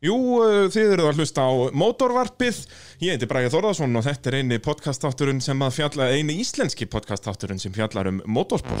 [0.00, 2.62] Jú, uh, þið eruð að hlusta á Mótorvarpið.
[3.04, 7.60] Ég heiti Bræði Þórðarsson og þetta er eini podcastátturinn sem að fjalla, eini íslenski podcastátturinn
[7.60, 8.80] sem fjallar um motorsport.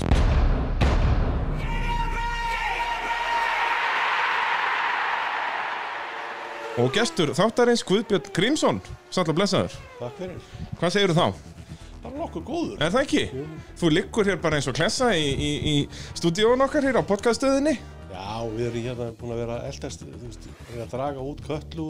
[6.80, 8.80] Og gestur þáttarins Guðbjörn Grímsson,
[9.12, 9.78] sannlega blessaður.
[10.00, 10.50] Takk fyrir.
[10.80, 11.46] Hvað segirðu þá?
[12.00, 12.76] Það var nokkuð góður.
[12.80, 13.46] Er það ekki?
[13.76, 15.78] Þú liggur hér bara eins og klessa í, í, í
[16.16, 17.76] stúdíón okkar hér á podcaststöðinni.
[18.10, 21.42] Já, við erum hérna búin að vera eldast, þú veist, við erum að draga út
[21.46, 21.88] köllu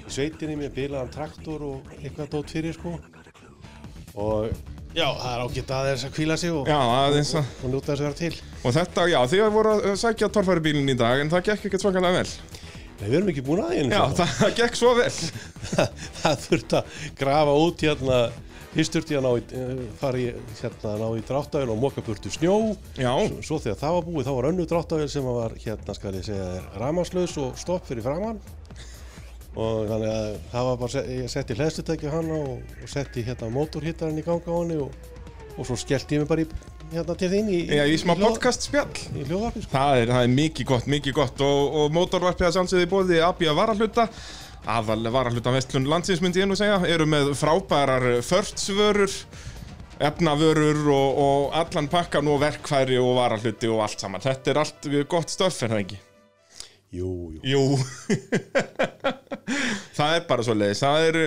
[0.00, 2.94] í sveitinni með bilaðan traktor og eitthvað dót fyrir, sko.
[4.20, 4.48] Og
[4.96, 7.52] já, það er ágætt aðeins að kvíla sig og, Já, aðeins að...
[7.60, 8.32] og njóta þess að vera til.
[8.64, 12.22] Og þetta, já, þið voru að sækja torfæribílinn í dag en það gekk ekkert svakalega
[12.22, 12.32] vel.
[13.00, 15.12] Nei, við erum ekki búin að einu Já, það, gekk svo vel.
[15.74, 18.18] það, það þurft að grafa út hérna,
[18.74, 20.28] fyrst þurfti ég að eh, fara í,
[20.60, 22.56] hérna, ná í dráttavél og moka burtu snjó.
[22.98, 26.26] Já, Svo þegar það var búið, þá var önnu dráttavél sem var, hérna, skal ég
[26.28, 28.40] segja, ramanslaus og stopp fyrir framann.
[29.58, 33.48] Og þannig að það var bara, ég setti hlæðslutæki á hana og, og setti hérna
[33.50, 34.92] mótorhittarinn í ganga á henni og,
[35.56, 36.60] og svo skellti ég mig bara í,
[36.92, 38.94] hérna til þín í, já, í smá podcast spjall.
[39.10, 39.74] Í hljóðvarpi, sko.
[39.74, 43.56] Það er, það er mikið gott, mikið gott og, og mótorvarpið að sannsögði bóði Abja
[43.58, 44.06] varahluta
[44.68, 46.80] aðal varahluta vestlun landsins myndi ég nú segja.
[46.88, 49.10] Eru með frábærar förtsvörur
[50.00, 54.22] efnavörur og, og allan pakkan og verkfæri og varahluti og allt saman.
[54.24, 56.00] Þetta er allt gott stöff er það ekki?
[56.90, 57.40] Jú, jú.
[57.46, 57.60] Jú.
[59.98, 61.18] Það er bara svo leiðis Það er,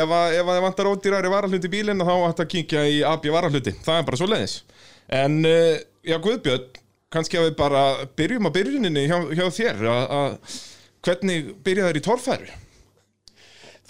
[0.00, 3.02] ef að, ef að þið vantar ódýrari varahluti í bílinn þá ætti að kíkja í
[3.04, 3.74] Abja varahluti.
[3.84, 4.54] Það er bara svo leiðis
[5.20, 6.80] En, eh, já Guðbjörn
[7.12, 7.84] kannski að við bara
[8.16, 9.84] byrjum á byrjuninni hjá, hjá þér.
[9.90, 10.58] Að, að,
[11.00, 12.50] Hvernig byrjaði þér í torfæru?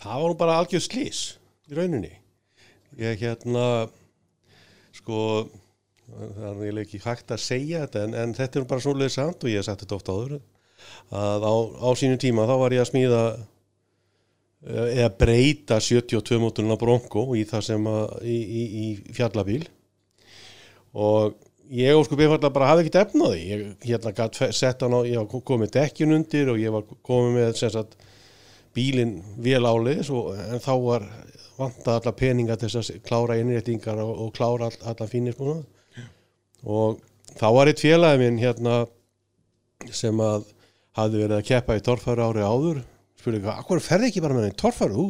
[0.01, 1.23] Það var nú bara algjör slís
[1.71, 2.13] í rauninni.
[3.01, 3.65] Ég hérna,
[4.97, 5.49] sko,
[6.11, 9.45] það er eiginlega ekki hægt að segja þetta en, en þetta er bara svoleiðið samt
[9.45, 10.41] og ég hef sagt þetta oft áður
[11.11, 11.55] að á,
[11.87, 13.23] á sínum tíma þá var ég að smíða
[14.61, 19.63] eða breyta 72 móturinn á Bronco í það sem að í, í, í fjallabíl
[20.93, 21.39] og
[21.73, 24.97] ég og sko bifallega bara hafði ekkert efna á því ég hérna gætt sett hann
[24.97, 27.97] á, ég var komið dekkin undir og ég var komið með sem sagt
[28.77, 31.07] bílinn vel áleiðis og, en þá var
[31.61, 35.59] vantað alla peninga til þess að klára innréttingar og, og klára all, allan fínir sko
[36.71, 37.01] og
[37.41, 38.83] þá var eitt félagi minn hérna
[39.97, 40.49] sem að
[40.99, 42.83] hafði verið að keppa í torfæru ári áður.
[43.21, 45.07] Spurði hvað, akkur ferði ekki bara með í torfæru?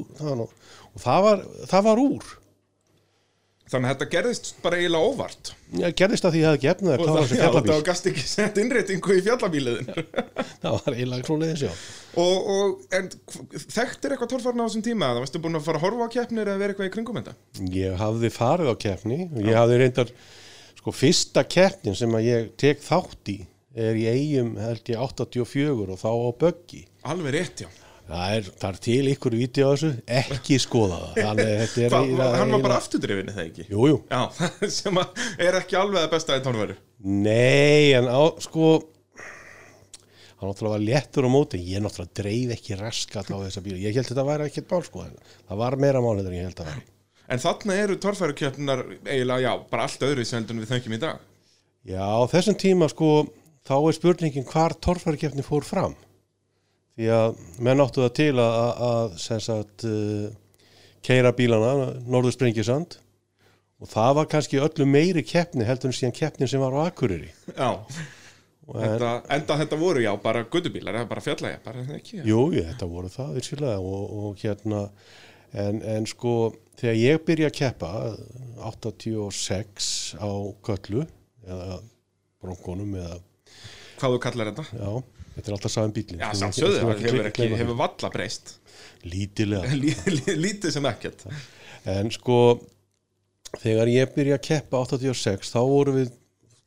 [0.90, 2.30] Og það var, það var úr
[3.70, 5.50] Þannig að þetta gerðist bara eiginlega óvart.
[5.78, 8.22] Ég gerðist að því ég hafði gefnað að klára það, já, fjallabíl það gast ekki
[8.26, 9.90] sett innréttingu í fjallabíliðin
[10.64, 11.70] það var eiginlega svo leiðis já.
[12.24, 13.10] Og, og, En
[13.54, 15.10] þekktir eitthvað torfærna á þessum tíma?
[15.12, 17.36] Það varstu búin að fara að horfa á keppnir eða vera eitthvað í kringum þetta?
[17.76, 19.20] Ég hafði farið á keppni.
[19.46, 20.10] Ég hafði reyndar
[20.80, 23.38] sko fyrsta keppnin sem að ég tek þátt í
[23.78, 26.82] er í eigum held ég 84 og þá á Böggi.
[27.06, 27.70] Alveg rétt, já
[28.10, 29.90] það er, það er til ykkur vídeo á þessu?
[30.20, 31.18] Ekki skoða það.
[31.30, 33.66] Að eiginlega- Hann var bara afturdrifin, er það ekki?
[33.70, 34.22] Jú, jú, Já,
[34.80, 38.74] sem að er ekki alveg það besta í tónveru nei en á, sko
[40.40, 41.60] hann náttúrulega var léttur á móti.
[41.60, 43.80] Ég náttúrulega dreif ekki raskat á þessa bíla.
[43.80, 45.14] Ég held að þetta væri ekkert mál sko en
[45.48, 46.84] það var meira mál en ég held að væri.
[47.30, 51.20] En þarna eru torfærukjöfnar eiginlega, já, bara allt öðru sem við þengjum í dag.
[51.86, 53.10] Já, á þessum tíma sko
[53.68, 55.94] þá er spurningin hvar torfærikeppni fór fram
[56.98, 60.26] því að menn áttu það til að, að, að sem sagt uh,
[61.06, 62.98] keira bílana norður sprengisand.
[63.80, 67.30] Og það var kannski öllu meiri keppni heldur en síðan keppni sem var á Akureyri.
[67.54, 67.70] Já,
[68.76, 73.32] en, enda, þetta voru, já, bara guttubílar eða bara ekki Jú, jú, þetta voru það
[73.38, 74.82] virkilega og, og hérna
[75.52, 76.34] en, en sko
[76.80, 77.92] þegar ég byrja að keppa
[78.68, 79.88] 86
[80.20, 80.30] á
[80.66, 81.06] Köllu
[81.46, 81.80] eða
[82.40, 83.18] Bronkonum eða
[84.00, 84.64] Hvað þú kallar þetta?
[84.80, 86.20] Já, þetta er alltaf saman bílinn.
[86.22, 88.54] Já, samsöðu, það hefur, valla breyst
[89.08, 89.72] Lítilega.
[89.82, 91.24] Lí- lí- Lítið sem ekkert
[91.88, 92.36] En sko,
[93.62, 96.10] þegar ég byrja að keppa 86, þá voru við,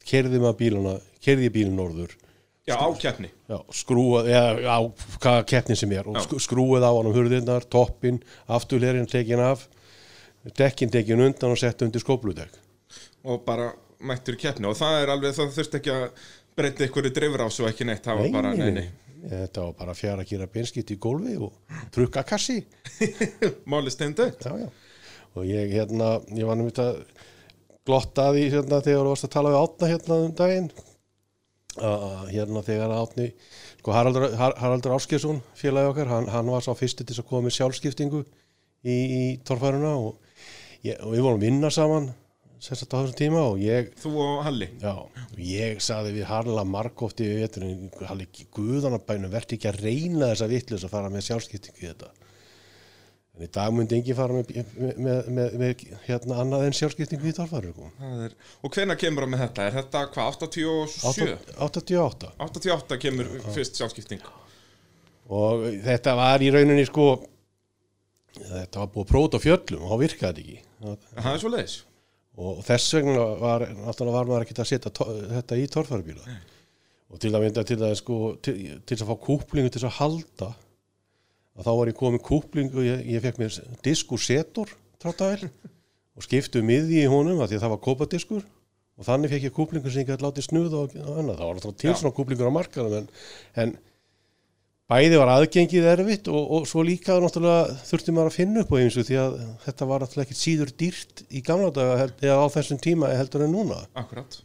[0.10, 2.16] kerðið maður bílana, kerðið ég bílinn norður,
[2.64, 4.80] Já, á keppni já, skrúað, eða á
[5.20, 6.22] hvaða keppnin sem er, og Já.
[6.26, 9.66] sk- skrúið á hann um hurðirnar, toppin, afturlerinn tekin af,
[10.58, 12.56] dekkin tekin undan og sett undir skópludekk.
[13.28, 13.70] og bara
[14.04, 16.08] mættur keppni og það er alveg, það þurfti ekki að
[16.58, 18.88] breyta ykkur í drifrás og ekki neitt, það var bara, nei, nei
[19.24, 21.54] Þetta var bara fjara að gera benskitt í gólfi og
[21.96, 22.58] trukka kassi.
[23.72, 24.68] Máli já.
[25.34, 26.98] og ég hérna, ég var nefnt að
[27.88, 30.68] glotta því hérna þegar þú varst að tala við Átna hérna um daginn.
[31.80, 33.30] Að hérna þegar Átni
[33.80, 37.48] sko Haraldur, Har- Haraldur Áskjesson félagi okkar, hann, hann var sá fyrsti til að koma
[37.48, 38.26] með sjálfskiptingu
[38.84, 40.20] í, í torfæruna og,
[40.84, 42.12] ég, og við vorum vinna saman
[42.64, 44.94] sagt á þessum tíma og ég, Þú og Halli já,
[45.44, 50.88] ég saði við Harla margófti við veturinn, Halli, guðanabænu, verði ekki að reyna þessa vittlust
[50.88, 52.12] að fara með sjálfskiptingu í þetta.
[53.34, 57.36] En í dag myndi enginn fara með, með, með, með, hérna annað en sjálfskiptingu í.
[57.36, 57.56] Það
[58.30, 59.68] er, Og hvenær kemur það með þetta?
[59.68, 61.38] Er þetta hvað, 87?
[61.68, 62.34] 88.
[62.48, 64.28] 88 kemur fyrst sjálfskipting
[65.34, 67.08] Og þetta var í rauninni sko,
[68.38, 70.62] þetta var búið út á fjöllum og þá virkaði ekki.
[70.84, 71.82] Það er svo leiðis
[72.42, 76.38] og þess vegna var, náttúrulega var maður ekki að setja þetta í torfærubíla
[77.14, 78.56] og til að mynda til að sko til,
[78.90, 80.50] til að fá kúplingu til að halda
[81.54, 85.50] að þá var ég komið kúplingu ég, ég fekk mér diskur setur tráttavel
[86.16, 88.44] og skiptu miði í honum að því að það var kópadiskur.
[88.94, 91.56] Og þannig fekk ég kúplingu sem ég gæti látið snuða og, og annað, það var
[91.58, 93.08] alltaf til svona kúplingur á markaðum en,
[93.64, 93.72] en
[94.92, 98.78] bæði var aðgengið erfitt og, og svo líka náttúrulega þurfti maður að finna upp á
[98.80, 102.48] eins og því að þetta var náttúrulega ekkit síður dýrt í gamla daga eða á
[102.58, 103.80] þessum tíma heldur en núna.
[104.00, 104.40] Akkurat.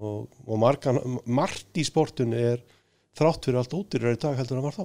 [0.00, 2.60] Og, og margan, margt í sportun er
[3.18, 4.84] þrátt fyrir allt útýrar í dag heldur en var þá.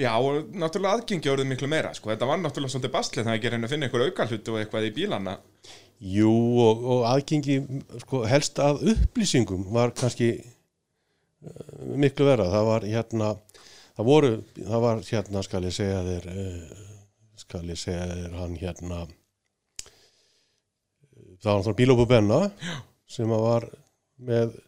[0.00, 2.10] Já, og náttúrulega aðgengi orðið miklu meira sko.
[2.10, 4.88] Þetta var náttúrulega svolítið bastlið þannig að gera henni að finna einhver aukalhutu og eitthvað
[4.88, 5.36] í bílana.
[6.00, 6.32] Jú
[6.64, 7.60] og, og aðgengi
[8.02, 13.30] sko, helst að upplýsingum var kannski uh, miklu vera það var hérna
[14.00, 16.82] það voru, það var hérna skal ég segja þér uh,
[17.44, 19.04] skal ég segja þér hann hérna
[21.40, 22.40] það var náttúrulega bílópu Benna
[23.10, 23.66] sem að var
[24.20, 24.58] með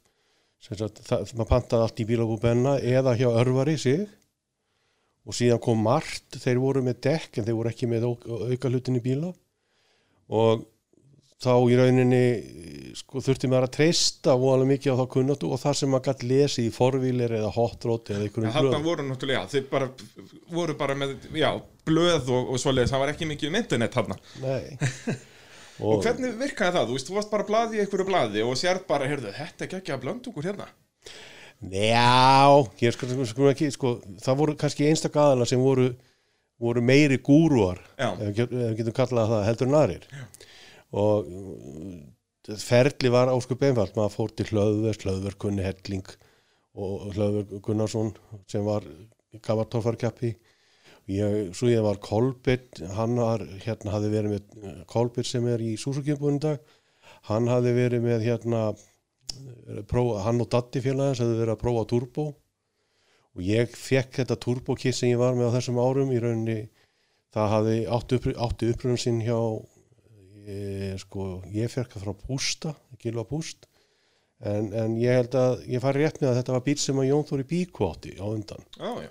[0.62, 4.04] sem sagt, það, maður pantaði allt í bílópu Benna eða hjá örvari sig.
[5.22, 8.98] Og síðan kom margt þeir voru með dekk en þeir voru ekki með auka hlutin
[8.98, 9.30] í bíla.
[10.32, 10.64] Og
[11.42, 12.20] þá í rauninni
[12.98, 16.24] sko, þurfti maður að treysta voðalega mikið á þá kunnáttu og það sem maður gætt
[16.30, 18.86] lesi í forvílir eða hotróti eða einhverjum Þarna blöðum.
[18.86, 19.88] voru náttúrulega, já, þeir bara
[20.52, 21.50] voru bara með, já,
[21.88, 25.18] blöð og, og svoleiðis, það var ekki mikið um internet þarna Nei.
[25.82, 26.84] Og hvernig virkaði það?
[26.90, 29.78] Þú veist, þú varst bara blaði í einhverju blaði og sér bara, heyrðu, þetta er
[29.80, 30.68] ekki að blönda okkur hérna
[31.62, 33.92] Já, ég sko, sko, sko, ekki, sko,
[34.22, 35.88] það voru kannski einstak aðala sem voru,
[36.62, 38.10] voru meiri gúruar, Já.
[38.18, 40.06] ef ef við getum kallað það heldur en aðrir.
[40.92, 46.06] Og uh, ferli var áskup einfalt, maður fór til hlöðver, hlöðver kunni Helling
[46.72, 48.12] og hlöðver Gunnarsson
[48.50, 48.86] sem var
[49.44, 50.34] kamartorfarkappi.
[51.10, 55.74] Ég, svo ég var Kolbett, hann var, hérna hafði verið með Kolbett sem er í
[55.80, 56.62] Súsukjömbunum dag,
[57.26, 58.62] hann hafði verið með hérna
[59.88, 62.28] prófa, hann og Datti félagins hefðu verið að prófa turbo.
[63.32, 66.12] Og ég fekk þetta turbo kit sem ég var með á þessum árum.
[66.12, 66.58] Í rauninni
[67.32, 69.38] það hafði átti, upp, átti upprunum sinn hjá
[70.48, 73.66] ég, sko, ég fekk það frá Bústa Gilva Búst
[74.42, 77.08] en, en ég held að ég fari rétt með að þetta var bíl sem að
[77.12, 78.64] Jón Þóri Bíko átti á undan.
[78.78, 79.10] Já, já,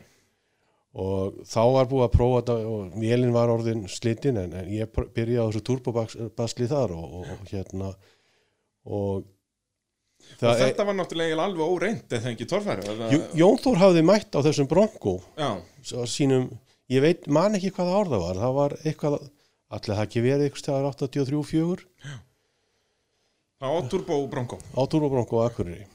[1.01, 4.89] og þá var búið að prófa þetta og vélinn var orðin slitinn en, en ég
[4.91, 7.93] byrjaði á þessu turbobasli þar og, og, og hérna.
[8.91, 9.29] Og
[10.41, 12.83] og þetta var náttúrulega alveg óreint eða ekki torfæri.
[13.11, 14.67] Jú- Jón Þór hafði mætt á þessum
[15.97, 16.45] á sínum,
[16.91, 19.15] ég veit, man ekki hvað ár það var það var eitthvað,
[19.71, 21.87] allir það ekki verið eitthvað stæðar 83-4
[23.61, 24.59] á Turbo Bronco.
[24.73, 25.87] Á Turbo Bronco á Akureyri.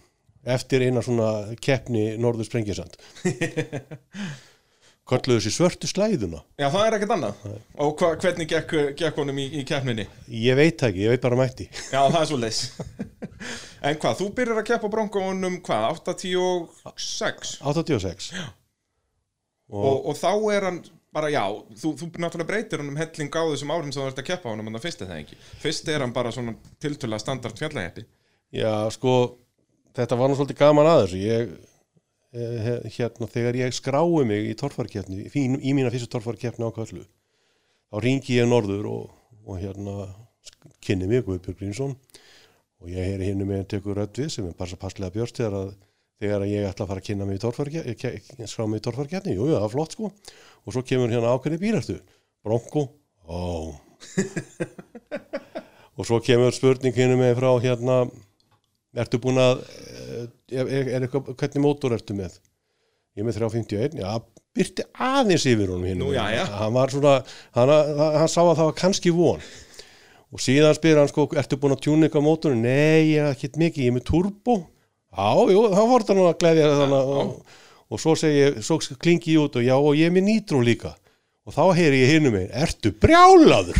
[0.46, 2.94] Eftir eina svona keppni Norður Sprengisand.
[5.06, 6.40] Kolluðu þessi svörtu slæðuna.
[6.58, 7.42] Já, það er ekkert annað.
[7.82, 10.06] Og hva, hvernig gekk, gekk honum í, í keppninni?
[10.34, 11.68] ég veit ekki, ég veit bara mætti.
[11.94, 12.62] Já, það er svo leis
[13.86, 20.66] En hvað, þú byrjar að keppa Broncounum hvað, 86 86 og, og, og þá er
[20.66, 20.80] hann
[21.16, 21.42] bara, já,
[21.80, 24.52] þú, þú náttúrulega breytir hann um helling á þessum árum sem þú ert að keppa
[24.52, 25.40] honum en það fyrst er það ekki?
[25.64, 28.06] Fyrst er hann bara svona tiltölulega standard fjallaheppi
[28.54, 29.14] já, sko
[29.96, 31.20] þetta var nú svolítið gaman að þessu.
[31.24, 31.54] Ég,
[32.36, 37.06] eh, hérna, þegar ég skrái mig í torfarkeppni, í, í mína fyrstu torfarkeppni á Köllu
[37.90, 39.10] þá ringi ég norður og,
[39.46, 40.10] og hérna
[40.84, 41.94] kynni mig Guðbjörg Grínsson
[42.82, 45.58] og ég heyri hinnu með tekur rödd við sem er bara svo passlega björst þegar
[45.62, 45.70] að
[46.22, 49.48] þegar ég ætla að fara að kynna mig í torfarkeppni skrá mig í torfarkeppni, jú,
[49.50, 50.12] jú, það er flott sko.
[50.66, 51.98] Og svo kemur hérna ákveðni bílartu
[52.46, 52.86] Bronco,
[53.28, 53.74] ó.
[55.96, 57.98] Og svo kemur spurning hinnu með frá hérna
[58.96, 60.24] ertu búin að eh,
[60.56, 62.38] er, er, eitthvað, hvernig mótor ertu með?
[63.16, 64.10] Ég með 351 já,
[64.56, 66.44] byrti aðeins yfir honum hinn já.
[66.52, 67.14] hann var svona
[67.56, 69.44] hann, hann sá að það var kannski von.
[70.34, 72.64] Og síðan spyr hann sko ertu búin að tjúna eitthvað mótorinn?
[72.64, 74.56] Nei, ég er ekkert mikið, ég er með turbo
[75.16, 77.58] já, jú, þá voru það nú að glæðja þannig og,
[77.90, 80.94] og svo segi svo klingi ég út og já, og ég er með nýtró líka.
[81.46, 83.76] Og þá heyri ég hinnum megin, ertu brjálaður?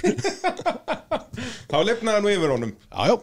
[1.71, 2.71] Þá lefnaði hann yfir honum.
[2.95, 3.16] Já,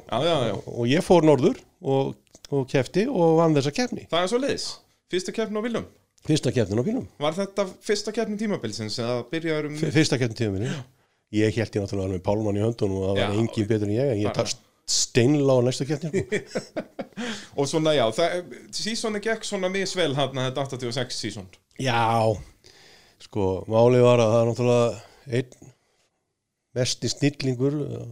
[0.67, 2.15] og ég fór norður og,
[2.53, 4.67] og kefti og vann þessa kefni það er svo leis
[5.11, 5.87] Fyrsta keppni á Viljum
[6.23, 10.75] fyrsta kefnin á bílum Var þetta fyrsta keppni tímabilsins eða byrjaður um fyrsta tíðum minni
[11.33, 14.13] ég held ég náttúrulega alveg Pálmann í höndunum og það var engin betur en ég
[14.13, 14.37] en ég
[14.89, 16.83] steinla á næstu keppni sko.
[17.59, 21.47] Og svona, já, það, sísoni gekk svona misvel hann þetta 86 síson.
[21.79, 22.33] Já,
[23.23, 25.73] sko, málið var að það er náttúrulega einn
[26.73, 28.07] mesti snillingur uh,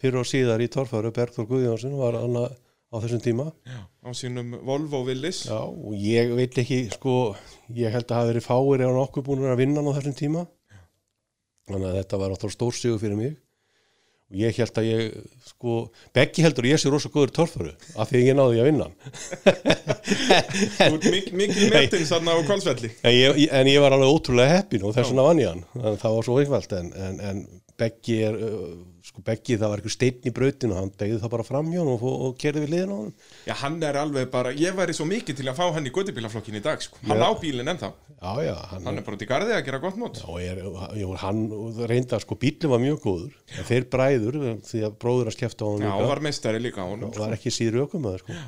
[0.00, 3.50] fyrir og síðar í torfæru, Bergþór Guðjónsson var hann á þessum tíma.
[3.68, 3.80] Já.
[4.02, 5.44] Á sínum Volvo Willis.
[5.46, 7.36] Já, og ég veit ekki, sko,
[7.76, 10.44] ég held að hafa verið fáir eða nokkuð búin að vinna á þessum tíma.
[11.70, 13.36] Þannig að þetta var náttúrulega stórsíðu fyrir mig.
[14.30, 15.14] Og ég held að ég,
[15.48, 15.76] sko,
[16.14, 18.86] Beggi heldur ég sé rosa góður í torfæru af því að ég náði að vinna.
[20.76, 22.92] Þú ert mik mikið metinn sann á kvalsvelli.
[23.02, 25.64] En ég, en ég var alveg ótrúlega heppin og þess vegna vann ég hann.
[25.74, 27.42] Það var svo einfalt en, en, en
[27.80, 28.70] Beggi er, uh,
[29.06, 31.90] sko Beggi það var eitthvað steinn í brautinu, hann degði það bara fram hjá hann
[31.94, 33.14] og, og kerði við liðin á hann.
[33.48, 36.60] Já, hann er alveg bara, ég væri svo mikið til að fá hann í göttubílaflokkin
[36.60, 37.00] í dag, sko.
[37.08, 37.26] Hann Já.
[37.26, 37.90] á bílinn ennþá.
[38.20, 40.22] Já, já, hann, Hann er bara út í garði að gera gott mót.
[40.44, 40.62] er,
[41.00, 41.42] jú, hann
[41.88, 43.34] reynda, sko, bílinn var mjög góður.
[43.56, 46.84] En þeir bræður, því að bróður að skefta á hann Já, og var meistari líka
[46.84, 47.08] á honum.
[47.08, 48.40] og var ekki síður ökumöður, sko.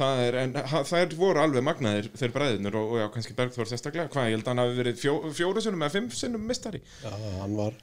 [0.00, 0.52] Það er, en
[0.86, 4.08] þær voru alveg magnaðir þeir bræðinur og, og já, kannski Bergþór sérstaklega.
[4.12, 6.80] Hvað, ég held að hann hafi verið fjó, fjóru sinnum eða fimm sinnum meistari.
[7.02, 7.10] Já,
[7.40, 7.74] hann var,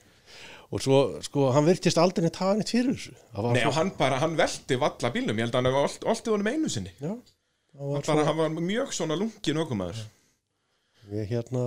[0.72, 3.14] og svo, sko, hann virtist aldrei neitt hafa neitt fyrir þessu.
[3.56, 6.72] Nei, og hann bara, hann velti valla bílum, ég held að hann oltið honum einu
[6.74, 6.92] sinni.
[7.00, 7.14] já,
[7.78, 10.02] það var Bara hann var mjög svona lungin ökumæður.
[11.14, 11.62] Ég hérna,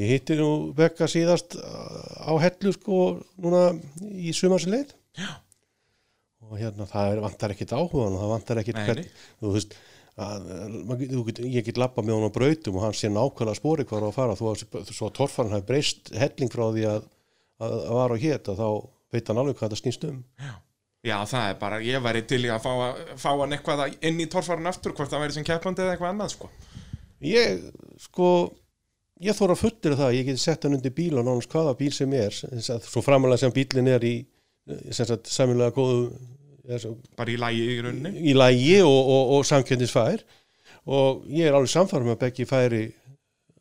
[0.00, 3.00] ég hitti nú Bekka síðast uh, á hellu sko
[3.42, 3.66] núna
[4.00, 4.94] í sumarsin leið.
[5.20, 5.34] Já.
[6.46, 9.06] Og hérna það vantar ekkit áhugan það vantar ekkit hvern,
[9.42, 9.72] þú veist,
[10.16, 10.44] að,
[10.86, 13.84] maður get- þú ég get lappa með hann á brautum og hann sé nákvæmlega spori
[13.88, 17.08] hvar á að fara þó að svo að torfarn hafi breyst helling frá því að,
[17.62, 18.68] að, var á hét að þá
[19.14, 20.20] veit hann alveg hvað það snýst um.
[21.06, 22.72] Já, það er bara, ég væri til í að fá,
[23.22, 26.32] fá hann eitthvað inn í torfarinn aftur, hvort það væri sem keppandi eða eitthvað annað,
[26.34, 26.48] sko.
[27.22, 27.60] Ég,
[28.02, 28.30] sko,
[29.22, 31.92] ég þóra fullir það að ég geti sett hann undir bíl og nánast hvaða bíl
[31.94, 34.14] sem er, svo framalega sem bílinn er í,
[35.30, 36.10] samilega góðu,
[36.82, 38.12] svo- Bara í lægi í rauninni.
[38.26, 40.24] í lægi og, og, og samkjöndisfær
[40.90, 42.82] og ég er alveg samfærum að Beggi færi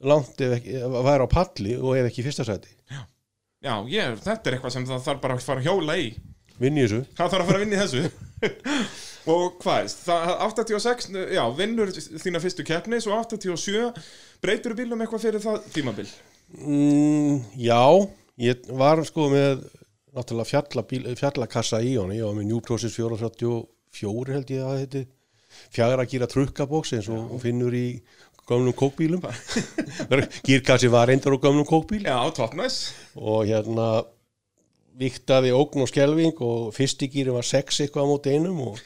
[0.06, 2.74] langt ef ekki, væri á palli og ef ekki í fyrsta sæti.
[3.66, 6.10] Já, ég, þetta er eitthvað sem það þarf bara að fara að hjóla í.
[6.62, 7.00] Vinn í þessu.
[7.18, 8.04] Það þarf að fara að vinna í þessu.
[9.34, 14.04] og hvað, það, 86, já, vinnur þína fyrstu keppni, svo 87,
[14.44, 16.06] breytur bílum eitthvað fyrir það tímabil?
[16.60, 17.82] Mm, já,
[18.46, 19.66] ég var sko með
[20.16, 25.04] náttúrulega fjallabíl, fjallakassa í honum, ég var með New Process 434 held ég að heiti,
[25.74, 27.88] fjagra gíra trukkabóks eins og finnur í
[28.50, 29.24] gömlum kókbílum.
[30.48, 32.94] Gírkassi var reyndar á gömlum kókbíl Já, toppnæs.
[33.16, 34.06] og hérna
[34.96, 38.80] viktaði ógn og skelving og fyrsti gíri var 6 eitthvað á móti einum og,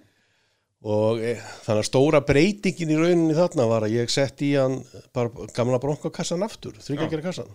[0.96, 1.36] og e,
[1.66, 4.80] þannig að stóra breytingin í rauninni þarna var að ég sett í hann
[5.14, 7.52] bara gamla bronkakassan aftur, þryggjagera kassan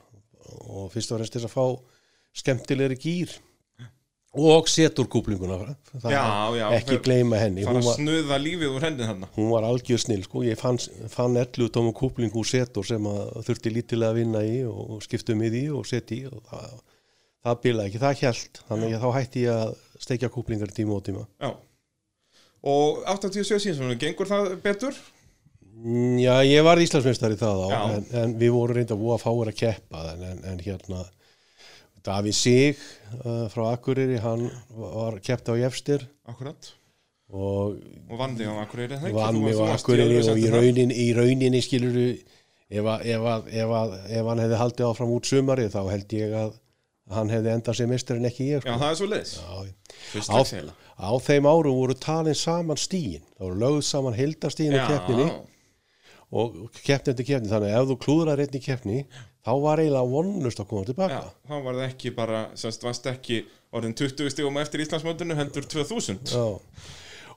[0.71, 1.65] og fyrst og fremst þess að fá
[2.41, 3.35] skemmtilegri gýr
[4.31, 5.57] og setur kúplinguna
[6.07, 6.23] Já,
[6.55, 9.25] já, ekki fer- gleyma henni Fara að snuða lífið úr hendin hann.
[9.35, 10.43] hún var algjör snill sko.
[10.47, 10.77] ég fann,
[11.11, 15.49] fann 11 tómum kúpling úr setur sem þurfti lítilega að vinna í og skiptum í
[15.51, 16.79] því og setja í og það,
[17.43, 19.75] það bilaði ekki, það hjælt þannig að þá hætti ég að
[20.07, 21.51] steikja kúplingar tíma og tíma Já.
[22.61, 24.95] Og 87 síðan, gengur það betur?
[25.81, 29.23] Mm, Já, ég var Íslandsmeistari það á en, en við vorum reynda að búa að
[29.25, 31.03] fáir að keppa en, en, en hérna
[32.05, 32.77] Davíð Sig
[33.25, 36.71] uh, frá Akureyri hann var keppta á Jefstir Akkurat.
[37.31, 37.77] og
[38.09, 41.07] Og vann þig á Akureyri, vann Þú- mig þú á Akureyri og í rauninni, í
[41.17, 45.81] rauninni skilur ef, að, ef, ef, að, ef hann hefði haldið áfram út sumari þá
[45.91, 46.57] held ég að
[47.11, 48.79] hann hefði endað sem mistur en ekki ég Já, sko.
[48.79, 49.45] það er svo.
[49.45, 49.73] Já,
[50.11, 50.41] Fyrst á,
[51.01, 55.25] á þeim árum voru talin saman stíin það voru lögð saman heildastíin í keppninni.
[56.31, 56.53] Og
[56.85, 58.99] keppni eftir keppni þannig að ef þú klúðrar einn í keppni
[59.41, 63.07] þá var eiginlega vonlust að koma tilbaka Já, þá var það ekki bara, semst, varst
[63.09, 63.43] ekki
[63.73, 66.33] orðin 20 stígum eftir Íslandsmótinu heldur 2000.
[66.33, 66.43] Já.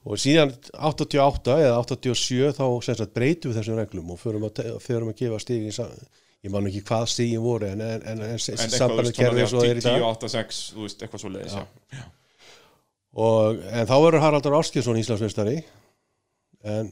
[0.05, 4.61] og síðan 88 eða 87 þá sem sagt, breytum við þessum reglum og förum að,
[4.83, 5.73] förum að gefa stígin
[6.45, 9.17] ég man ekki hvað stígin voru en, en, en, en, En eitthvað, þú sambandi veist,
[9.17, 12.03] svona kerfi svo er í 10, dag 8, 6, þú veist, eitthvað svo leiðis, já.
[13.25, 15.55] og, en þá verður Haraldur Áskjesson Íslandsmeistari
[16.75, 16.91] en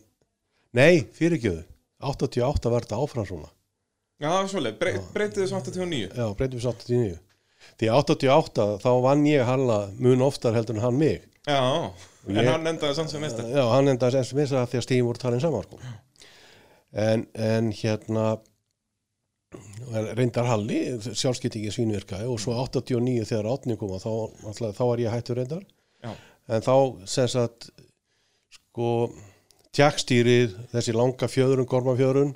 [0.73, 1.67] nei, fyrirgjöðu
[2.03, 3.51] 88 var þetta áfram svona
[4.23, 6.09] Já, það var svo leið, Brey, breytið þessu 89.
[6.15, 7.19] já, breytum við 89
[7.79, 11.59] því 88 þá vann ég Halla mun oftar heldur en hann mig Já,
[12.29, 13.49] en Ég- hann endaði samt sem mestar.
[13.51, 15.79] Já, hann endaði sem sem að því að stíðin voru talin saman sko.
[16.93, 18.25] en, en hérna
[20.17, 24.09] reyndar Halli sjálfskiptingi svínvirkaði og svo 89 þegar átni koma þá,
[24.45, 25.65] náttúrulega- þá var ég hættur reyndar
[26.03, 26.13] Já.
[26.47, 26.75] en þá
[27.05, 27.69] sem sagt
[28.55, 29.11] sko
[29.73, 32.33] tjakkstýrið, þessi langa fjöðrun gormafjöðrun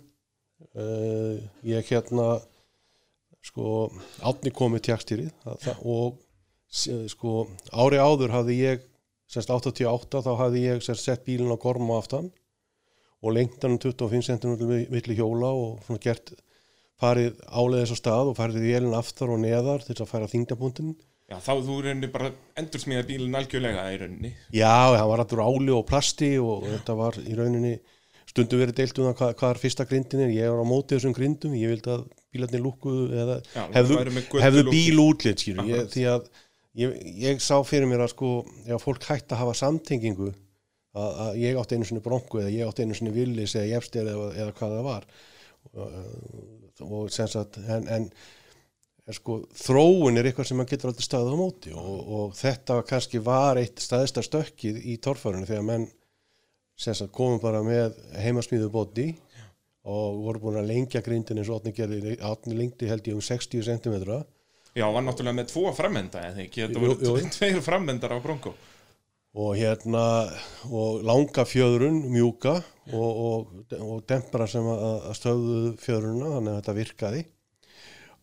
[0.78, 1.36] uh,
[1.68, 2.28] ég hérna
[3.48, 3.88] sko
[4.28, 4.88] átni komið
[5.44, 6.18] það, og
[6.72, 8.84] s- sko ári áður hafði ég
[9.28, 12.30] semst 88 þá hafði ég semst sett bílinn á gorm á aftan
[13.24, 14.58] og lengt hann um 25 cm
[14.94, 16.34] milli hjóla og svona gert
[17.02, 20.96] farið áleiðis á stað og farið vélinn aftar og neðar til þess að færa þingdapunktin
[21.28, 24.30] Já, þá þú reyndi bara endur smíða bílinn algjörlega í rauninni.
[24.56, 27.74] Já, það var allur áli og plasti og þetta var í rauninni
[28.28, 30.34] stundum verið deilt um það hvað, hvað er fyrsta grindin er.
[30.36, 32.04] Ég var á móti þessum grindum, ég vildi að
[32.34, 34.02] bílarnir lúkuðu eða Já, hefðu,
[34.44, 35.00] hefðu bíl
[35.64, 35.94] ég, Akkurat.
[35.96, 36.28] því að
[36.82, 38.34] ég, ég sá fyrir mér að sko
[38.68, 40.32] ef fólk hætti að hafa samtengingu
[40.98, 44.10] að, að ég átti einu sinni bronku eða ég átti einu sinni villis eða jefstir
[44.12, 45.08] eða, eða hvað það var.
[45.78, 48.10] Og, sem sagt en, en
[49.08, 51.74] er sko, þróun er eitthvað sem maður getur aldrei staðið á móti.
[51.80, 55.88] Og, og þetta kannski var eitt staðista stökkið í torfærunni þegar menn
[56.78, 59.08] sagt komum bara með heimasmíðu bóti
[59.88, 64.24] og voru búin að lengja grindin eins og átni lengdi held ég um 60 cm
[64.78, 66.68] Já, var náttúrulega með tvo frammenda, eða ekki?
[66.68, 68.54] Þetta voru tveir frammendar á Bronco.
[69.38, 70.04] og hérna
[70.70, 72.56] og langa fjöðrun, mjúka
[72.94, 77.24] og, og, og dempara sem að stöðu fjöðruna þannig að þetta virkaði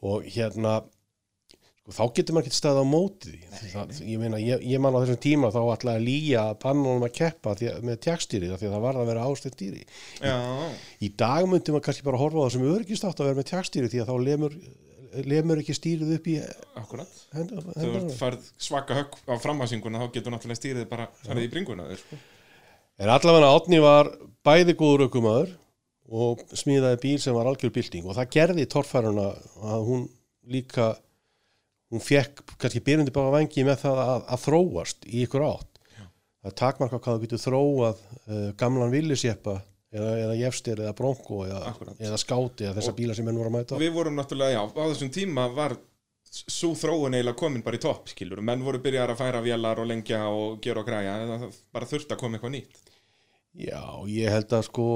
[0.05, 0.79] og hérna
[1.85, 3.41] sko, þá getur maður ekki staðið á móti því.
[3.75, 7.13] Það, ég meina, ég, ég man á þessum tíma þá ætlaði að lýja pannunum að
[7.19, 9.85] keppa því, að- með tjagstýri því að það var að vera ástætt dýri.
[10.25, 10.37] Já,
[11.05, 13.49] í dag myndi maður kannski bara horfa á það sem örgist átt að vera með
[13.53, 14.57] tjagstýri því að þá lemur,
[15.31, 16.37] lemur ekki stýrið upp í
[16.81, 17.19] akkurat.
[17.37, 21.53] hendur, Þegar þú færð svaka högg á framhásinguna, þá getur náttúrulega stýrið bara farið í
[21.53, 22.19] bringuna þér, sko.
[22.99, 24.09] En allavega Átni var
[24.47, 25.53] bæði góður aukumæður
[26.15, 29.29] og smíðaði bíl sem var algjör bylting og það gerði torfæruna
[29.71, 30.05] að hún
[30.47, 30.93] líka
[31.95, 35.75] hún fekk kannski byrjundi bara vangi með það að, að þróast í ykkur átt
[36.45, 39.57] að takmarka hvað þú getur þróað uh, gamlan villisjeppa
[39.95, 43.57] eða, eða jefstir eða bronko eða, eða skáti eða þessar bílar sem menn voru að
[43.59, 43.81] mæta.
[43.81, 45.77] Við vorum náttúrulega, já, á þessum tíma var
[46.35, 48.43] svo þróun eiginlega komin bara í topp, skilur.
[48.45, 52.17] Menn voru byrjar að færa vélar og lengja og gera og græja, eða bara þurfti
[52.17, 52.81] að koma eitthvað nýtt.
[53.55, 54.89] Já, ég held að sko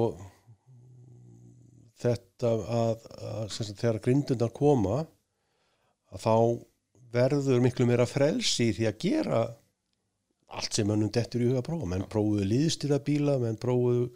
[2.02, 5.04] þetta að, að sagt, þegar grindundar koma
[6.10, 6.34] að þá
[7.14, 9.40] verður miklu meira frelsi því að gera
[10.58, 11.88] allt sem mönnum dettur í huga að prófa.
[11.90, 14.08] Menn prófuðu liðstýra bíla menn prófuðu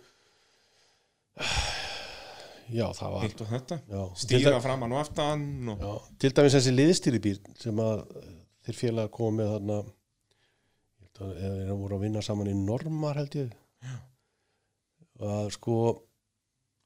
[2.72, 3.78] já það var Hitt og þetta.
[3.88, 5.82] já, Stýra dæ- framan og aftan og...
[5.82, 8.04] já, til dæmis þessi liðstýri bíl sem að
[8.66, 9.80] þeir félag koma með þarna
[11.22, 13.52] eða þeir voru að vinna saman í Normar held ég.
[15.22, 15.74] Að sko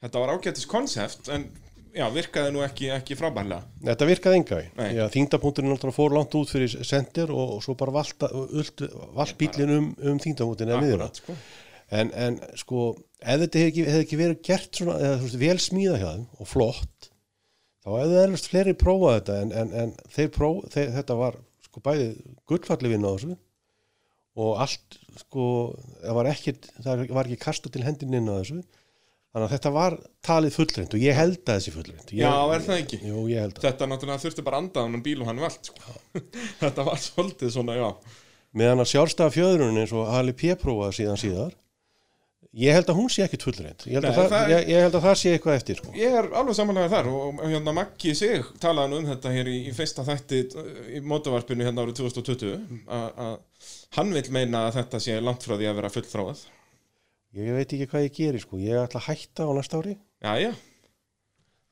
[0.02, 1.46] Þetta var ágættis konsept, en
[1.96, 3.64] já, virkaði nú ekki, ekki frábærlega.
[3.88, 4.66] Þetta virkaði enga í.
[5.14, 10.20] Þingdapunkturinn náttúrulega fór langt út fyrir sendir og, og svo bara valt bílinn um, um
[10.22, 10.82] þingdapunktin eða.
[10.84, 11.36] Akkurat, sko.
[11.96, 12.88] En, en sko,
[13.22, 16.08] ef þetta hefði ekki, hefði ekki verið gert svona, eða þú veist, vel smíða hjá
[16.08, 17.10] þeim og flott,
[17.86, 21.82] þá hefði erfist fleiri prófað þetta en, en, en þeir próf, þeir, þetta var sko
[21.86, 22.08] bæði
[22.50, 23.36] gullfalli vinna á þessu
[24.36, 25.44] og allt sko,
[26.02, 28.58] það var ekki, það var ekki kasta til hendin inn á þessu.
[29.36, 29.94] Þannig að þetta var
[30.24, 32.12] talið fullreint og ég held að þessi fullreint.
[32.16, 32.98] Ég, Já, er það ekki?
[33.04, 33.66] Jú, ég held að.
[33.66, 35.96] Þetta náttúrulega þurfti bara andaðan um bíl og hann vald, sko.
[36.62, 38.16] þetta var svolítið svona, já.
[38.56, 40.56] meðan að sjálfstæða fjöðrun eins og Hali P.
[40.62, 41.52] prófaði síðan síðar
[42.56, 44.96] ég held að hún sé ekkit fullreint ég held, Nei, að, það, ég, ég held
[44.96, 45.92] að það sé eitthvað eftir sko.
[46.00, 49.76] Ég er alveg samanlega þar og hérna Maggi sig talaði um þetta hér í, í
[49.76, 50.42] fyrsta þætti
[50.96, 52.56] í mótavarpinu hérna árið 2020
[52.88, 53.36] að að
[53.98, 56.46] hann vil meina að þetta sé langt frá því að vera fullþráað.
[57.36, 58.58] Ég veit ekki hvað ég geri sko.
[58.62, 60.54] ég ætla að hætta á næsta ári Jæja,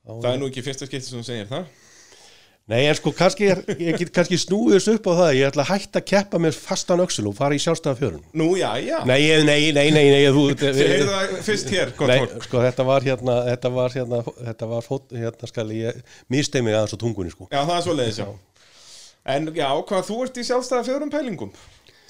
[0.05, 1.65] Þá það er nú ekki fyrsta skipti sem þú segir það.
[2.65, 5.63] Nei, en sko, kannski, er, ég get kannski snúið þessu upp á það, ég ætla
[5.65, 8.23] að hætta að keppa með fastan öxul og fara í sjálfstæða fjörun.
[8.41, 8.95] Nú, já, já.
[9.05, 10.45] Nei, ég- nei, nei, nei, nei, þú...
[10.61, 12.47] Þið heyrðu það fyrst hér, gott Nei, fólk.
[12.47, 16.01] sko, þetta var hérna, þetta var hérna, þetta var fót, hérna, skal ég,
[16.33, 17.49] misteið mig aðeins á tungunni, sko.
[17.53, 18.27] Já, það er svo leiðis, já.
[19.35, 21.53] En já, hvað þú ert í sjálfstæða fjörum pælingum?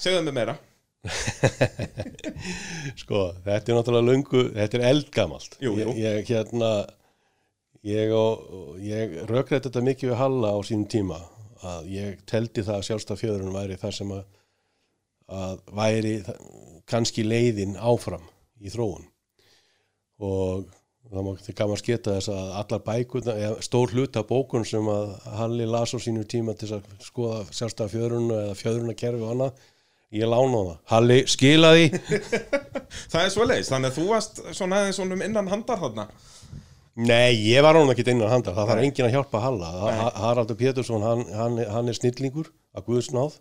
[0.00, 0.56] Segðu mér meira.
[3.02, 5.58] Sko, þetta er náttúrulega löngu, þetta er eldgamalt.
[5.62, 5.94] Jú, jú.
[5.94, 6.70] Ég, ég hérna,
[7.86, 8.14] ég,
[8.86, 11.20] ég rökrætti þetta mikið við Halla á sínum tíma
[11.66, 14.24] að ég teldi það að sjálfstæða fjöðurinn væri það sem að,
[15.42, 16.16] að væri
[16.86, 18.26] kannski leiðin áfram
[18.62, 19.06] í þróun
[20.26, 20.66] og
[21.06, 25.94] það má gaman sketa þess að allar bækurna, stór hluta bókun sem að Halli las
[25.94, 29.66] á sínum tíma til að skoða sjálfstæða fjöðurinn eða fjöðurinn kerfi og annað
[30.14, 30.78] ég lána það.
[30.92, 31.86] Halli, skilaði
[33.12, 36.06] Það er svo leiðis, þannig að þú varst svona aðeins um innan handar þarna.
[36.96, 38.86] Nei, ég var hún ekki innan handar, það þarf Nei.
[38.88, 39.72] enginn að hjálpa Halla.
[39.84, 43.36] Ha- Haraldur Pétursson, hann, hann, hann er snillingur að Guðsnáð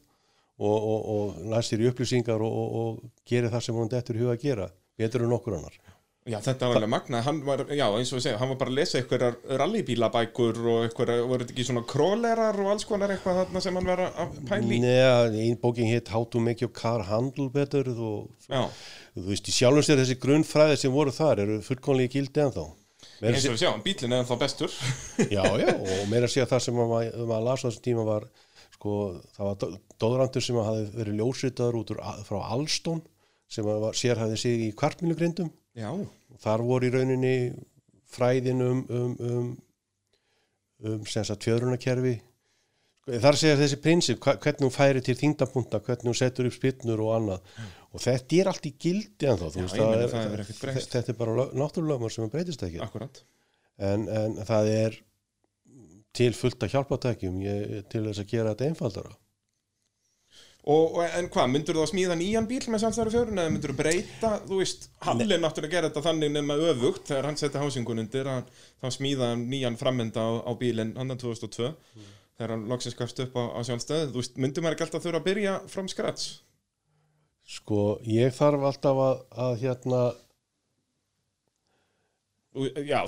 [0.60, 4.26] og, og, og sér í upplýsingar og, og, og gerir það sem hún dettur í
[4.26, 4.68] huga að gera,
[5.00, 5.78] betur en okkur annar.
[6.26, 8.72] Já, þetta var alveg magnað, hann var, já, eins og við segja, hann var bara
[8.72, 13.44] að lesa einhverjar rallybílabækur og einhverjar, voru þetta ekki svona królerar og alls konar eitthvað
[13.44, 14.80] þarna sem hann var að pæli?
[14.82, 18.64] Neða, einn bókin hitt How to make your car handle better og Já,
[19.14, 22.64] þú veist, í sjálfum sér þessi grunnfræði sem voru þar eru fullkonlega gildi ennþá.
[23.20, 24.74] Meira eins og við sjá, bílinn er þá bestur.
[25.36, 28.26] Já, já, og meira að segja það sem maður, maður las á þessum tíma var,
[28.80, 28.96] sko,
[29.38, 31.94] það var dóðrandur sem hafi verið ljósritaður út
[32.26, 33.06] frá Alstón
[33.46, 35.90] sem var, sérhæði sig í kvartmílugrindum Já,
[36.44, 37.36] þar voru í rauninni
[38.16, 39.50] fræðin um, um, um,
[40.86, 42.16] um fjöðrunakerfi.
[43.02, 47.04] Sko, þar segja þessi prinsip, hvernig hún færi til þingdapunta, hvernig hún setur upp spilnur
[47.06, 47.52] og annað.
[47.92, 50.96] Og þetta er allt í gildi er, ekkert breyst.
[50.96, 52.82] þetta er bara náttúrulegumar sem breytist ekki.
[52.84, 53.22] akkurat.
[53.78, 54.98] en, en það er
[56.16, 59.16] til fullt að hjálpatækjum ég, til þess að gera þetta einfaldara
[60.66, 63.78] Og, en hvað, myndur þú að smíða nýjan bíl með samstæður fjörun eða myndur þú
[63.84, 68.30] breyta, þú veist, er náttúrulega gera þetta þannig nema öfugt þegar hann setti hásingun undir
[68.32, 68.50] að
[68.82, 71.70] þá smíða hann nýjan frammenda á, á bílinn annan 2002
[72.40, 75.22] þegar hann loksins gafst upp á, á sjálfstöð, þú veist, myndur maður ekki alltaf þurfa
[75.22, 76.26] að byrja from scratch?
[77.46, 80.04] sko ég þarf alltaf að, að hérna
[82.56, 83.02] Já,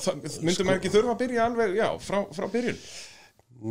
[0.44, 2.82] myndur maður ekki þurfa að byrja alveg, já, frá, frá byrjun?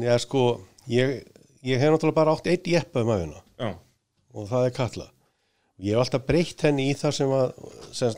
[0.02, 0.46] já sko
[0.90, 1.20] ég,
[1.62, 3.70] ég hef náttúrulega bara átt einn jeppa um aðeina Já,
[4.36, 5.06] og það er Katla.
[5.82, 7.52] Ég hef alltaf breytt henni í það sem, að,
[7.96, 8.14] sem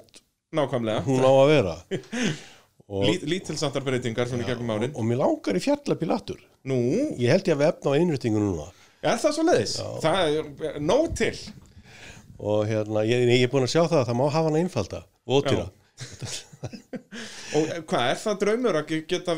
[0.55, 1.03] nákvæmlega.
[1.09, 1.77] hún á að vera.
[2.89, 4.95] Og, Lít, lítilsáttar breytingar gegnum árin.
[4.97, 6.39] og mér langar í fjallabíl aftur.
[6.65, 8.71] Ég held ég að vefna á einrýtingu núna.
[9.05, 9.75] Er það svo leiðis?
[10.01, 11.35] Það er nóg til.
[12.39, 15.03] og hérna, ég, ég er búin að sjá það að það má hafa hann einfalda.
[15.29, 15.67] Og ódýra
[17.59, 19.37] Og hvað, er það draumur að geta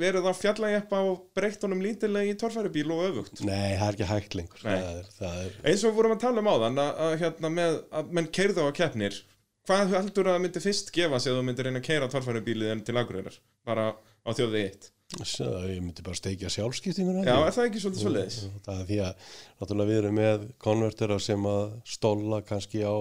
[0.00, 3.42] verið að fjalla jeppa og breytt honum lítilega í torfæribíl og öfugt?
[3.46, 6.24] Nei, það er ekki hægt lengur það er, það er, Eins og við vorum að
[6.24, 9.20] tala um áðan að, að, hérna með, að menn keirðu á keppnir
[9.62, 12.72] Hvað heldur að það myndi fyrst gefa sig að þú myndir reyna að keira torfæribílið
[12.72, 13.36] en til agurðinar?
[13.68, 18.02] Bara á þjóðið eitt Svo, ég myndi bara steikja sjálfskiptinguna Já, er það ekki svolítið
[18.02, 18.38] svo leiðis?
[18.64, 22.96] það er því að við erum með konvertera sem að stóla kannski á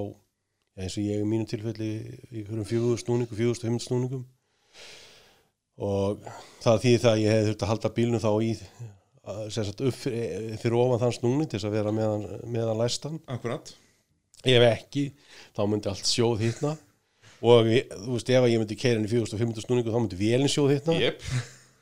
[0.76, 1.92] ja, eins og ég í mínu tilfelli
[2.32, 4.26] í hverjum fjögur snúningu, fjögur fimm snúningum.
[5.82, 6.26] Og
[6.62, 8.52] það því það að ég hef þurft að halda bílnum þá í
[9.54, 13.20] sagt upp fyrir fyrir ofan þann snúning til þess að vera meðan, meðan læstan.
[13.30, 13.74] Akkurat.
[14.42, 15.08] Ef ekki,
[15.54, 16.76] þá myndi allt sjóð hittna
[17.42, 20.52] og þú veist ef að ég myndi keira inn í 4500 snúningu þá myndi vélinn
[20.52, 21.26] sjóð hittna Jep,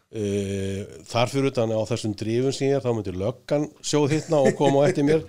[0.10, 4.40] Uh, þar fyrir utan á þessum drifun sem ég er þá myndi löggan sjóð hittna
[4.42, 5.22] og koma á eftir mér.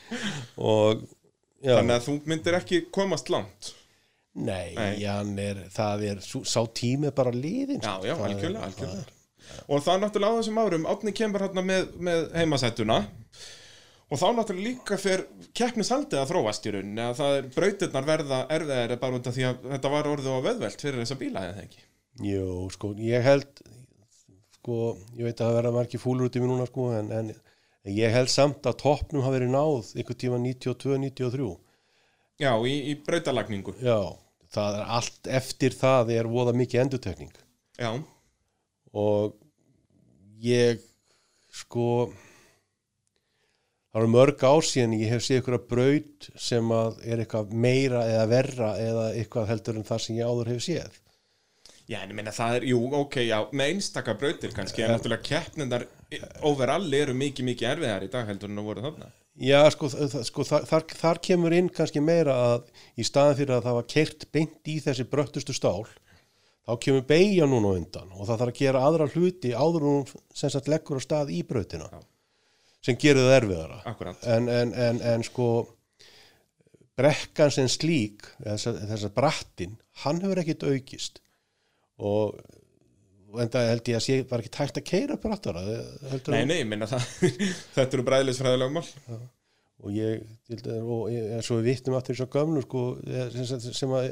[0.70, 1.06] Og
[1.60, 3.74] já, þannig að þú myndir ekki komast langt.
[4.40, 5.02] Nei, Nei.
[5.42, 8.06] Er, það er sá tími bara liðin Já, sko.
[8.06, 9.16] já, er- algjörlega, algjörlega er-
[9.66, 12.98] Og það er náttúrulega á þessum árum Átni kemur hérna með, með heimasættuna
[14.10, 15.24] Og þá náttúrulega líka fyrir
[15.58, 19.66] keppnishaldið að þróast í rauninni að það er brautirnar verða erfiðari bara af því að
[19.74, 21.84] þetta var orðið á veðvelt fyrir þessa bíla eða ekki?
[22.30, 23.62] Jú, sko, ég held
[24.60, 24.78] sko,
[25.18, 27.30] ég veit að það verða margir fúlur út í mér núna sko, en, en
[27.88, 31.50] ég held samt að toppnum hafi verið náð einhver tíma 92-93
[32.40, 33.74] Já, í, í brautalagningu.
[33.84, 34.16] Já,
[34.54, 37.34] það er allt eftir það er voða mikið endurtekning.
[37.80, 37.90] Já,
[38.96, 39.36] og
[40.40, 40.80] ég
[41.52, 42.08] sko
[43.90, 47.52] það eru mörg ár síðan ég hef séð ykkur að braut sem að er eitthvað
[47.52, 51.00] meira eða verra eða eitthvað heldur en það sem ég áður hef séð
[51.90, 55.26] já, en ég meina það er, jú, ok, já, með einstaka brautir kannski En náttúrulega
[55.26, 55.86] keppnindar
[56.46, 59.10] overall eru mikið, mikið erfiðar í dag heldur en að voru þarna.
[59.40, 63.66] Já, sko, það, sko þar, þar, kemur inn kannski meira að í staðan fyrir að
[63.68, 65.86] það var kert beint í þessi bröttustu stál
[66.66, 70.04] þá kemur beigja núna undan og það þarf að gera aðra hluti áður hún
[70.36, 72.00] sem sagt leggur á stað í brautina Já.
[72.84, 73.80] sem gerir það erfiðara.
[73.88, 74.26] Akkurat.
[74.28, 75.48] En, en, en, en sko
[77.00, 81.22] brekkan sem slík þessar þessa brattin, hann hefur ekkit aukist
[82.00, 82.40] og
[83.30, 85.16] og enda held ég að sé var ekki tækt að keira
[86.10, 87.04] heldur Nei, nei, meina það
[87.76, 89.20] Þetta eru bræðilegsfræðilega mál.
[89.80, 90.24] Og ég,
[90.82, 92.82] og ég eins og við vittum aftur þess að gömlu sko,
[93.32, 94.08] sem, sem, sem að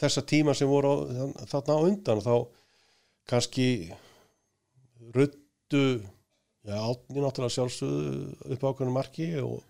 [0.00, 0.96] þessa tíma sem voru á,
[1.50, 2.34] þarna á undan þá
[3.28, 3.66] kannski
[5.14, 5.82] ruttu
[6.64, 9.60] já, átni náttúrulega sjálfsögðu upp ákveðinu marki og,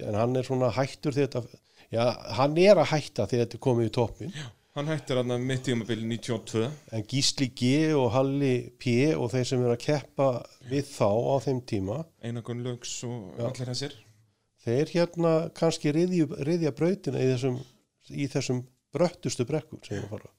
[0.00, 1.44] en hann er svona hættur þetta
[1.92, 2.02] já,
[2.38, 4.34] hann er að hætta þegar þetta er komið í toppin
[4.72, 6.62] Hann hættir hann mitt tímabili 92
[6.96, 10.28] en Gísli G og Halli P og þeir sem eru að keppa
[10.70, 11.98] við þá á þeim tíma.
[12.24, 13.50] Einagun Lögs og Já.
[13.50, 13.98] allir þessir.
[14.64, 17.58] Þeir hérna kannski riðja, riðja brautina í þessum,
[18.16, 18.62] í þessum
[18.96, 20.32] bröttustu brekkum sem að fara.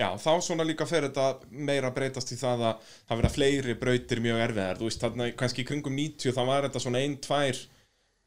[0.00, 3.78] Já, þá svona líka fer þetta meira að breytast í það að það vera fleiri
[3.78, 7.18] brautir mjög erfiðar, þú veist, þarna kannski í kringum 90 þá var þetta svona ein,
[7.22, 7.62] tvær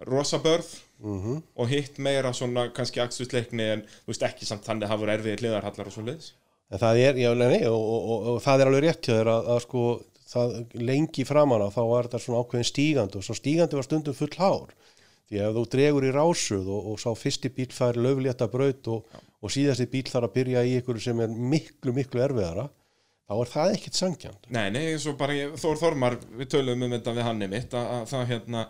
[0.08, 0.70] rosabörð
[1.04, 1.42] Mhm.
[1.60, 5.16] og hitt meira svona kannski akstuðsleikni en þú veist ekki samt þannig að það voru
[5.18, 6.32] erfiðir hliðarhallar og svo leiðis
[6.74, 9.30] En það er, já, nei, og, og, og, og það er alveg rétt hjá þér
[9.30, 9.82] að, að sko,
[10.32, 10.54] það
[10.90, 14.32] lengi framan á þá var þetta svona ákveðin stígandi og svo stígandi var stundum full
[14.40, 14.72] hár.
[15.30, 19.20] Því ef þú dregur í rásuð og, og sá fyrsti bíl fær löflétta braut og,
[19.44, 22.66] og síðasti bíl þarf að byrja í ykkur sem er miklu, miklu erfiðara,
[23.30, 24.50] þá er það ekkit sangjant.
[24.54, 27.74] Nei, nei, eins og bara ég, Þór Þormar við töluðum um þetta við hann mitt
[27.80, 28.64] að, að það hérna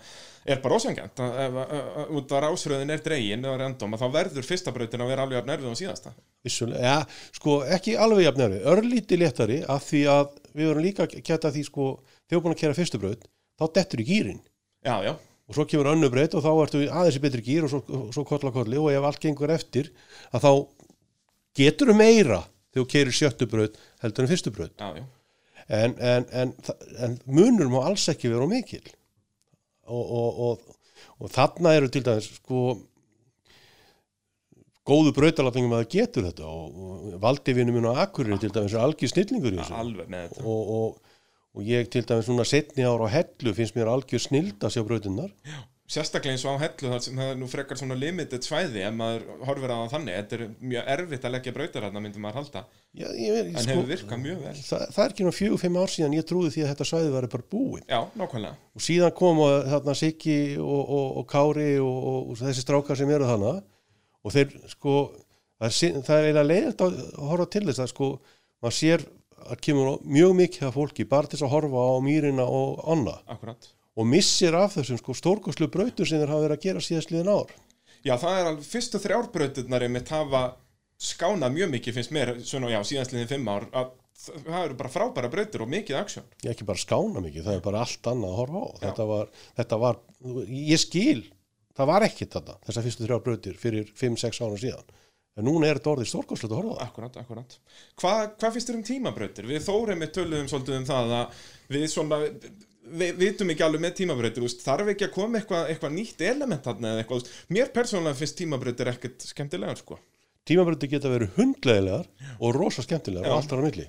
[0.53, 4.47] er bara að að- að- út að rásröðin er dregin eða random að þá verður
[4.47, 6.13] fyrsta brautin að vera alveg af nervið á síðasta
[6.43, 6.95] Vissulega, ja,
[7.39, 11.63] sko, ekki alveg jafnari, örlíti léttari af því að við vorum líka að geta því,
[11.69, 11.85] sko,
[12.29, 13.23] þegar búin að kera fyrstu braut,
[13.57, 14.41] þá dettur í gýrin.
[14.83, 15.13] Já, já,
[15.47, 18.25] og svo kemur önnu breyt og þá ertu aðeins í betri gýr og svo, svo
[18.27, 19.89] kolla kolli og ef allt gengur eftir
[20.35, 20.51] að þá
[21.55, 22.41] getur meira
[22.73, 25.05] þegar þú keirir sjöttu braut heldur en fyrstu já, já.
[25.71, 26.53] En, en, en,
[26.99, 28.83] en munur má alls ekki vera mikil
[29.87, 30.73] og, og, og,
[31.23, 32.63] og þarna eru til dæmis sko
[34.87, 36.49] góðu brautalafningum að það getur þetta.
[36.49, 39.75] Og, og valdivinu minn á Akureyri til dæmis er algjör snillingur í þessu.
[40.43, 41.19] Og, og,
[41.55, 44.83] og ég til dæmis svona setni ára á hellu finnst mér algjör snild að sjá
[44.87, 45.31] brautinnar
[45.93, 48.95] Sérstaklega eins og á hellu þar sem það er nú frekar svona limited svæði ef
[48.97, 50.15] maður horfir á það þannig.
[50.17, 52.63] Þetta er mjög erfitt að leggja brautar þarna myndi maður halda.
[52.93, 54.53] Já, ég, ég, en hefur virkað mjög vel.
[54.57, 57.11] Það, það er ekki náttúrulega fjögur, fimm ár síðan ég trúði því að þetta svæði
[57.13, 57.83] var bara búið.
[57.85, 58.69] Já, nákvæmlega.
[58.73, 63.13] Og síðan komu þarna Siggi og, og, og Kári og, og, og þessi strákar sem
[63.13, 63.53] eru þarna.
[64.23, 64.97] Og þeir sko
[65.59, 68.09] það er, er eiginlega leiðist að horfa til þess að sko
[68.63, 69.05] maður sér
[69.43, 73.67] að kemur mjög mikið af fólki bara til að horfa á mýrina og anna Akkurat
[73.93, 77.51] og missir af þessum sko stórkoslu brautur sem þeir hafa verið að gera síðastliðin ár.
[78.03, 80.43] Já, það er alveg fyrstu þrjárbrautirnar einmitt hafa
[81.03, 85.29] skánað mjög mikið finnst mér svona, já, síðansliðin fimm ár að það eru bara frábæra
[85.31, 88.37] brautir og mikið aksjón ég ekki bara skána mikið, það er bara allt annað að
[88.39, 88.67] horfa á.
[88.83, 90.01] Þetta var, þetta var,
[90.47, 91.23] ég skil
[91.77, 94.91] það var ekkit þetta, þessar fyrstu þrjár brautir fyrir 5-6 ára síðan.
[95.33, 96.83] En núna er þetta orðið stórkoslega að horfa á það.
[96.85, 97.55] Akkurat, akkurat.
[97.97, 99.47] Hvað hva finnst þér um tímabrautir?
[99.49, 101.39] Við þórið með töluðum svolítið um það að
[101.73, 102.19] við svona
[102.83, 106.69] við vitum ekki alveg með tímabrautir úst, þarf ekki að koma eitthvað, eitthvað nýtt element
[106.69, 109.99] eitthvað, mér persónulega finnst tímabrautir ekkert skemmtilegar sko.
[110.47, 113.31] Tímabrautir geta verið hundlegilegar og rosa skemmtilegar Já.
[113.31, 113.85] og allt þar á milli.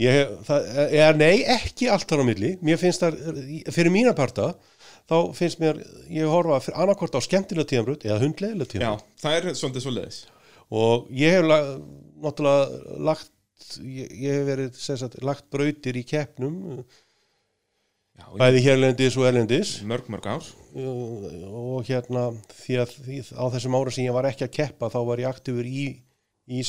[0.00, 0.68] Ég, það
[1.02, 2.54] er nei, ekki allt þar á milli.
[2.64, 3.18] Mér finnst það,
[3.74, 4.54] fyrir mína parta
[5.10, 5.80] þá finnst mér,
[6.12, 9.12] ég horfa annarkort á skemmtilega tímabraut eða hundlegilega Já, tímabraut.
[9.22, 10.20] það er svolítið svo leiðis
[10.72, 11.58] og ég hef la,
[12.22, 13.32] náttúrulega lagt
[13.82, 16.84] ég, ég hef verið sagt, lagt brautir í keppnum
[18.18, 19.74] Já, bæði hérlendis og erlendis.
[19.88, 20.48] Mörg, mörg ár.
[20.76, 24.98] Og hérna því að því, á þessum ára sem ég var ekki að keppa þá
[25.08, 25.86] var ég aktífur í,
[26.48, 26.62] í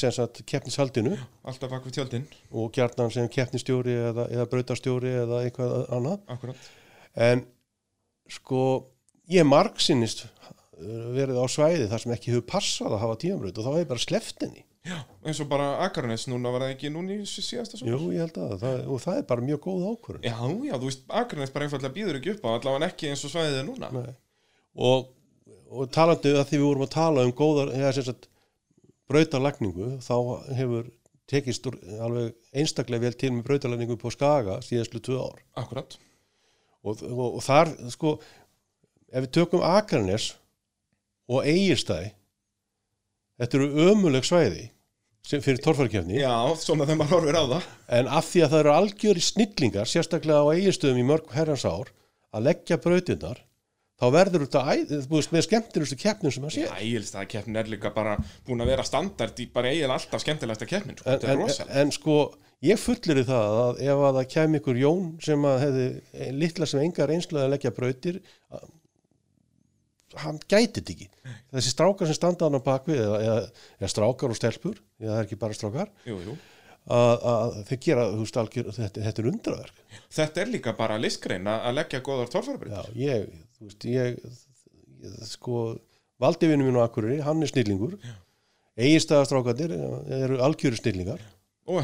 [0.49, 1.17] keppnishaldinu.
[1.43, 6.19] Alltaf bak við tjöldin, og gjarnan sem keppnistjóri eða, eða brautarstjóri eða eitthvað annað.
[6.36, 6.67] Akkurat.
[7.13, 7.45] En
[8.32, 8.63] sko
[9.32, 10.25] ég margsinnist
[11.13, 13.91] verið á svæði þar sem ekki hefur passað að hafa tíambraut og þá hef ég
[13.91, 17.43] bara sleppt henni Já, eins og bara Akarnes núna var það ekki núna í sí-
[17.46, 20.26] síðasta Jú, svo ég held að það, og það er bara mjög góð ákvörðun.
[20.28, 20.36] Já,
[20.67, 23.60] já, þú veist, Akarnes bara einfallega býður ekki upp á allavega ekki eins og svæðið
[23.62, 23.91] er núna.
[23.96, 24.13] Nei.
[24.76, 25.08] og,
[25.72, 27.72] og talandi að því við vorum að tala um góðar
[29.13, 30.15] brautarlagningu þá
[30.58, 30.89] hefur
[31.30, 35.41] tekist alveg einstaklega vel til með brautarlagningu på Skaga síðastlu tvö ár.
[35.60, 35.98] Akkurat.
[36.84, 38.17] Og, og, og þar sko
[39.13, 40.34] ef við tökum Akarnes
[41.32, 42.12] og Egirstæði
[43.41, 44.69] þetta eru ömuleg svæði
[45.24, 47.67] fyrir torfærkefni Já, svona þegar maður horfir á það.
[47.98, 51.93] En af því að það eru algjöri snillingar sérstaklega á eiginstöðum í mörg herrans ár
[52.36, 53.39] að leggja brautinnar
[54.04, 56.63] þá verður þetta með skemmtilegustu keppnum sem að sé.
[56.65, 58.17] Já, Egilstæða keppnin er líka bara
[58.48, 61.13] búin að vera standard í bara eiginlega alltaf skemmtilegasta keppnin sko.
[61.13, 62.17] en, en, en sko
[62.67, 65.88] ég fullir það að ef að það kem ykkur Jón sem að hefði
[66.41, 68.19] litla sem enga reynslu að leggja brautir
[68.52, 68.67] að-
[70.21, 71.08] hann gæti þetta ekki.
[71.54, 75.19] Þessi strákar sem standa hann á bakvið eða, eða, eða strákar og stelpur eða það
[75.21, 76.36] er ekki bara strákar jú, jú.
[76.97, 79.84] að, að þeir gera, veist, algjör, þetta, þetta er undraverk.
[80.17, 83.30] Þetta er líka bara listgrein að leggja góðar torfærabrið Já, ég,
[83.93, 84.19] ég,
[85.04, 85.63] ég sko,
[86.23, 87.95] valdivinu mínu á Akureyri, hann er snillingur,
[88.80, 89.73] eiginstæðastrákandir
[90.23, 91.21] eru algjöru snillingar.
[91.63, 91.80] Og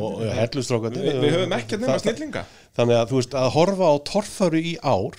[0.00, 1.02] og hellustrákandir.
[1.04, 2.44] Vi, Við höfum ekkert nema snillinga.
[2.78, 5.18] Þannig að, þú veist, að horfa á torfæru í ár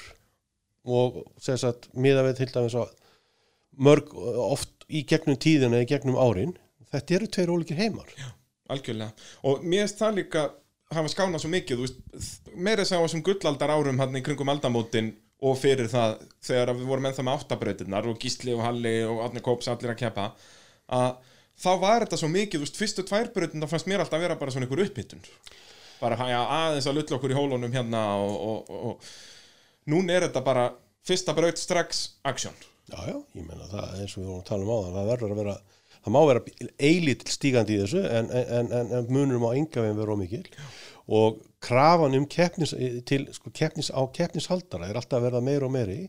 [0.86, 2.96] og, sem sagt, miða við til dæmis að
[3.82, 6.56] mörg, oft í gegnum tíðina, í gegnum árin,
[6.92, 8.10] þetta eru tveir ólíkir heimar.
[8.72, 9.12] Algjörlega
[9.48, 10.50] Og mér finnst það líka
[10.96, 12.00] hafa skánað svo mikið þú veist,
[12.56, 16.74] meira þess að á þessum gullaldar árum hann í kringum aldamótin og fyrir það þegar
[16.76, 20.28] við vorum ennþá með áttabrautirnar og Gísli og Halli og Átni Kóps allir að keppa
[20.92, 21.10] að
[21.62, 24.68] þá var þetta svo mikið, veist, fyrstu tværbrautin fannst mér alltaf að vera bara svona
[24.68, 25.24] ykkur upphittun
[26.02, 29.12] bara ja, aðeins að lulla okkur í hólunum hérna og, og, og
[29.90, 30.68] núna er þetta bara
[31.08, 32.58] fyrsta braut strax aksjón
[32.92, 35.34] Já, já, ég menna það eins og við vorum að tala um áðan, það verður
[35.34, 35.54] að vera,
[36.02, 36.42] það má vera
[36.90, 40.44] eilítill stígandi í þessu en, en, en, en munur má enga veginn vera ómikil
[41.12, 42.74] og krafan um keppnis,
[43.08, 46.02] til, sko, keppnis á keppnishaldara er alltaf að verða meira og meiri.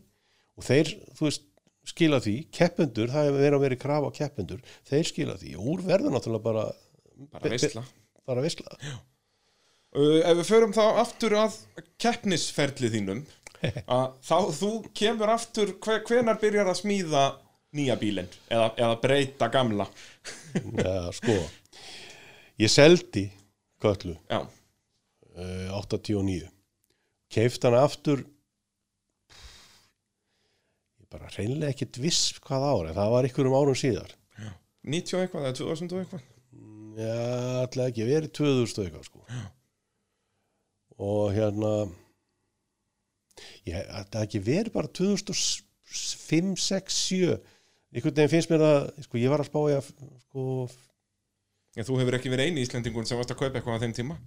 [0.59, 1.47] Og þeir, þú veist,
[1.89, 5.55] skila því, keppendur, það er verið að vera krafa á keppendur, þeir skila því.
[5.59, 6.67] Og úr verður náttúrulega bara,
[7.33, 7.85] bara veistla
[8.29, 8.77] bara veistla.
[9.97, 11.57] uh, ef við förum þá aftur að
[12.01, 13.25] keppnisferli þínum
[13.63, 17.25] þá þú kemur aftur hver, hvenar byrjar að smíða
[17.77, 18.31] nýja bílinn?
[18.53, 19.87] Eða, eða breyta gamla?
[20.53, 21.37] Já, sko,
[22.61, 23.29] ég seldi
[23.83, 26.51] köllu já, uh, 89
[27.33, 28.21] keift hana aftur
[31.01, 34.13] ég bara reynlega ekkit viss hvað ára það var ykkur um árum síðar.
[34.83, 36.23] 90 og eitthvað eða 2000 og eitthvað?
[36.93, 37.17] Já,
[37.63, 39.21] alltaf ekki verið 2000 og eitthvað sko.
[39.31, 39.43] Já.
[41.03, 41.73] og hérna
[43.69, 47.37] ég, það hafði ekki verið bara 2005, 6, 7
[47.93, 49.91] einhvern veginn finnst mér að sko, ég var að spá ég að
[50.25, 50.47] sko,
[51.77, 54.19] en þú hefur ekki verið eini íslendingun sem varst að kaupa eitthvað á þeim tíma?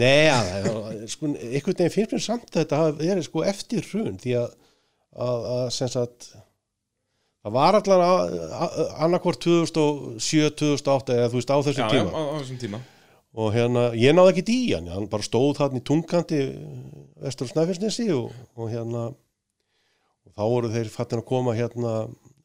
[0.00, 4.36] Nei, að, sko, einhvern veginn finnst mér samt að þetta verið sko eftir hrun því
[4.38, 4.54] að,
[5.14, 6.30] að, að sem sagt
[7.40, 8.04] það var allan
[9.06, 12.10] annarkvort 2007, 2008 eða þú veist á þessum já, já, tíma.
[12.14, 12.82] á, á þessum tíma.
[13.40, 16.40] Og hérna, ég náði ekki í hann hann bara stóð þarna í tungkanti
[17.20, 21.94] vestur Snæfellsnesi og, og hérna og þá voru þeir fattin að koma hérna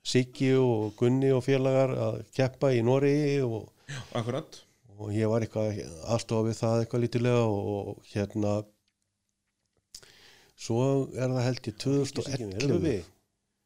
[0.06, 3.72] Siggi og Gunni og félagar að keppa í Noregi og
[4.96, 5.82] og ég var eitthvað
[6.14, 8.54] aðstofa við það eitthvað lítilega og, hérna
[10.56, 10.80] svo
[11.12, 12.94] er það held ég 2011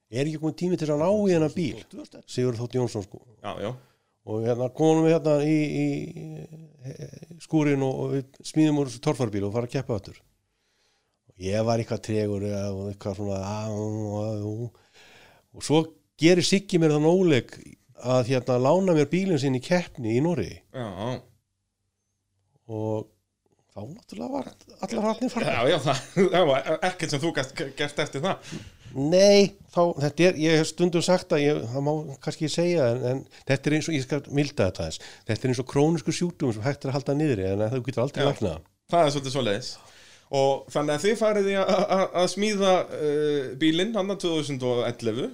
[0.10, 1.84] er ekki komið tími til að ná í hennar bíl?
[2.26, 3.19] Sigur Þótt Jónsson sko.
[3.43, 3.69] Já, já,
[4.26, 9.54] og hérna komum við hérna í, í skúrin og, og smíðum úr þessu torfarbíl og
[9.54, 10.17] fara að keppa öttur
[11.39, 13.39] ég var eitthvað tregur og eitthvað svona
[13.71, 14.80] og,
[15.56, 15.84] og svo
[16.19, 17.54] gerir Siggi mér þann óleg
[17.99, 20.60] að hérna lána mér bílinn sinn í keppni í Noregi.
[20.75, 21.19] Já,
[22.69, 23.08] og
[23.73, 24.49] þá náttúrulega var
[24.86, 28.54] allar hratnir fara já, já það, var ekkert sem þú gast gert eftir það.
[28.89, 31.91] Nei, þá, þetta er, ég hef stundum sagt að ég, það má
[32.23, 35.45] kannski ég segja en, en þetta er eins og, ég skal milda þetta þess þetta
[35.45, 38.23] er eins og krónisku sjúkdum sem hægt er að halda niðri en það getur aldrei
[38.23, 38.30] Já.
[38.32, 38.65] læknað.
[38.89, 39.69] Það er svolítið svoleiðis
[40.30, 45.30] og þannig að þið farið í að- að að smíða uh, bílinn hann að 2011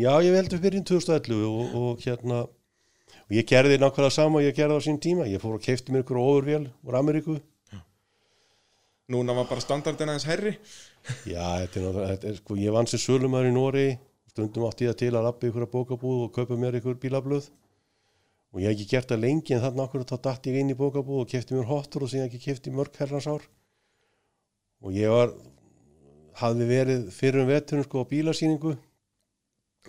[0.00, 4.44] Já, ég held við byrjum 2011 og, og hérna og ég gerði nákvæmlega sama og
[4.46, 5.24] ég gerði á sín tíma.
[5.26, 7.40] Ég fór og keifti mér ykkur ofurvél úr Ameríku.
[9.10, 10.52] Núna var bara standardin aðeins herri
[11.26, 13.86] Já, þetta er, náttúrulega- sko, ég vann sem sölumæður í Nóri
[14.30, 17.48] stundum átti ég það til að lappa ykkur að bókabúð og kaupa mér ykkur bílablöð.
[18.54, 20.78] Og ég hef ekki gert það lengi en þarna okkur þá datt ég inn í
[20.78, 23.42] bókabúð og kefti mér hottur og hef ekki kefti mörg herrans ár
[24.80, 25.34] og ég var
[26.40, 28.76] hafði verið fyrir um veturinn sko á bílasýningu.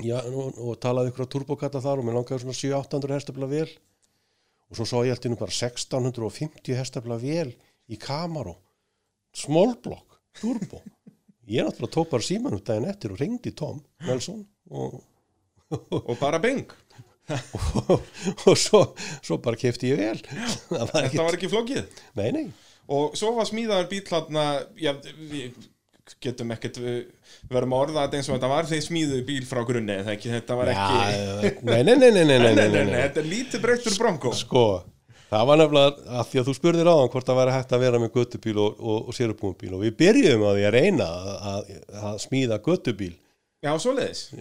[0.02, 3.68] Já, og, og talaði ykkur á turbokata þar og mér langaði svona 700-800 hestafla vel.
[4.72, 7.52] Og svo sá ég alltaf bara 1650 hestafla vel
[7.92, 8.56] í Camaro
[9.36, 10.82] smallblock, turbo.
[11.48, 15.02] Ég náttúrulega tók bara símanum daginn eftir og ringdi Tom Nelson og,
[15.72, 16.72] og bara bing.
[17.32, 17.92] Og,
[18.48, 18.82] og svo,
[19.24, 20.20] svo bara kefti ég vel.
[20.72, 22.04] Var þetta ekki, var ekki flókið.
[22.20, 22.46] Nei, nei
[22.92, 24.46] og svo var smíðaður bíl hérna,
[24.80, 24.94] já,
[25.32, 25.60] við
[26.22, 29.62] getum ekkert, við verðum að orða þetta eins og þetta var þeir smíðuðu bíl frá
[29.68, 34.66] grunni ekki, þetta var ekki nei, nei, nei, nei, þetta er lítið breytur bronko sko,
[35.32, 37.84] það var nefnilega að því að þú spurðir á hann hvort það væri hægt að
[37.86, 41.10] vera með göttubíl og, og, og sérupbúmbíl og við byrjum að því að reyna
[41.54, 43.14] að, að smíða göttubíl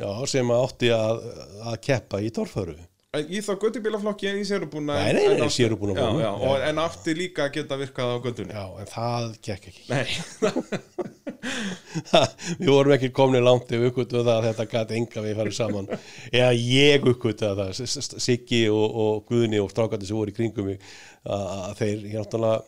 [0.01, 1.27] já, sem átti að,
[1.71, 2.79] að keppa í torfaru
[3.19, 7.15] í þá göttubílaflokki en í sérubúna Nei, nei, nei, sérubúna já, já, og, en átti
[7.19, 9.83] líka geta virkað á göttunni já, en það gekk ekki.
[12.61, 15.91] Við vorum ekki komni langt ef uppgötu það að þetta gæti enga við farið saman.
[16.31, 17.75] Eða ég uppgötu það
[18.23, 20.79] Siggi og, og Guðni og strákandi sem voru í kringum mig
[21.27, 22.63] að þeir hjáttalega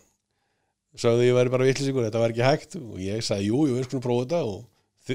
[0.99, 2.81] sagði ég væri bara vitlisingur, þetta var ekki hægt.
[2.83, 4.59] Og ég sagði jú, jú, við skulum prófa þetta og,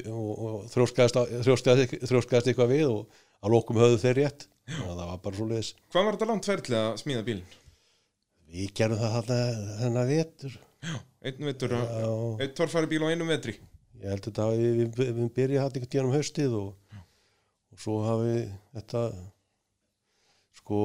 [0.07, 5.71] og, þrjóskaðist, eitthvað við og að lokum höfðu þeir rétt það var bara svo leiðis
[5.93, 7.57] hvað var þetta langt ferðli að smíða bílinn?
[8.47, 9.39] við gerum það þarna
[9.81, 10.11] þennan
[11.27, 12.11] einn vetur, Já.
[12.43, 13.57] einn torfæri bíl á einum vetri.
[13.97, 16.99] Ég held að þetta hafi við, við, við byrja hann einhvern tíðan um haustið og,
[17.73, 18.35] og svo hafi
[18.77, 19.01] þetta
[20.59, 20.81] sko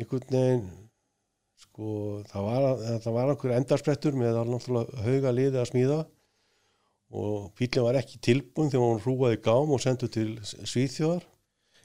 [0.00, 0.66] einhvern veginn
[1.60, 1.92] sko
[2.30, 2.68] það var,
[3.04, 6.00] það var einhver endarsprettur með alveg hauga liði að smíða
[7.10, 11.24] og bílinn var ekki tilbúin þegar hún hrúaði gám og sendu til Svíþjóðar.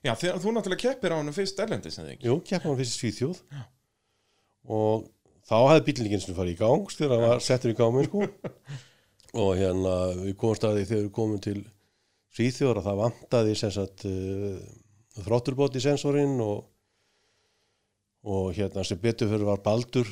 [0.05, 2.29] Já, þegar þú náttúrulega keppir á hann fyrst erlendis eða ekki?
[2.29, 3.39] Jú, keppa hann fyrst í Svíþjóð.
[4.75, 5.07] Og
[5.49, 8.09] þá hefði bílinn ekki eins og farið í gang þegar hann var settur í gáminn
[8.09, 8.27] sko.
[9.45, 11.57] Og hérna við komum staði þegar við komum til
[12.35, 14.61] Svíþjóðar að það vantaði sagt uh,
[15.23, 16.65] þrótturbóti sensorinn og,
[18.27, 20.09] og hérna sem betur fyrir var Baldur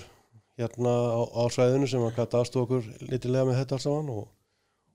[0.59, 4.25] hérna á, á svæðinu sem hann gæti aðstofa okkur litilega með þetta alls saman og,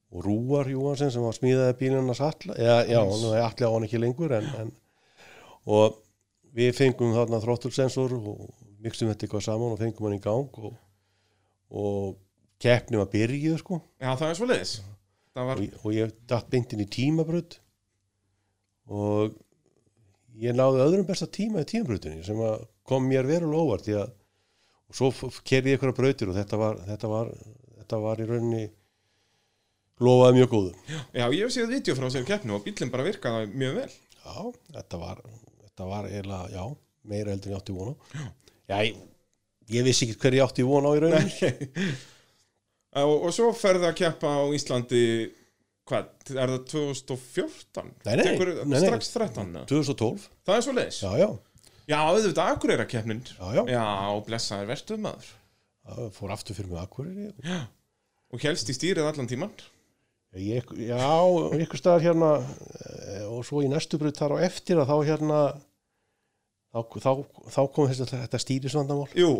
[0.08, 3.74] og Rúar Júhansen sem var smíðaði bílinn hans alla, eða, já, nú er allir á
[3.74, 4.70] hann ekki lengur en, en
[5.68, 5.98] og
[6.56, 8.46] við fengum þarna þróttursensor og
[8.84, 10.78] mikstum þetta eitthvað saman og fengum hann í gang og,
[11.68, 12.16] og
[12.62, 14.76] keppni var byrjuð sko Já, það er svo leiðis.
[15.38, 17.58] Var, og, og ég datt beintinn í tímabrödd
[18.88, 19.36] og
[20.40, 24.16] ég náði öðrum besta tíma í tímabröddinni sem að kom mér verulega óvart því að
[24.88, 27.32] og svo kerði ég ykkur að brautir og þetta var, þetta var,
[27.76, 28.62] þetta var í rauninni
[30.04, 30.72] lofaði mjög góðu
[31.16, 33.88] já, ég hef séð vídeo frá sér keppnu og bílinn bara virkaði mjög vel.
[34.24, 34.36] já,
[34.78, 35.22] þetta var,
[35.64, 36.64] þetta var eiginlega, já,
[37.08, 37.96] meira heldur en ég átti von á
[38.68, 39.00] já, ég,
[39.78, 41.50] ég vissi ekki hver ég átti von á í rauninni
[43.02, 45.02] og, og svo ferði að keppa á Íslandi,
[45.88, 47.92] hvað, er það 2014?
[48.06, 48.80] Nei, nei, Tekur, nei.
[48.84, 49.52] Strax 13?
[49.56, 49.66] eða?
[49.70, 51.02] 2012, Það er svo leiðis.
[51.04, 51.28] já, já,
[51.88, 53.22] Já, auðvitað Akureyra keppnin.
[53.24, 53.84] já, já, Já,
[54.26, 55.28] blessaður verstuð maður.
[55.88, 57.62] já fór aftur fyrir mig akkurir Já.
[58.28, 59.54] Og helst í stýrið allan tíman.
[60.36, 61.08] Ég, já,
[61.56, 65.38] ykkur staðar hérna eh, og svo í næstu brut þar á eftir að þá hérna
[66.68, 67.12] þá, þá,
[67.54, 69.06] þá kom þessi, þetta stýrisvandamál.
[69.16, 69.30] Jú,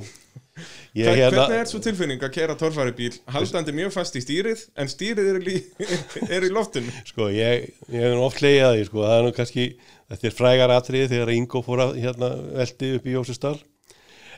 [0.97, 4.65] ég, hérna, hvernig er svo tilfinning að kera torfæri bíl haldandi mjög fast í stýrið
[4.81, 5.57] en stýrið er í,
[6.35, 6.93] er í loftinu?
[7.13, 9.71] Sko, ég, ég hef nú oft leiðið að því sko, það er nú kannski,
[10.09, 13.59] þetta er frægar atriði þegar Ingo fór að hérna, veldi upp í Jósustall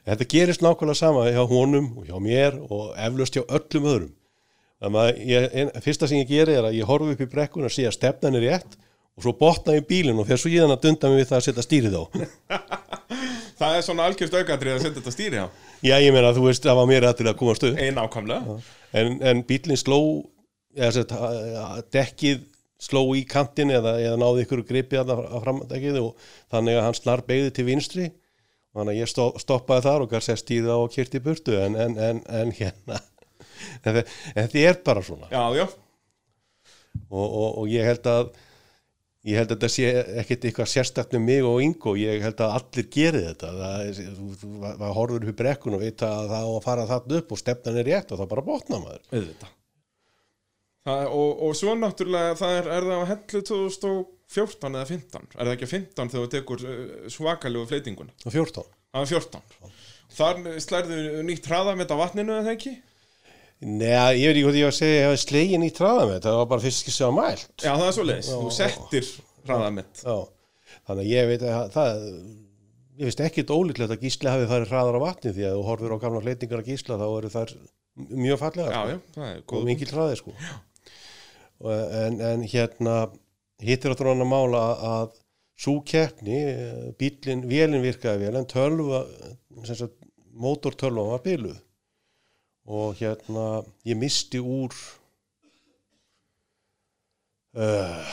[0.07, 4.17] þetta gerist nákvæmlega sama hjá honum og hjá mér og eflaust hjá öllum öðrum
[4.81, 7.99] ég, fyrsta sem ég geri er að ég horfi upp í brekkun og sé að
[7.99, 8.79] stefnan er rétt
[9.19, 11.47] og svo botna ég bílinn og fer svo ég að dunda mig við það að
[11.49, 12.05] setja stýrið á.
[13.61, 15.47] Það er svona algjörst aukatrið að setja þetta stýri á.
[15.85, 17.77] Já, ég meina, þú veist, það var mér að til að komast upp.
[17.77, 18.55] Ein ákamlega
[18.97, 19.99] en, en bílinn sló
[21.93, 22.47] dekkið
[22.81, 27.25] sló í kantin eða, eða náði ykkur gripið að framdekkið og þannig að hann snar
[27.27, 28.09] beigði til vinstri.
[28.71, 31.99] Og þannig að ég stoppaði þar og gæði sér stíða og kyrti burtu en, en,
[32.01, 33.03] en, en hérna
[33.85, 35.31] þetta er bara svona.
[35.33, 35.67] Já, já,
[37.09, 38.33] og, og, og ég held að
[39.29, 39.89] ég held að þetta sé
[40.23, 43.51] ekkert eitthvað sérstakt með mig og Ingo, ég held að allir geri þetta.
[43.59, 47.19] Það, þú, þú, það horfur upp brekkun og veit að það á að fara þarna
[47.21, 49.51] upp og stefnan er rétt og það bara botna maður.
[50.89, 55.43] Það, og, og svo náttúrulega það er, er það á hellu 2014 eða 15 Er
[55.43, 56.79] það ekki 15 þegar þú tekur uh,
[57.13, 59.75] svakalegu fleitinguna og 14 Það er 14
[60.17, 62.73] Þar slærðu nýtt hraðamett á vatninu eða ekki?
[63.61, 66.15] Nei, ég veit ekki hvað ég var að segja ég hefði slegin í traða með
[66.15, 67.51] þetta, það var bara fyrst ekki að mælt.
[67.61, 69.11] Já, það er svo leiðis, þú settir
[69.45, 70.15] hraðamett Já,
[70.89, 72.01] þannig að ég veit að það
[73.01, 75.95] ég veist ekkit ólíklegt að gísli hafi farið hraðar á vatni því að þú horfir
[75.97, 77.55] á gamla fleitingar að gísla þá eru þær
[78.25, 78.91] mjög fallega Já, sko.
[78.91, 80.35] já, það er og góð mikil hraði sko.
[81.61, 82.97] og, en, en hérna
[83.65, 85.17] hittir áttur hann að mála að
[85.61, 89.03] svo keppni eh, bílinn, vélinn virkaði vel en tölva
[89.67, 89.97] sem sagt,
[90.41, 91.59] mótortölva var byluð
[92.71, 93.47] og hérna
[93.89, 94.71] ég misti úr
[97.59, 98.11] uh,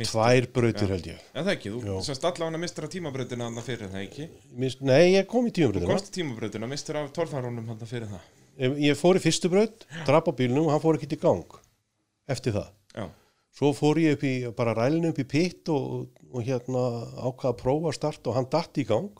[0.00, 0.92] tvær brautir Já.
[0.94, 1.20] held ég.
[1.20, 4.28] Já, það ekki, þú semst allavega mistur af tímabrautina hann fyrir það ekki?
[4.62, 8.28] Mist, nei, ég kom í tíumbröðina Komst tímabrautina, mistur af torfarunum hann fyrir það.
[8.60, 11.58] Ég, ég fór í fyrstu braut, drap á bílnum og hann fór ekki í gang
[12.30, 12.70] eftir það.
[12.96, 13.04] Já,
[13.60, 16.86] svo fór ég upp í, bara rælinu upp í pitt og, og hérna
[17.20, 19.12] ákvaða að prófa að starta og hann datt í gang.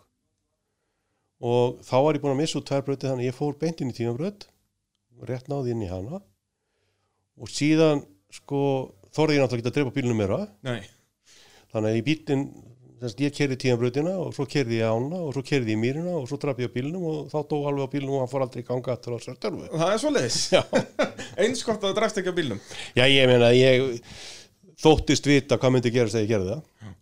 [1.41, 3.81] Og þá var ég búin að missa út tvær brauti þannig að ég fór beint
[3.81, 4.49] inn í tímabraut
[5.29, 6.23] rétt náði inn í hana.
[7.41, 8.03] Og síðan
[8.33, 8.63] sko
[9.15, 10.43] þorði ég náttúrulega ekki að drepa bílnum meira.
[10.67, 10.83] Nei,
[11.73, 12.45] þannig að í bílinn
[13.01, 16.27] að ég kerði tímabrautina og svo kerði ég ána og svo kerði ég mýrina og
[16.29, 18.61] svo draf ég á bílnum og þá dó alveg á bílnum og hann fór aldrei
[18.61, 20.41] í ganga aftur á þessar törfu það er svo leiðis
[21.41, 22.61] Eins gott að það drafst ekki á bílnum.
[22.99, 24.03] Já, ég meina, ég
[24.81, 26.95] þóttist vita hvað myndi gerast þegar ég gerði það.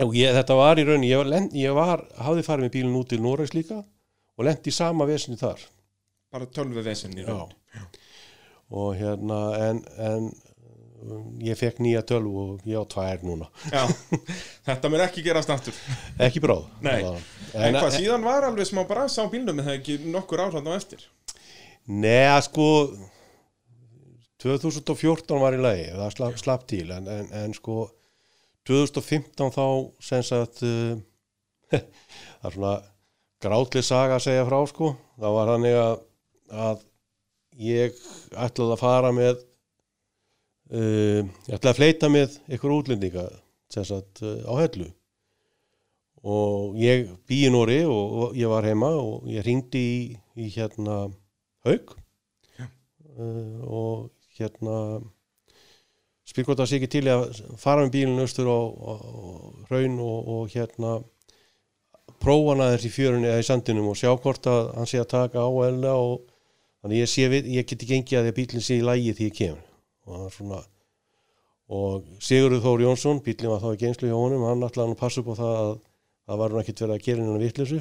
[0.00, 3.10] Og ég, þetta var í rauninni, ég, var, ég var, hafði farið með bílinn út
[3.10, 5.64] til Noregs líka og lendi í sama vesinni þar.
[6.30, 7.50] Bara tölvu vesen í raun
[8.70, 10.26] Og hérna, en, en
[11.02, 13.48] um, ég fekk nýja tölvu og ég á tvær núna.
[13.72, 13.82] Já,
[14.68, 15.74] þetta mér ekki gerast aftur.
[16.22, 16.68] Ekki bráð.
[16.84, 20.44] Það- En hvað síðan var alveg smá bras á bílnum en það er ekki nokkur
[20.44, 21.02] áhrifn á eftir?
[21.90, 22.68] Nei, sko
[24.40, 27.88] 2014 var í lagi það slapp, slapp til en, en, en sko
[28.70, 29.64] 2015 þá
[30.04, 30.94] sem sagt uh,
[31.72, 32.72] það er svona
[33.42, 34.92] grátli saga að segja frá sko.
[35.20, 35.98] Það var þannig að,
[36.50, 36.82] að
[37.60, 37.96] ég
[38.34, 39.36] ætlaði að fara með
[40.74, 43.28] uh, ég ætlaði að fleita með ykkur útlendinga
[43.70, 44.90] sagt uh, á hellu.
[46.20, 50.00] Og ég bý í Nóri og, og ég var heima og ég ringdi í,
[50.36, 51.06] í hérna
[51.64, 51.94] Haug
[52.60, 55.00] uh, og hérna
[56.28, 57.24] spyr hvort það sé ekki til að
[57.58, 58.60] fara með bílinn austur á
[59.70, 60.98] hraun og, og hérna
[62.20, 65.10] prófa hann aðeins í fjörunni eða í sandinum og sjá hvort að hann sé að
[65.14, 66.29] taka á og
[66.80, 69.30] þannig ég sé við, ég geti gengið að því að bílinn sé í lægi því
[69.30, 69.64] ég kemur
[70.10, 70.60] og svona
[71.70, 75.02] og Sigurður Þór Jónsson, bílinn var þá í geinslu hjá honum, hann ætlaði hann að
[75.04, 75.74] passa upp á það að
[76.30, 77.80] það var hann ekkit verið að gera hennar vittlisu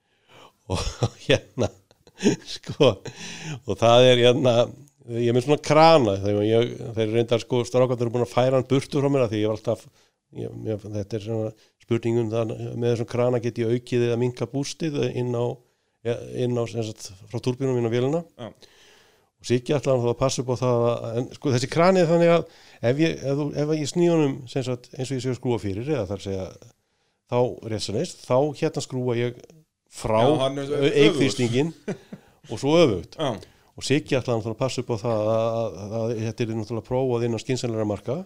[0.72, 1.68] og hérna
[2.46, 4.54] sko og það er hérna
[5.18, 8.68] ég með svona krana þegar ég, þeir reyndar sko strákvæður eru búin að færa hann
[8.70, 9.84] burtu frá mér að því ég var alltaf
[10.38, 11.50] ég, ég, þetta er svona
[11.82, 15.44] spurningum það, með þessum krana get ég aukið eða minka bústið inn á,
[16.02, 18.22] inn á sagt, frá turbínum inn á vélina.
[18.38, 18.50] Já.
[19.42, 19.48] og
[19.90, 22.44] hann þá að passa upp á það að, en sko þessi krani er þannig að
[22.90, 23.88] ef ég, ef, ef ég
[24.50, 26.44] sem sagt, eins og ég sé að skrúa fyrir eða þar segja
[27.32, 27.40] þá
[27.72, 29.40] réttsanist, þá hérna skrúa ég
[29.92, 30.20] frá
[30.92, 31.72] eigþýstingin
[32.50, 33.18] og svo öfugt.
[33.18, 33.34] Já,
[33.72, 37.36] og Siggi ætlaði að passa upp á það að, að, þetta er náttúrulega prófað inn
[37.36, 38.18] á skynsanlega marka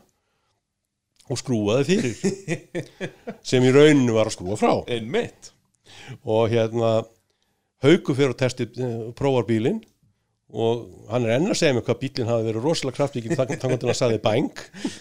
[1.27, 2.89] og skrúaði fyrir
[3.49, 4.72] sem í rauninu var að skrúa frá.
[4.91, 5.53] Einmitt.
[6.27, 6.99] Og hérna
[7.85, 9.83] hauku fyrir að testi eh, prófar bílinn
[10.57, 13.87] og hann er enn að segja mér hvað bílinn hafi verið rosalega kraftík þannig að
[13.91, 14.51] hann sagði bang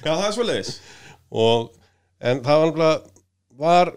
[0.04, 0.74] Já, það er svo leiðis
[1.32, 1.70] og
[2.26, 2.96] en það var nefnilega
[3.66, 3.94] var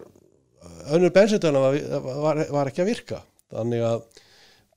[0.95, 1.75] önnur bensindala var,
[2.23, 3.17] var, var ekki að virka.
[3.51, 3.99] Þannig að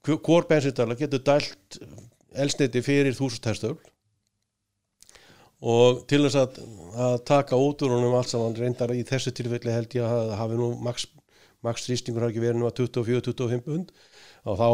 [0.08, 1.78] hv- hvor bensindala getur dælt
[2.42, 3.78] elsniti fyrir þúsund hestöfl
[5.62, 6.56] og til þess að,
[7.06, 10.58] að taka út úr honum allt saman reyndar í þessu tilfelli held ég að hafi
[10.58, 11.06] nú max,
[11.66, 13.92] max þrýstingur hafi ekki verið nú að 24-25 pund
[14.42, 14.66] og þá,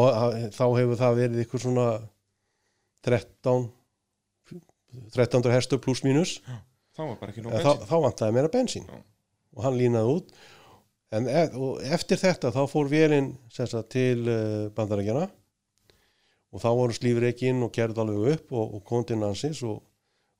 [0.55, 1.89] þá hefur það verið ykkur svona
[3.07, 3.67] 13
[5.13, 6.39] 13 hestöfl pluss mínus.
[6.97, 8.87] Það var bara ekki nóg en þá, þá vantaði meira bensín.
[8.89, 9.03] Já.
[9.55, 10.31] og hann línaði út.
[11.15, 13.31] En e og eftir þetta þá fór vélinn
[13.89, 15.25] til uh, bandarækjana
[16.49, 19.81] og þá voru slífur ekki inn og gerði alveg upp og, og nansins og,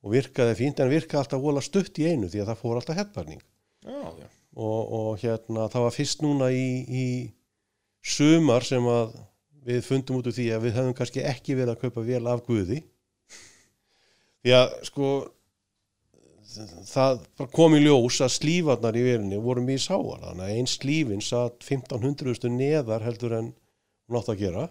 [0.05, 3.01] og virkaði fínt en virkaði alltaf vola stutt í einu því að það fór alltaf
[3.01, 3.41] hettbarning
[3.85, 4.27] Já, já,
[4.60, 7.05] og, og hérna það var fyrst núna í, í
[8.03, 9.18] sumar sem að
[9.70, 12.45] við fundum út úr því að við hefðum kannski ekki verið að kaupa vel af
[12.47, 12.80] Guði.
[14.39, 15.10] Því að sko
[16.89, 17.20] það
[17.53, 23.05] kom í ljós að slífarnar í velinni voru mjög sáar einn slífin satt 1500 neðar
[23.05, 23.51] heldur en
[24.10, 24.66] hún átt að gera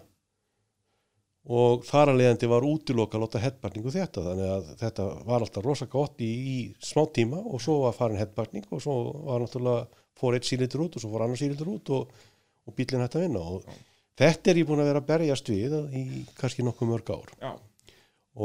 [1.49, 5.65] og þar að leiðandi var útiloka að láta headbarningu þetta þannig að þetta var alltaf
[5.65, 9.87] rosa gott í, í smá tíma og svo var farin headbarning og svo var náttúrulega
[10.19, 12.11] fór eitt sílitur út og svo fór annar sílitur út og,
[12.67, 13.41] og bílinn hætti að vinna.
[13.41, 13.65] Og
[14.19, 16.03] þetta er ég búin að vera að berjast við í
[16.37, 17.33] kannski nokkuð mörg ár.
[17.39, 17.51] Já,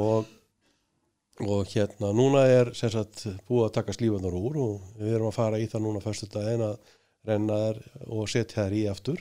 [0.05, 0.33] og,
[1.45, 5.39] og hérna núna er sem sagt búið að taka slífarnar úr og við erum að
[5.39, 6.95] fara í það núna fyrstu daginn að
[7.29, 7.83] renna þær
[8.15, 9.21] og setja þær í aftur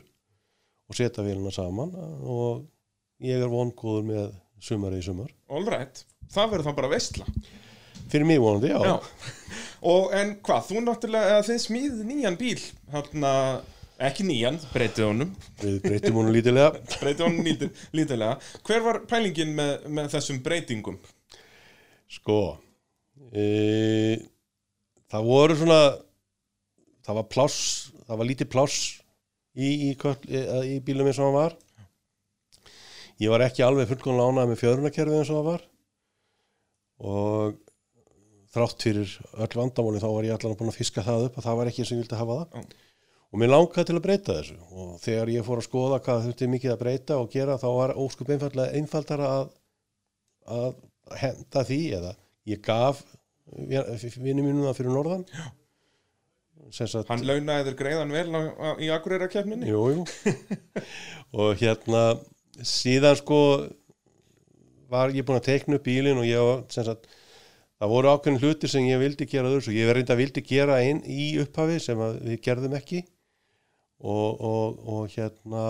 [0.91, 1.91] og setja vélina saman.
[2.21, 2.63] Og
[3.23, 4.31] ég er vongóður með
[4.63, 5.31] sumari í sumar.
[5.51, 6.03] All right.
[6.33, 7.27] Það verður þá bara veistla
[8.13, 9.53] fyrir mig vonandi, já, Já,
[9.89, 12.59] og en hvað, þú náttúrulega, þið smíð nýjan bíl
[12.93, 13.31] Hanna,
[14.05, 15.31] ekki nýjan, breytið honum.
[15.63, 18.35] Við breytum honum lítilega Breytið honum lítil, lítilega
[18.67, 20.99] Hver var pælingin með, með þessum breytingum?
[22.13, 22.37] sko
[23.33, 24.17] e,
[25.09, 25.79] það voru svona
[27.05, 27.61] það var pláss
[28.03, 28.79] það var lítið pláss
[29.57, 30.43] í, í, köll, í,
[30.75, 31.55] í bílum eins og hann var
[33.23, 35.67] ég var ekki alveg fullkomlega ánægð með fjörunarkerfið eins og það var
[37.03, 37.59] og
[38.53, 41.59] þrátt fyrir öll vandamáli þá var ég allan búin að fiska það upp að það
[41.59, 42.77] var ekki eins og ég vildi hafa það Já.
[43.33, 46.49] og mér langaði til að breyta þessu og þegar ég fór að skoða hvað þurfti
[46.53, 49.49] mikið að breyta og gera þá var óskup einfaldara að,
[50.59, 50.69] að
[51.23, 52.15] henda því eða
[52.53, 53.03] ég gaf
[53.53, 55.25] vinni mínum það fyrir norðan
[56.73, 59.67] sem sagt Hann launaði þér greiðan vel á, á, í Akureyra keppninni?
[59.67, 60.05] Jú, jú.
[61.43, 62.03] og hérna
[62.61, 63.39] síðan sko
[64.93, 67.07] var ég búinn að teikna upp bílinn og ég sagt
[67.79, 70.77] það voru ákveðin hlutir sem ég vildi gera þurr og ég verði reynda vildi gera
[70.83, 73.01] einn í upphafi sem að við gerðum ekki
[74.03, 75.63] og, og, og hérna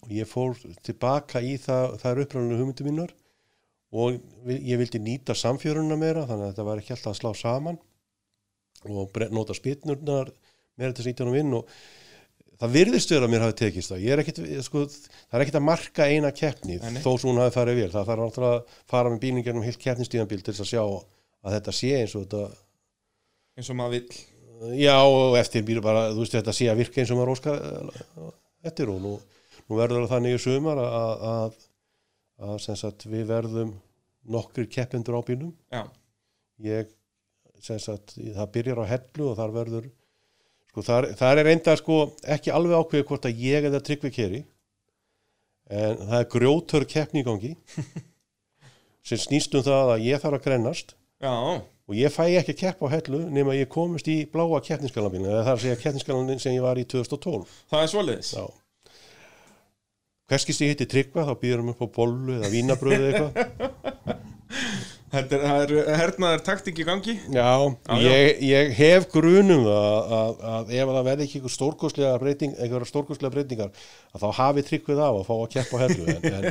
[0.00, 0.56] og ég fór
[0.86, 3.14] tilbaka í það, er uppræninu hugmyndi mínar
[3.90, 4.18] og
[4.48, 7.80] ég vildi nýta samfjöruna meira þannig að þetta var ekki alltaf að slá saman
[8.88, 10.30] og nota spytnurnar
[10.80, 11.74] meira til að nýta hann vinn og
[12.60, 14.02] það virðist vera að mér hafi tekist það.
[14.04, 17.56] Ég er ekkit, sko, það er ekkit að marka eina keppni þó svo hún hafi
[17.56, 17.92] farið vel.
[17.94, 21.56] Það þarf náttúrulega að fara með bílinn gennum heilt keppnistíðanbíl til þess að sjá að
[21.56, 22.44] þetta sé eins og þetta
[23.60, 24.20] Eins og maður vill.
[24.78, 27.60] Já og eftir býr bara þú veist þetta sé að virka eins og maður óskar
[27.60, 28.30] eh,
[28.68, 29.14] eftir og nú,
[29.66, 31.56] nú verður það þannig í sumar að, að,
[32.46, 33.72] að sem sagt við verðum
[34.30, 35.82] nokkur keppendur á bílum Já,
[36.64, 36.92] ég
[37.64, 39.88] sem sagt það byrjar á hellu og þar verður
[40.70, 41.98] sko þar, þar er enda sko
[42.36, 44.40] ekki alveg ákveðið hvort að ég eða tryggvi keri
[45.70, 47.52] en það er grjótör keppni í gangi
[49.08, 52.60] sem snýst um það að ég þarf að grennast Já, og ég fæ ekki að
[52.62, 56.42] keppa á hellu nema ég komist í bláa keppninskalabílinn eða það er að segja keppninskalabílinn
[56.42, 57.92] sem ég var í 2012 það er
[58.30, 58.46] Já.
[60.30, 63.32] Hverskist ég hitti tryggva þá býður hann upp á bollu eða vínabröðu eitthvað
[65.10, 68.10] Þetta er, er hernaðar taktik í gangi Já, Já, já.
[68.14, 72.52] ég, ég hef grunum að, að, að ef það verði ekki einhver stórkostlega breyting,
[73.34, 73.72] breytingar
[74.14, 75.80] að þá hafi tryggvið á að fá að keppa á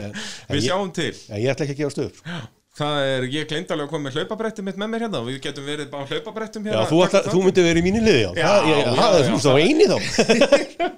[0.03, 0.17] en,
[0.57, 2.39] Við sjáum til en ég ætla ekki að gefa stöð sko.
[2.79, 3.47] Það er, ég
[3.83, 6.71] að koma með hlaupabrettum mitt með mér hérna og við getum verið á hlaupabrettum Já,
[6.75, 8.93] hérna þú, ætla, þú myndi verið í mínu liði já, Já, það, ég, já, já,
[8.93, 9.33] þú já.
[9.33, 9.97] veist þá eini þá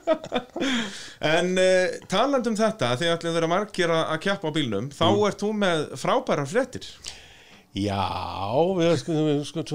[1.32, 5.24] En uh, talandi um þetta, því að vera margir að keppa á bílnum þá Mm.
[5.30, 6.86] ert þú með frábærar fréttir
[7.72, 8.04] Já,
[8.76, 8.90] við,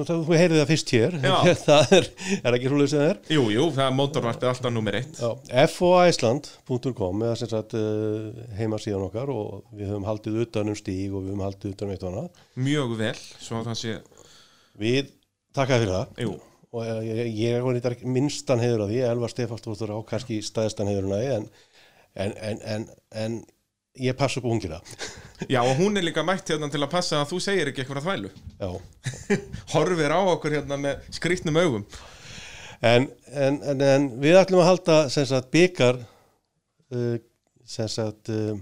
[0.05, 1.15] þú heyrið það fyrst hér.
[1.67, 2.09] Það er,
[2.43, 3.21] er ekki hrúlega sem það er?
[3.33, 5.21] Jú, jú, það er mótorvarpið alltaf nummer eitt.
[5.23, 11.15] Já, foiceland.com eða sem sagt uh, heimasíðan okkar og við höfum haldið utan um stíg
[11.15, 12.45] og við höfum haldið utan um eitt og annað.
[12.69, 13.15] Mjög vel,
[13.47, 13.97] svo það sé
[14.77, 15.11] Við
[15.57, 16.23] takkaði fyrir það.
[16.27, 16.37] Jú,
[16.77, 20.93] og eh, ég, ég var nýttar minstan heiður af því, Elvar Stefánsdóttur á kannski stæðstan
[20.93, 21.47] heiðurna en,
[22.13, 22.89] en, en, en,
[23.25, 23.39] en
[24.01, 24.81] ég passa upp ungina.
[25.53, 28.07] Já og hún er líka mætt hérna til að passa að þú segir ekki eitthvað
[28.07, 28.31] þvælu.
[28.61, 28.71] Já.
[29.75, 31.85] Horfir á okkur hérna með skrýtnum augum.
[32.85, 36.01] En, en, en, en við ætlum að halda sem sagt byggar
[36.93, 37.17] uh,
[37.67, 38.57] sem sagt uh,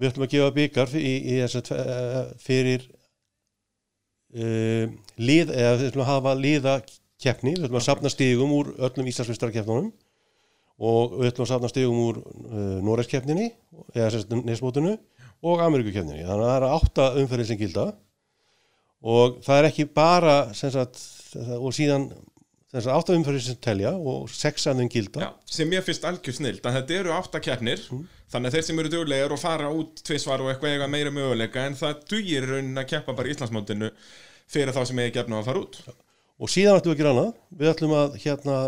[0.00, 2.84] við ætlum að gefa byggar í, í, sagt, uh, fyrir
[4.36, 4.86] uh,
[5.20, 6.76] lið, eða við ætlum að hafa liða
[7.20, 9.90] keppni, við ætlum að safna stigum úr öllum Íslandsvistarkeppnunum
[10.80, 13.50] og við ætlum að safna stigum úr uh, Noregskeppninni
[13.94, 14.96] eða sem sagt nesmótinu
[15.44, 16.24] og Ameríkukeppninni.
[16.24, 17.86] Þannig að það er átta umferðin sem gilda.
[19.00, 21.00] Og það er ekki bara sagt,
[21.56, 22.10] og síðan
[22.70, 25.24] þess að átta umferðir sem telja og sex af þeim gilda.
[25.24, 27.86] Já, sem ég finnst algjör snild að þetta eru átta keppnir.
[27.90, 28.04] Mm.
[28.30, 31.64] þannig að þeir sem eru duglegir og fara út tvisvar og eitthvað eiga meira möguleika
[31.66, 33.88] en það dugir raunin að keppa bara í Íslandsmótinu
[34.50, 35.80] fyrir þá sem eigi gefna að fara út.
[36.40, 37.32] Og síðan ætlum við að gera annað.
[37.58, 38.60] Við ætlum að hérna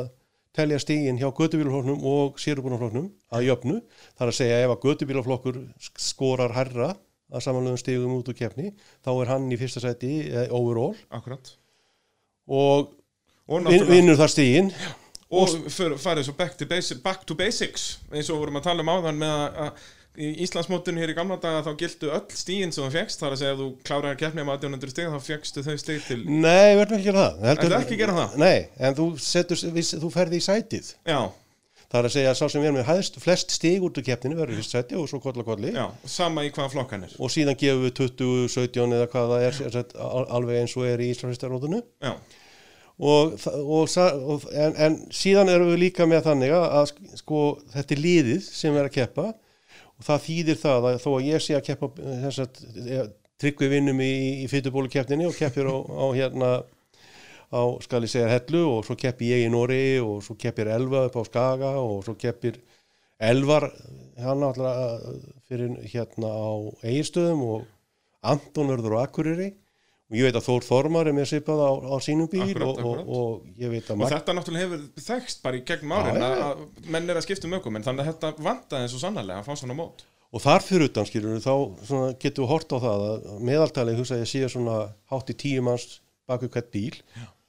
[0.56, 3.78] telja stígin hjá gödubílaflokknum og sérubunaflokknum að jöfnu.
[4.18, 5.60] Þar að segja ef að gödubílaflokkur
[5.96, 6.90] skorar herra
[7.32, 8.74] að samanlögum stígum út úr keppni
[9.04, 10.96] þá er hann í fyrsta sæti eh, overall.
[11.10, 11.54] Akkurat.
[12.48, 12.92] Og
[13.50, 14.68] Og, vinnur það stígin
[15.32, 18.84] og för- farið svo back to, basic, back to basics eins og vorum að tala
[18.84, 19.32] um áðan með
[19.64, 19.80] að
[20.18, 23.40] í Íslandsmótinu hér í gamla daga þá gildu öll stíin sem þú fegst þar að
[23.40, 26.82] segja að þú kláraði keppni með 1800 stig þá fegstu þau stig til Nei, við
[26.84, 27.38] ætlum ekki að gera það.
[27.48, 28.34] Heldur- ekki að gera það?
[28.42, 28.58] Nei,
[28.88, 30.92] en þú, setur, við- þú ferði í sætið.
[31.08, 31.20] Já,
[31.92, 34.36] Það er að segja að sá sem er með hæðst flest stig út úr keppninu
[34.38, 35.74] verður fyrst sæti og svo kolla kolli.
[35.76, 37.10] Já, sama í hvaða flokkan er.
[37.20, 41.02] Og síðan gefum við 20, 17 eða hvað það er al- alveg eins og er
[41.04, 42.14] í Íslandsfyrstarrótunu Já,
[42.96, 47.42] og, og, og en, en síðan erum við líka með þannig að, að sko
[47.74, 49.26] þetta er liðið sem er að keppa
[50.02, 51.88] og það þýðir það að þó að ég sé að keppa
[52.24, 53.10] þess að
[53.42, 56.50] tryggvi vinnum í, í fytubólu keppninni og keppir á, á hérna
[57.52, 61.06] á skal ég segja hellu og svo keppi ég í Nóri og svo keppir Elva
[61.06, 62.58] upp á Skaga og svo keppir
[63.22, 63.68] Elvar
[64.18, 65.04] hann alltaf
[65.46, 66.50] fyrir hérna á
[66.82, 67.68] Eirstöðum og
[68.26, 69.52] Anton verður á Akureyri.
[69.52, 69.61] og
[70.18, 72.78] ég veit að Þór Þormar er með svipað á, á sínum bíl Akkúrat, og, og,
[72.78, 73.10] akkúrat.
[73.18, 76.22] og ég veit að og Mag- þetta náttúrulega hefur þekst bara í gegnum árin Já,
[76.22, 76.48] já, já.
[76.48, 79.42] að menn er að skipta um ökum en þannig að þetta vantaði eins og sannarlega
[79.42, 80.04] að fá svona mót.
[80.32, 81.54] Og þar fyrir utan skilur þá
[81.88, 84.76] svona, getum við hort á það að meðaltalið hugsa ég sé svona
[85.12, 85.98] hátt í tíu manns
[86.28, 86.94] baku hvert bíl.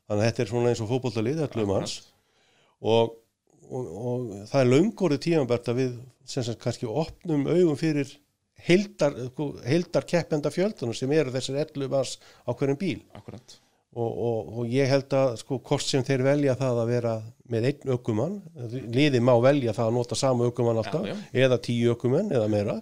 [0.07, 1.93] Þannig að þetta er svona eins og fótbollalið, 11 manns.
[2.83, 3.13] Og,
[3.71, 5.93] og, og það er laungórið tímanbært að við
[6.27, 8.11] sem sagt kannski opnum augum fyrir
[8.67, 12.15] heildar, sko, heildar keppenda fjöldunum sem eru þessir 11 manns
[12.47, 13.03] á hverjum bíl.
[13.17, 13.59] Akkurat.
[13.93, 17.11] Og, og, og ég held að sko hvort sem þeir velja það að vera
[17.53, 18.39] með einn ökumann,
[18.89, 21.13] liði má velja það að nota sama ökumann alltaf Já,
[21.45, 22.79] eða tíu ökumenn eða meira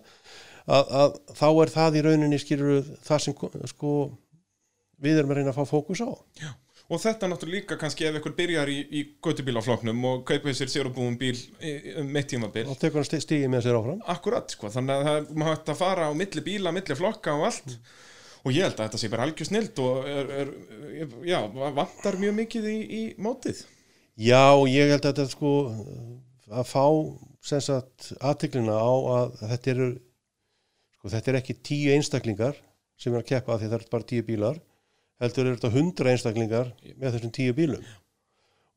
[0.71, 3.35] að, að þá er það í rauninni skilur það sem
[3.73, 3.93] sko
[5.01, 6.09] við erum að reyna að fá fókus á
[6.91, 11.15] Og þetta náttúrulega líka kannski ef ykkur byrjar í, í göttubílafloknum og kaupið sér sérubúum
[11.21, 12.65] bíl í- um tímabil.
[12.67, 14.01] Og tekur hann stigið með sér áfram?
[14.11, 17.77] Akkurat, sko, þannig að má hægt að fara á milli bíla, milli flokka og allt.
[18.43, 20.51] Og ég held að þetta sé bara algjör snild og er, er,
[21.29, 21.39] já,
[21.77, 23.61] vantar mjög mikið í, í mótið.
[24.19, 25.51] Já, og ég held að þetta sko
[26.51, 26.85] að fá
[27.47, 29.87] sem sagt aðtiklina á að þetta eru
[30.99, 32.59] sko þetta er ekki tíu einstaklingar
[32.99, 34.59] sem er að keppa því það er bara tíu bílar
[35.21, 37.85] heldur er þetta hundra einstaklingar með þessum tíu bílum.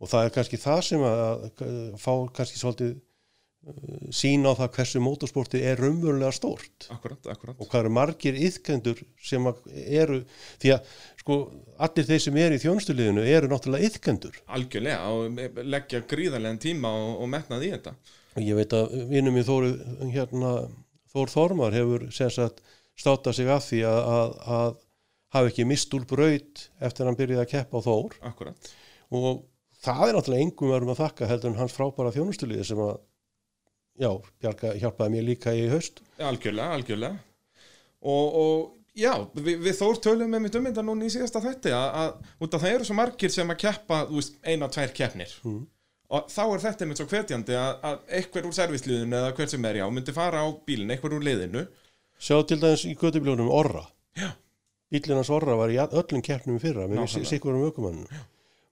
[0.02, 4.72] Og það er kannski það sem að, að fá kannski svolítið uh, sín á það
[4.76, 6.88] hversu mótorsportið er raunverulega stórt.
[6.92, 10.20] Akkurat, akkurat og hvað eru margir yðkendur sem að eru
[10.62, 10.92] því að
[11.22, 11.38] sko
[11.86, 17.14] allir þeir sem eru í þjónstuliðinu eru náttúrulega yðkendur Algjörlega og leggja gríðarlegan tíma og,
[17.24, 17.96] og metnað í þetta.
[18.34, 19.72] Og ég veit að vinnum í Þóru
[20.10, 20.54] hérna,
[21.14, 22.60] Þór Þormar hefur sem sagt
[22.98, 24.74] státa sig af því að, að, að
[25.34, 28.16] hafa ekki mist úr braut eftir að hann byrjaði að keppa á Þór.
[28.30, 28.70] Akkurat.
[29.14, 29.42] Og
[29.84, 32.94] það er náttúrulega engum verðum að þakka heldur en hans frábæra þjónustuliði sem að
[34.00, 34.10] já,
[34.42, 36.00] Bjarga hjálpaði mér líka í haust.
[36.22, 37.20] Algjörlega, algjörlega.
[38.04, 41.74] Og, og já, við, við þór tölum með mitt um þetta núna í síðasta þætti
[41.76, 44.02] að, að það eru svo margir sem að keppa
[44.44, 45.38] eina, tvær keppnir.
[45.44, 45.62] Mm.
[46.14, 49.64] og þá er þetta einmitt svo hvetjandi að, að einhver úr servisliðinu eða hver sem
[49.70, 51.64] er já myndi fara á bílinn, einhver úr liðinu.
[52.22, 52.84] Sjá til dæmis
[54.94, 55.58] í gödubljónum Orra Já.
[55.58, 58.06] bílinn hans Orra var í öllum keppnum fyrra með sikkurum ökumannum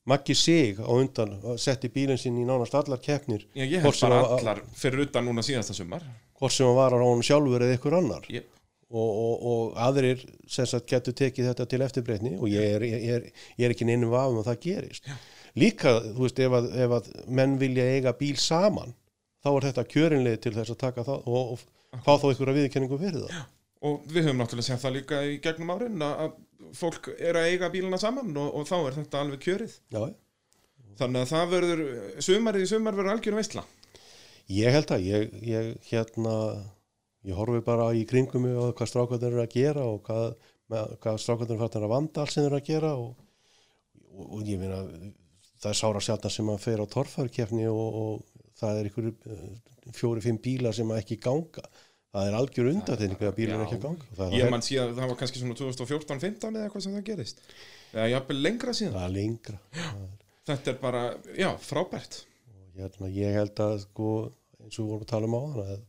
[0.04, 3.44] Maggi Sig á undan setti bílinn sinn í nánast allar keppnir.
[3.54, 6.02] Já, ég sem bara allar fyrir utan núna síðasta sumar.
[6.38, 8.26] hvort sem hann var á honum sjálfur eða ykkur annar.
[8.28, 8.48] Yep.
[8.92, 10.20] og, og, og aðrir
[10.50, 13.86] sem sagt getur tekið þetta til eftirbreytni og ég er, ég er, ég er ekki
[13.88, 15.08] neinum vafum að það gerist.
[15.56, 17.08] Líka, þú veist, ef að, ef að
[17.38, 18.92] menn vilja eiga bíl saman
[19.42, 22.60] þá er þetta kjörinlega til þess að taka það og, og fá þá ykkur að
[22.60, 23.40] viðkenningu fyrir það
[23.82, 26.34] og við höfum náttúrulega séð það líka í gegnum árin að
[26.78, 29.78] fólk er að eiga bíluna saman og, og þá er þetta alveg kjörið.
[29.92, 30.02] Já,
[31.00, 31.82] þannig að það verður,
[32.22, 33.64] sumarið í sumar verður algjörum veistla
[34.52, 36.34] ég held að ég, ég hérna
[37.26, 40.34] ég horfi bara í kringum á hvað strákvæðin eru að gera og hvað,
[41.02, 43.12] hvað strákvæðin eru að vanda alls sem eru að gera og,
[44.10, 44.82] og, og ég meina
[45.62, 49.10] það er sára sjálfna sem að fer á torfærkefni og, og það er ykkur
[49.94, 51.64] fjóri-fimm bílar sem að ekki ganga
[52.12, 53.62] það er algjör undateyning að bílar Já.
[53.66, 54.26] ekki að ganga.
[54.36, 57.40] Ég mann síðan það var kannski svona 2014-15 eða eitthvað sem það gerist.
[57.92, 58.98] Eða jafnvel lengra síðan.
[58.98, 59.60] Það er lengra.
[59.78, 60.10] Það er,
[60.50, 61.02] þetta er bara,
[61.38, 62.18] já, frábært.
[62.76, 64.10] Hérna, ég held að sko,
[64.60, 65.80] eins og við vorum að tala um á þann að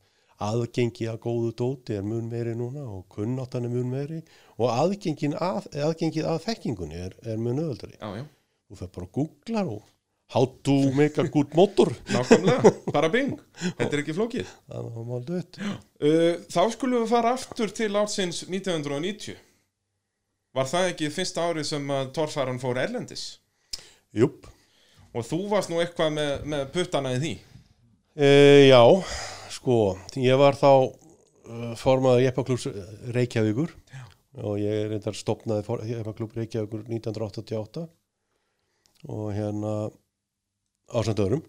[0.43, 4.19] aðgengi að góðu dóti er mun meiri núna og kunnáttan er mun meiri.
[4.59, 8.25] Og aðgengin að, aðgengið að þekkingunni er, er mun já,
[8.67, 9.92] þú fer bara að googla og
[10.33, 11.93] how to make a good motor.
[12.09, 13.35] Nákvæmlega, bara bing.
[13.61, 14.53] Þetta er ekki flókið.
[14.73, 19.37] Uh, þá skulum við fara aftur til átsins 1990
[20.53, 23.25] var það ekki fyrsta árið sem torfæran fór erlendis?
[24.13, 24.45] Júp,
[25.13, 27.33] og þú varst nú eitthvað með, með puttana í því?
[28.13, 28.27] E,
[28.69, 28.83] já
[29.53, 32.67] sko, ég var þá uh, formaður Jeppaklús
[33.15, 33.73] Reykjavíkur.
[33.93, 34.03] Já.
[34.41, 37.87] og ég reyndar stopnaði Jeppaklúb Reykjavíkur 1988
[39.13, 39.73] og hérna
[40.91, 41.43] ásand öðrum.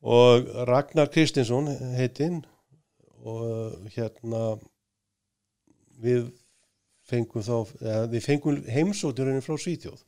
[0.00, 2.40] Og Ragnar Kristinsson heitinn
[3.20, 4.54] og hérna
[6.00, 6.30] við
[7.10, 10.00] fengum þá eða, við fengum heimsótturinn frá Svíþjóð.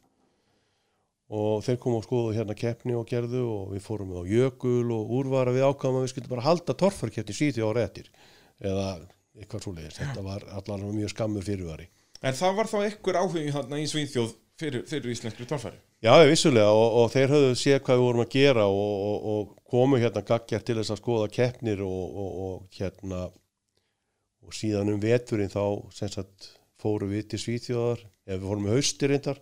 [1.32, 5.12] Og þeir komu og skoðu hérna keppni og gerðu og við fórum á jökul og
[5.18, 8.10] úrvara við ákvæmum að við skyldum bara halda torfarkeppni Svíþjóð á réttir
[8.62, 8.88] eða
[9.40, 11.88] eitthvað svoleiðis, þetta var allar mjög skammur fyrirvari.
[12.22, 16.70] En það var þá einhver áhugi þarna í Svíþjóð fyrir, fyrir íslenskri torfæri Já, vissulega
[16.74, 20.24] og, og þeir höfðu séð hvað við vorum að gera og, og, og komu hérna
[20.26, 23.20] gaggjart til þess að skoða keppnir og, hérna
[24.42, 25.62] og síðan um veturinn þá
[25.94, 26.48] sagt
[26.82, 29.38] fóru við til Svíþjóðar eða við fórum með haustir reyndar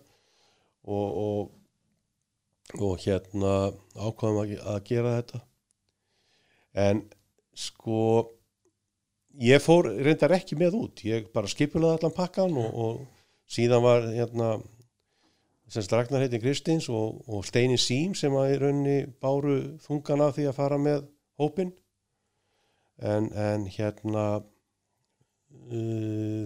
[0.85, 1.49] og,
[3.07, 3.53] hérna
[3.97, 5.41] ákvaðum að, að gera þetta.
[6.77, 7.01] En
[7.57, 8.03] sko
[9.41, 13.01] ég fór reyndar ekki með út ég bara skipulaði allan pakkan og
[13.49, 14.51] síðan var hérna
[15.71, 20.35] sem Ragnar heitin Kristins og, og Steini Sím sem að í rauninni báru þungan af
[20.35, 21.05] því að fara með
[21.39, 21.71] hópin
[23.01, 24.25] en, en hérna
[25.71, 26.45] uh,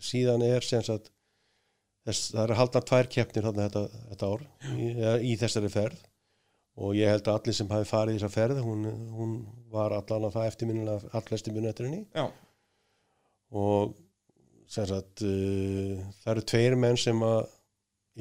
[0.00, 1.10] síðan er sem sagt
[2.06, 4.92] þess, það er að halda tvær keppnir þarna þetta, þetta ár í,
[5.32, 6.06] í þessari ferð.
[6.80, 9.32] Og ég held að allir sem hafi farið í þessa ferð hún, hún
[9.74, 12.04] var allan að það eftirminnilega allflesti muni eftir henni.
[12.14, 12.30] Já,
[13.50, 13.96] og
[14.70, 17.40] sem sagt uh, það eru tveir menn sem að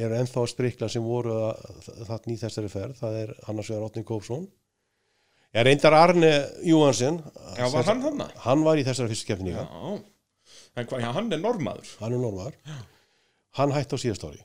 [0.05, 1.35] eru ennþá að sprikla sem voru
[2.07, 2.97] þarna í þessari ferð.
[3.01, 4.45] Það er annars vegar Otni Kópsson.
[5.55, 6.29] Ég reyndar Arne
[6.61, 7.15] Júhansen
[7.57, 9.63] já var hann hann hann var í þessari fyrstu keppni já,
[10.77, 12.53] en hvað, já, hann er normaður hann er normar
[13.57, 14.43] hann hætti á síðast ári.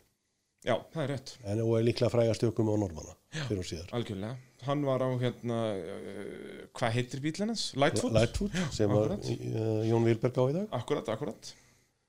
[0.64, 3.90] Já, það er rétt, en og er líklega frægast ökum á normana fyrir og síðar.
[3.92, 4.38] algjörlega.
[4.64, 7.66] Hann var á hérna uh, hvað heitir bílinn hans?
[7.76, 8.16] Lightfoot?
[8.16, 9.28] Lightfoot sem var akkurat.
[9.28, 10.66] uh, Jón Vilberg á í dag.
[10.80, 11.52] Akkurat, akkurat.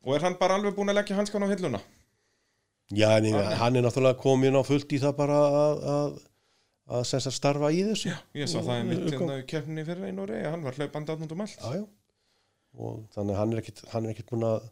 [0.08, 1.84] Og er hann bara alveg búin að leggja hanskan á hilluna?
[2.94, 3.56] Já en Arne.
[3.62, 6.16] hann er náttúrulega komin á fullt í það bara að, að,
[7.00, 10.26] að sagt starfa í þessu Já, ég sá það í mitt hérna, keppninni fyrir einu
[10.28, 11.58] orði, hann var hlaupandi átnum um allt.
[11.58, 11.86] já, já.
[12.78, 14.70] og þannig að hann er ekkit hann er ekkit búin að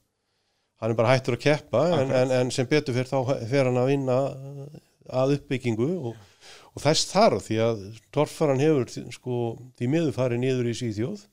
[0.83, 3.79] hann er bara hættur að keppa en, en, en sem betur fyrir þá fer hann
[3.81, 4.17] að vinna
[5.13, 6.17] að uppbyggingu og,
[6.75, 7.81] og þess þarf því að
[8.15, 9.37] torfaran hefur sko,
[9.79, 11.23] því miður farið niður í síðjóð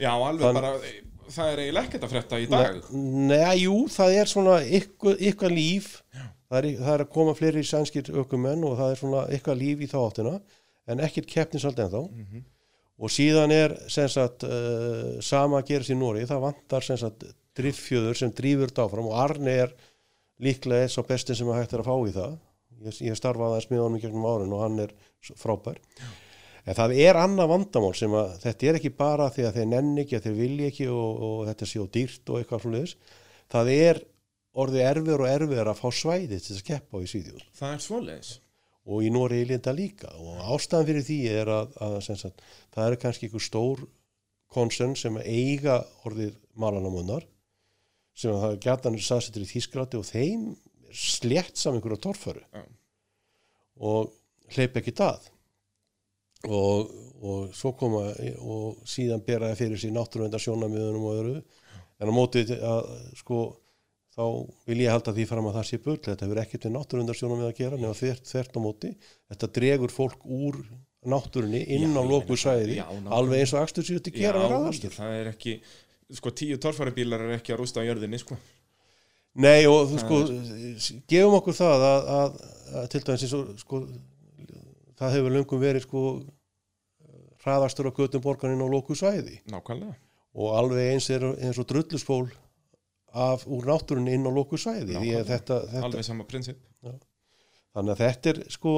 [0.00, 0.72] Já, alveg Þann- bara,
[1.32, 2.80] það er eiginlega ekkert að frétta í dag.
[2.92, 5.88] Nei, jú, það er svona eitthvað, eitthvað líf.
[6.46, 9.82] Það er, það er að koma fleiri sænskir ökumenn og það er svona eitthvað líf
[9.82, 10.34] í þá áttina
[10.86, 12.04] en ekkert keppnisaldi ennþá.
[12.06, 12.44] Mhm.
[12.96, 16.86] og síðan er sagt uh, sama að gerist í Nóri það vantar
[17.56, 19.74] driffjöður sem drýfur þetta áfram og Arne er
[20.40, 22.38] líklega eins og bestin sem að hægt er að fá í það.
[22.86, 24.94] Ég, ég starfaði aðeins með honum í gegnum árin og hann er
[25.40, 25.80] frábær
[26.66, 30.02] en það er annað vandamál sem að þetta er ekki bara því að þeir nenni
[30.02, 32.96] ekki að þeir vilja ekki og, og þetta sé á dýrt og eitthvað svoleiðis.
[33.54, 34.00] Það er
[34.56, 37.74] orðið erfiður og erfiður að fá svæði til þess að keppa á í Svíðjóð Það
[37.76, 38.32] er svoleiðis.
[38.86, 40.10] og í Nóri í linda líka.
[40.18, 42.42] Og ástæðan fyrir því er að, að sagt,
[42.74, 43.86] það eru kannski einhver stór
[44.56, 47.26] konsern sem eiga orðið malanamunnar
[48.16, 50.44] sem að það er gætan saðsettur í Þískrati og þeim
[50.96, 52.42] slétt saman einhverja torföru.
[52.54, 52.62] Já.
[53.76, 54.14] og
[54.56, 55.26] hleyp ekki það
[56.48, 56.90] og,
[57.26, 58.08] og svo koma
[58.42, 61.36] og síðan bera það fyrir sér náttúruvendar sjónamiðunum og öðru.
[62.00, 62.90] En á móti að
[63.20, 63.44] sko
[64.16, 64.24] þá
[64.68, 65.96] vil ég halda því fram að það sé bull.
[66.04, 68.92] Þetta hefur ekkert með náttúruvendar sjónamið að gera nema þvert, þvert á móti.
[69.32, 70.60] Þetta dregur fólk úr
[71.06, 73.10] náttúrunni inn Já, á já, nákvæmlega.
[73.14, 75.52] alveg eins og akstur sér til gera með Já, raðastur það er ekki,
[76.18, 78.38] sko, tíu torfæribílar er ekki að rústa á jörðinni, sko.
[79.36, 80.18] Nei og þú sko,
[81.12, 82.40] gefum okkur það að, að,
[82.80, 83.80] að til dæmis eins og sko,
[84.98, 86.02] það hefur löngum verið sko
[87.46, 89.40] hraðastur á göttum borgarinn á loku svæði.
[89.50, 89.94] Nákvæmlega.
[90.36, 92.26] og alveg eins er eins og drullusból
[93.16, 96.58] af úr náttúrunni inn á loku svæði þetta, þetta, Alveg sama prinsip.
[97.72, 98.74] þannig að þetta er sko,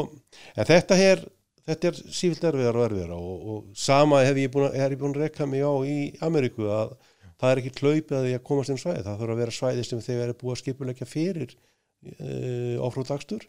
[0.55, 1.25] en þetta er
[1.69, 5.17] þetta er sífilt erfiðar og erfiðar og, og sama hef ég búin er ég búin
[5.17, 6.95] að rekka mig á í Ameríku að
[7.39, 9.85] það er ekki hlaupið að að komast inn á svæði, það þurfa að vera svæði
[9.87, 13.47] sem þeir eru búið að skipulegja fyrir uh, áfrúdagstur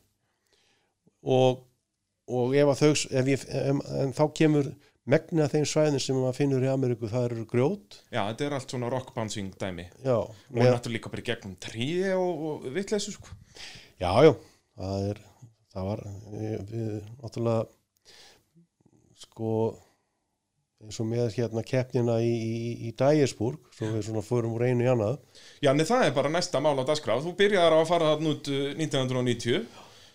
[1.38, 1.64] og,
[2.30, 2.92] og ef að þau
[3.22, 4.70] ef ég, em, en þá kemur
[5.10, 8.76] megna þeim svæðin sem maður finnur í Ameríku það eru grjót Já, þetta er allt
[8.76, 9.88] svona rock bouncing dæmi.
[10.06, 13.36] já, Og með, náttúrulega líka bara gegnum trí og, og vitleysu, sko.
[14.02, 14.32] já, já
[14.80, 15.22] það er,
[15.74, 16.06] það var
[16.36, 17.68] við, við náttúrulega
[19.20, 19.54] sko
[20.80, 24.86] eins og með hérna keppnina í, í, í Dægisburg, svo við svona fórum úr einu
[24.86, 25.18] í annað
[25.60, 27.20] Já, en það er bara næsta mál á dagskraf.
[27.26, 29.66] Þú byrjar á að fara þarna út uh, 1990,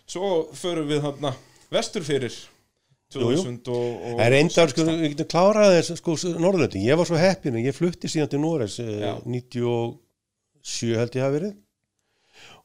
[0.08, 1.34] svo förum við þarna
[1.74, 2.38] vestur fyrir.
[3.14, 5.00] 2000 og, og En reyndar, sko, 16.
[5.04, 8.78] við getum klárað þess, sko, Norðurlöndin, ég var svo heppin ég flutti síðan til Noregs
[8.82, 9.12] eh, Já.
[9.24, 11.54] 97 held ég hafi verið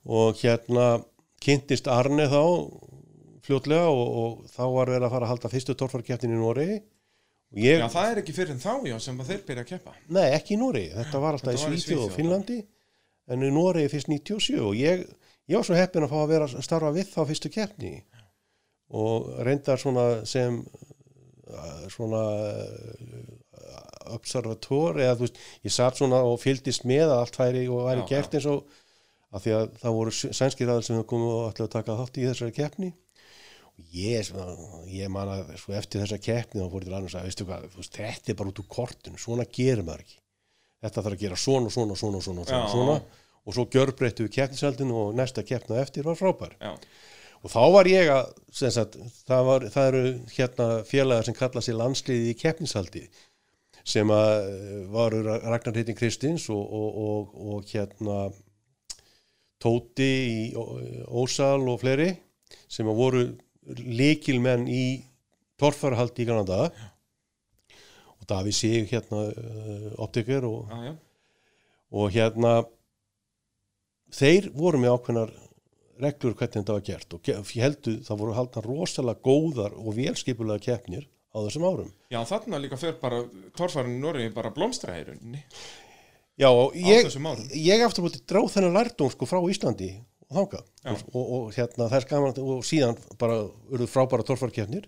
[0.09, 0.85] og hérna
[1.43, 2.41] kynntist Arne þá
[3.45, 7.61] fljótlega og, og þá var verið að fara að halda fyrstu torfarkjæftin í Noregi og
[7.63, 9.95] ég, Já, það er ekki fyrir en þá, já, sem þeir byrja að keppa.
[10.13, 12.11] nei ekki í Noregi, þetta var alltaf Þetta í Svíþjóð og.
[12.17, 12.59] Finnlandi
[13.29, 15.03] en í Noregi fyrst 97 og ég,
[15.49, 17.93] ég var svo heppin að fá að vera að starfa við þá fyrstu keppni
[18.89, 20.61] og reyndar svona sem
[21.89, 22.23] svona
[24.09, 28.05] observator eða þú veist, ég satt svona og fylgdist með að allt væri og væri
[28.05, 28.79] Já, gert eins og
[29.29, 32.25] af því að það voru sænskir aðeins sem komið og ætlaði að taka þátt í
[32.25, 32.89] þessari keppni.
[33.79, 34.31] Og ég,
[34.91, 37.67] ég man að svo eftir þessa keppni þá fór ég til annars að veistu hvað,
[37.85, 40.17] þetta er bara út úr kortinu svona gerir maður ekki.
[40.79, 42.97] Þetta þarf að gera svona, svona, svona, svona, svona, svona.
[43.45, 46.57] Og svo gjörbreyttu við keppnisaldinu og næsta keppna eftir var frábær.
[46.59, 46.73] Já,
[47.39, 51.79] og þá var ég að sagt, það, var, það eru hérna félagar sem kalla sér
[51.79, 53.05] landsliði í keppnisaldi
[53.87, 58.21] sem að eh, varu Ragnar Hittin Kristins og, og, og, og hérna
[59.59, 62.13] Tóti í Ósal og fleiri
[62.71, 63.23] sem að voru
[63.75, 65.01] líkilmenn í
[65.59, 66.69] torfarhaldi í Kanada
[68.19, 70.93] og Davíð Sig hérna uh, optiker og já, já.
[71.91, 72.53] og hérna
[74.15, 75.35] þeir voru með ákveðnar
[75.99, 77.13] reglur hvernig þetta var gert.
[77.13, 81.91] Og ge- ég heldu það voru haldna rosalega góðar og velskipulega keppnir á þessum árum.
[82.09, 83.23] Já, þarna líka fer bara,
[83.57, 84.49] torfærin í Noregi bara
[85.11, 85.43] rauninni.
[86.39, 87.03] Já, og Á ég,
[87.51, 89.89] ég aftur mútið dráð þennan lærdóm sko frá Íslandi
[90.29, 90.91] og þanga Já.
[90.93, 93.41] og, og, og hérna það er skaman og síðan bara
[93.73, 94.85] urðu frábæra torfarkeppnir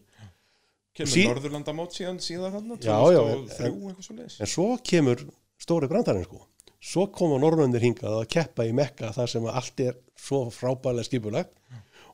[0.95, 4.39] Kemur Sí- Norðurlandamót síðan síðan þarna, Já, já, 2003, en- eitthvað svo leiðis.
[4.39, 5.21] en svo kemur
[5.59, 6.41] stóri brandarinn sko
[6.81, 11.53] svo koma norröndir hingað að keppa í Mekka þar sem allt er svo frábælega skipulagt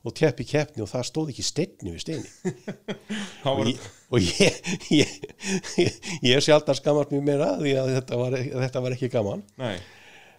[0.06, 2.30] og teppi keppni og það stóð ekki steinni við steini.
[3.42, 4.58] Þá og ég, og ég,
[4.94, 5.14] ég,
[5.82, 9.42] ég, ég sé alltaf skammast mér meira því að þetta var, þetta var ekki gaman.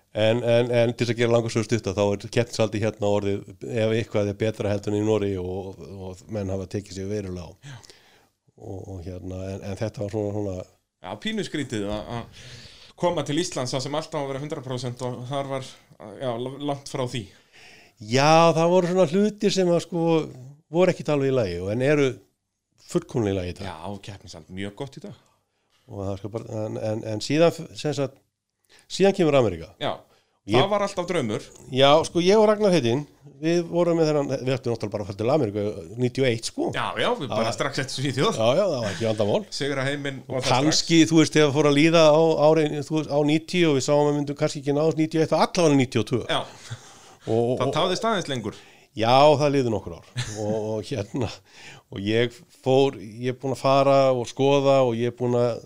[0.09, 3.91] En, en, en til að gera langar svo stutta þá er keppnisaldi hérna orðið ef
[3.97, 7.51] eitthvað er betra heldur en í Nóri og, og menn hafa tekið sér verulega á.
[8.59, 12.25] Og, og hérna en, en þetta var svona, svona já, pínu skrítið að
[13.01, 15.67] koma til Íslands það sem alltaf á að vera 100% og þar var,
[16.21, 16.31] já,
[16.69, 17.23] langt frá því.
[17.99, 20.03] já það voru svona hlutir sem að sko
[20.69, 22.09] voru ekkit alveg í lagi og en eru
[22.89, 25.17] fullkomlega í lagi í dag Já, keppnisald, mjög gott í dag.
[26.31, 28.17] bara, en, en, en síðan sagt,
[28.89, 29.95] síðan kemur Amerika Já,
[30.49, 33.03] Ég- Það var alltaf draumur Já, sko, ég og Ragnar heitinn,
[33.39, 35.63] við vorum með þennan, við ættum náttúrulega bara að fara til Ameríku
[35.99, 36.69] 91, sko.
[36.75, 39.45] Já, já, við bara strax eftir svíþjóð Já, já, það var ekki vandamál.
[39.59, 42.97] Sigra heiminn og það strax Kanski, þú veist, þegar fór að líða á, árin, þú
[42.97, 46.21] veist, á 90 og við sáum að myndum kannski ekki náðast 91 og allavega 92.
[46.29, 46.41] Já,
[47.29, 48.55] Og, það táði staðins lengur
[48.97, 50.07] já, það liður nokkur ár.
[50.39, 51.27] og, og hérna,
[51.93, 52.33] og ég
[52.63, 55.59] fór, ég er búin að fara og skoða og ég er búin að,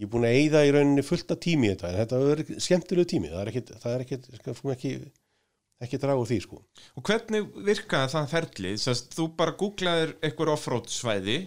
[0.00, 3.10] ég er búin að eyða í rauninni fullt af tími þetta, en þetta er skemmtilegu
[3.14, 4.94] tími, það er ekkit, það er ekkit, sko, ekki,
[5.86, 6.62] ekki draga úr því, sko.
[6.98, 8.80] Og hvernig virkaði það ferlið?
[8.84, 11.44] Sest, þú bara googlaðir einhver offroad svæði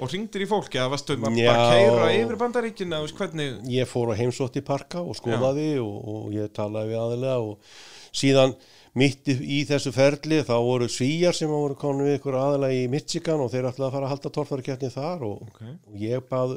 [0.00, 1.52] og ringdir í fólki að varstu bara Já.
[1.52, 5.96] að keira yfir bandaríkina veist hvernig ég fór á heimsótt í parka og skoðaði og,
[6.14, 7.74] og ég talaði við aðilega og
[8.16, 8.54] síðan
[8.98, 13.42] mitt í þessu ferli þá voru svíjar sem voru konum við ykkur aðilega í Michigan
[13.44, 15.76] og þeir ætlaði að fara að halda torfærukeppni þar og, okay.
[15.86, 16.56] og ég bað,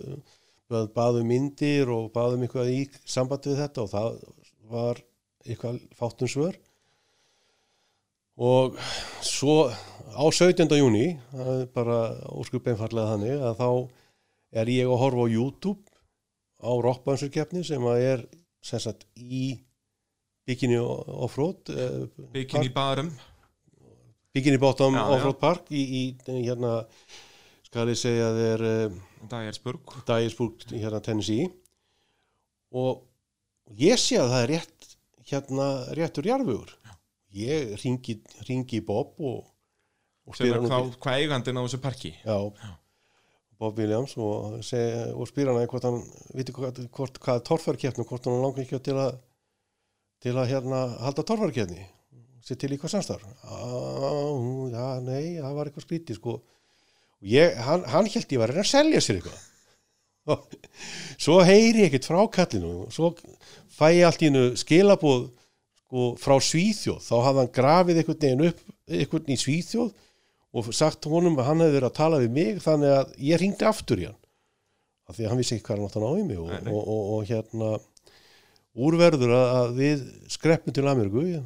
[0.71, 4.21] bað, bað um myndir og bað um eitthvað í sambandi við þetta og það
[4.73, 5.01] var
[5.43, 6.59] eitthvað fátum svör
[8.43, 8.77] og
[9.21, 9.69] svo
[10.13, 10.65] á 17.
[10.79, 11.17] júni
[11.75, 11.99] bara
[12.33, 13.67] óskup einfallega þannig að þá
[14.63, 15.83] er ég að horfa á YouTube
[16.63, 18.25] á rockbönsurkeppni sem að er
[18.63, 19.59] sem sagt í
[20.47, 22.07] bikini offroad eh,
[24.33, 25.13] Bikini barum Já, já.
[25.17, 26.03] offroad park í, í
[26.47, 26.81] hérna
[27.73, 28.97] skal ég segja er uh,
[29.31, 29.95] Dyersburg.
[30.05, 31.47] Dyersburg hérna Tennessee.
[32.69, 33.01] Og
[33.79, 34.91] ég sé að það er rétt
[35.31, 35.67] hérna
[35.97, 36.75] réttur jarðvegur.
[37.33, 39.47] Ég ringi, ringi Bob og,
[40.29, 42.13] og spyr hann hvað, hvað eigandinn á þessu parki.
[42.21, 42.37] Já,
[43.57, 46.01] Bob Williams og, seg, og spyr hann hvort hann
[46.37, 49.17] viti hvað, hvort, hvað er torfærkeppni hvort hann langar ekki til að
[50.23, 51.81] til að hérna halda torfærkeppni
[52.43, 53.25] sér til í hvað samstarf?
[53.43, 53.65] "Á,
[54.69, 56.41] já, nei, það var eitthvað skrítið sko
[57.23, 59.41] ég, hann, hann held ég var að selja sér eitthvað.
[60.33, 60.43] Og
[61.19, 62.85] svo heyri ég ekkert frá kallinu.
[62.93, 63.13] Svo
[63.75, 65.25] fæ ég allt í hennu skilabóð
[65.83, 67.01] sko, frá Svíþjóð.
[67.03, 68.63] Þá hafði hann grafið einhvern veginn upp
[68.93, 69.91] einhvern í Svíþjóð
[70.53, 73.67] og sagt honum að hann hefði verið að tala við mig þannig að ég ringdi
[73.67, 74.19] aftur í hann.
[75.09, 76.39] Af því að hann vissi ekki hvað hann átt að ná í mig.
[76.39, 76.71] Og, Nei, nei.
[76.73, 77.71] og, og, og hérna
[78.83, 81.43] úrverður að, að við skreppum til Ameríku eh,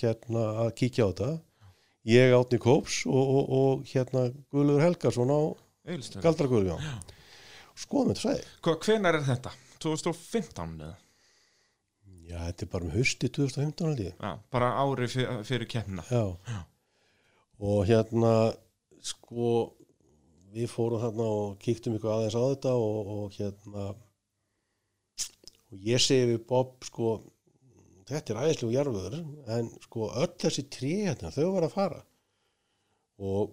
[0.00, 1.28] hérna að kíkja á þetta
[2.06, 5.40] ég átni Kóps og, og, og hérna Guðlur Helgason á
[5.86, 6.76] Egilstöð Galdragulv, já.
[7.76, 8.46] Skoðum þetta sæði.
[8.86, 9.52] Hvenar er þetta?
[9.84, 10.94] 2015 eða?
[12.26, 14.14] Já, þetta er bara um hausti 2015 held ég.
[14.18, 16.62] Já, bara ári fyrir, fyrir keppnina Já.
[17.66, 18.32] Og hérna,
[19.04, 19.52] sko,
[20.56, 23.86] við fórum þarna og kíktum ykkur aðeins á þetta og, og hérna,
[25.70, 27.14] og ég segi við Bob, sko,
[28.06, 29.16] þetta er æðislegu jarföður,
[29.56, 32.00] en sko, öll þessi trí hérna, þau var að fara.
[33.18, 33.52] Og,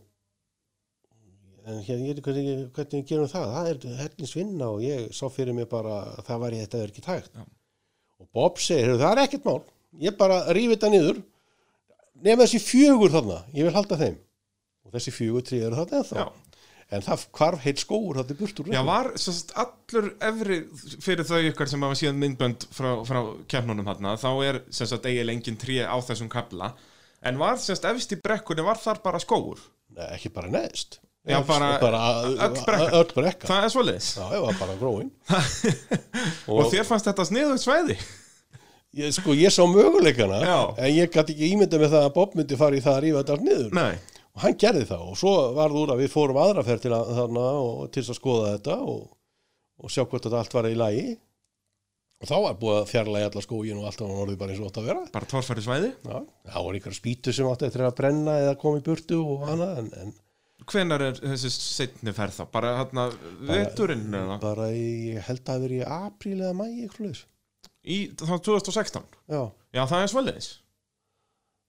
[1.64, 4.86] en hérna, ég veit ekki hvernig, hvernig við gerum það, það er hellins vinna og
[4.86, 7.38] ég sá fyrir mig bara að það væri þetta er ekki tægt.
[7.38, 7.46] Já.
[8.24, 9.62] Og Bob segir, "Heyrðu, það er ekkert mál,
[10.00, 11.24] ég bara rífi þetta niður,
[12.24, 14.18] nema þessi fjögur þarna, ég vil halda þeim.
[14.86, 16.16] Og þessi fjögur trí eru þarna ennþá.
[16.16, 16.43] Já.
[16.94, 18.68] En það hvarf heilt skóur þetta burtur.
[18.74, 20.58] Já, var sest, allur efri
[21.02, 24.60] fyrir þau ykkar sem hafa síðan myndbönd frá, frá keppnunum þarna, þá er
[25.10, 26.74] eigin engin tré á þessum kabla
[27.24, 29.62] en var semst efst í brekkunni var þar bara skóur
[29.94, 31.00] Nei, ekki bara neðst.
[31.24, 32.96] Já, bara- brekkan.
[33.00, 33.48] Öll brekka.
[33.48, 35.12] það er svoleiðis Já, ég var bara gróin.
[36.52, 37.98] og, þér fannst þetta sniðugt svæði
[38.94, 40.58] Ég, sko, ég sá möguleikana, Já.
[40.78, 43.22] en ég gæti ekki ímynda með það að Bob myndi fara í það að rífa
[43.24, 43.72] þetta allt niður.
[43.74, 47.12] Nei, Og hann gerði það og svo varð úr að við fórum aðraferð til að,
[47.20, 49.04] þarna og til að skoða þetta og,
[49.84, 51.06] og sjá hvort þetta allt var í lagi.
[52.24, 54.70] Og þá var búið að fjarlægi alla skógin og allt var orðið bara eins og
[54.70, 55.02] átt að vera.
[55.12, 56.18] bara torfæri svæði Já,
[56.54, 59.68] það voru ykkur spýtu sem átti eftir að brenna eða koma í burtu og hana,
[59.82, 60.14] en, en
[60.72, 62.44] hvenar er þessi setni ferð þá?
[62.54, 63.10] bara hérna
[63.50, 64.40] veturinn eða?
[64.40, 66.70] bara í, ég held að það veri í apríl eða
[67.04, 67.26] leis.
[67.84, 69.42] í þá 2016 Já,
[69.76, 70.50] já, það er svoleiðis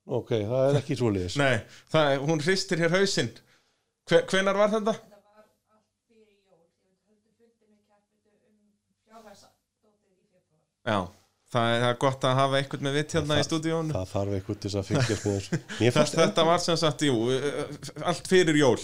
[0.05, 1.39] ok, það er ekki svo leis.
[1.41, 1.59] Nei,
[1.93, 3.33] það hún hristir hér hausinn
[4.05, 4.93] Hve, hvenar var þetta?
[5.01, 6.59] Þetta var allt fyrir jól.
[6.61, 8.59] Ég veit, höldu fundi með keppitu um
[9.09, 10.59] fjárhæsdótið í februar.
[10.85, 10.99] Já,
[11.55, 14.37] það er, það er gott að hafa eitthvað með vitt hérna í stúdíónu Það þarf
[14.39, 15.65] eitthvað til þess að.
[15.81, 17.17] Mér fannst Þetta var sem sagt, jú,
[18.13, 18.77] allt fyrir jól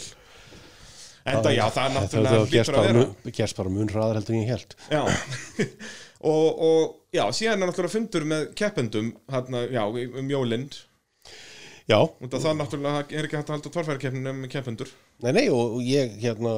[1.29, 4.37] Enda, já, það er náttúrulega Það lítur að vera mun, gerst bara mun hraðar heldur
[4.39, 4.77] en ég held.
[4.89, 5.03] Já
[6.33, 10.71] og, og já, síðan er náttúrulega fundur með keppendum hérna, já, um jólinn
[11.89, 14.91] Já, og það náttúrulega er ekki hægt að halda tórfærakeppninu með keppendur.
[15.25, 16.53] Nei, nei, og, og ég hérna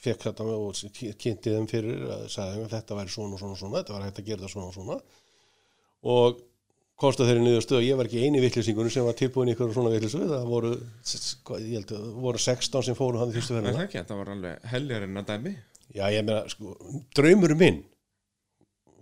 [0.00, 3.56] fekk þetta með og kynnti þeim fyrir að sagði að þetta væri svona og svona
[3.56, 4.98] og svona, þetta var hægt að gera þetta svona og svona.
[6.14, 6.40] Og
[7.00, 9.72] komst að þeirri niður stöð ég var ekki eini vittlisingunum sem var tilbúin í ykkur
[9.76, 10.72] svona vittlisu, það voru,
[11.56, 14.32] ég held að voru 16 sem fóru hann í fyrstu Það er ekki, þetta var
[14.34, 15.54] alveg heljarinn að dæmi.
[15.96, 16.74] Já, ég meina, sko,
[17.16, 17.80] draumur minn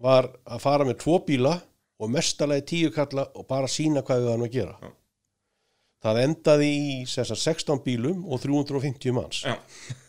[0.02, 1.56] var að fara með tvo bíla
[1.98, 4.76] og mestalagi tíu kalla og bara sína hvað við varum að gera.
[4.78, 4.94] Já.
[6.04, 9.56] Það endaði í sagt, 16 bílum og 350 manns Já.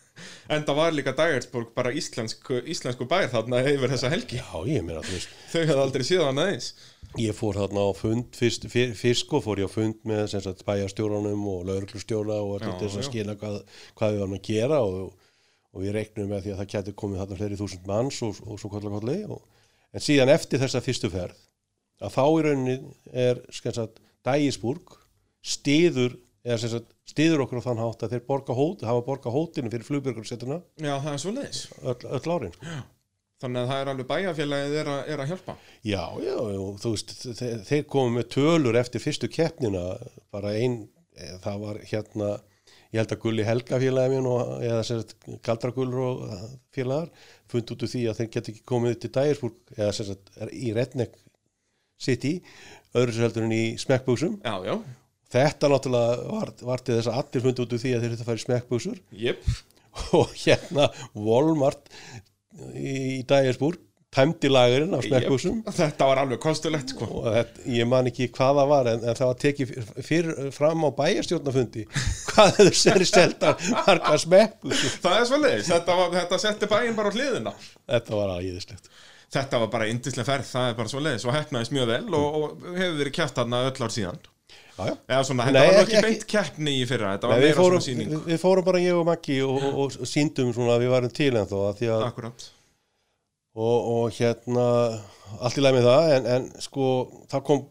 [0.50, 4.40] En það var líka Daggersburg bara íslensk, íslensku bær þarna yfir þessa helgi.
[4.42, 5.04] Já, ég meina,
[5.52, 6.70] Þau hefði aldrei síðan annað eins.
[7.18, 10.66] ég fór þarna á fund fyrst, fyr, fyrst sko fór ég á fund með sagt
[10.68, 13.62] bæjarstjóranum og lauruglustjóra og allir þess að skila hvað,
[13.98, 15.32] hvað við varum að gera og,
[15.74, 18.62] og við reiknum með því að það gæti komið þarna fleiri þúsund manns og, og
[18.62, 19.42] svo kolli og,
[19.90, 21.40] en síðan eftir þessa fyrstu ferð
[22.00, 22.78] að þá í rauninni
[23.26, 24.99] er sagt Dægisburg
[25.46, 26.18] stiður
[27.10, 30.96] stiður okkur á þann hátt að þeir borga hót, hafa borga hótinu fyrir flugbjörgursetuna Já,
[31.04, 31.62] það er svo leiðis.
[31.84, 32.78] öll, öll árin sko.
[33.40, 35.54] Þannig að það er alveg bæjarfélagið er, er að hjálpa.
[35.88, 36.36] Já, já,
[36.84, 39.84] þú veist, þeir, þeir komu með tölur eftir fyrstu keppnina,
[40.34, 40.76] bara ein,
[41.16, 42.32] eh, það var hérna,
[42.92, 45.16] ég held að Gulli Helga félagi minn og, eða sagt,
[45.48, 47.08] Galdragullur og eh, félagar,
[47.52, 50.10] fund út úr því að þeir get ekki komið til Dægisburg, eða
[50.44, 51.16] er í Redneck
[52.00, 52.42] City,
[52.92, 54.42] öðru sér heldur en í smekkbuxum.
[54.44, 54.76] Já, já.
[55.30, 58.30] Þetta náttúrulega var, var til þess að allir fund út úr því að þeir þetta
[58.32, 59.43] fara í smekkbuxur Jep.
[60.19, 61.91] og hérna Walmart
[62.73, 63.77] í, í Dægisburg
[64.09, 65.75] tæmdi lagurinn af smekkbuxum Jep.
[65.77, 67.05] Þetta var alveg kostulegt, sko.
[67.19, 70.49] og þetta, ég man ekki hvað það var en, en það var tekið fyr- fyrir
[70.55, 71.86] fram á bæjarstjórnafundi
[72.32, 75.69] hvað þau sér selta marga smekku Það er svo leiðis.
[75.69, 77.53] Þetta, þetta setti bæinn bara á hliðina.
[77.86, 78.89] þetta var aðýðislegt
[79.30, 82.38] Þetta var bara yndislega ferð, það er bara svo leiðis og hefnaðist mjög vel og,
[82.39, 84.17] og hefur verið kæft þarna öll ár síðan.
[84.80, 88.14] Eða svona, þetta var ekki- beint keppni í fyrra, þetta var meira svona síning.
[88.26, 91.34] við, fórum bara ég og Maggi og, og, og síndum svona að við varum til
[91.36, 91.58] en þó
[92.06, 92.45] Akkurat.
[93.60, 94.68] og, og hérna
[95.43, 96.86] allt í lagi með það en, en sko
[97.32, 97.66] það kom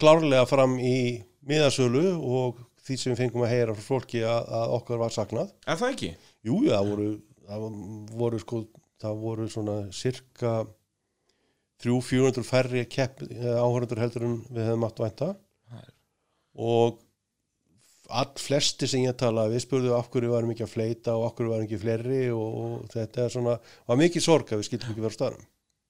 [0.00, 0.96] klárlega fram í
[1.48, 5.52] miðasölu og því sem við fengum að heyra frá fólki að, að okkar var saknað
[5.68, 6.10] Er það ekki?
[6.48, 7.08] Jú, það voru,
[7.50, 7.66] það
[8.22, 8.62] voru sko,
[9.04, 10.54] það voru svona cirka
[11.84, 15.28] 300-400 færri kepp, áhörundur heldur en við hefum átt að vænta
[16.58, 16.98] og
[18.08, 21.34] all flesti sem ég talaði við spurðu af hverju varum ekki að fleita og af
[21.36, 23.56] hverju varum ekki fleiri og, og þetta er svona,
[23.90, 25.48] var mikið sorg að við skildum ekki vera á staðnum.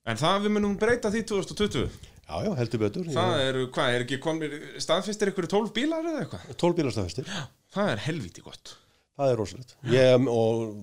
[0.09, 1.85] En það við munum breyta því 2020.
[2.29, 3.07] Já, já, heldur betur.
[3.13, 6.49] Það eru, hvað, er ekki komir, staðfistir ykkur 12 bílar eða eitthvað?
[6.61, 7.31] 12 bílastafistir,
[7.73, 8.75] Það er helviti gott.
[9.19, 9.77] það er rosalegt.
[9.93, 10.75] Ég, og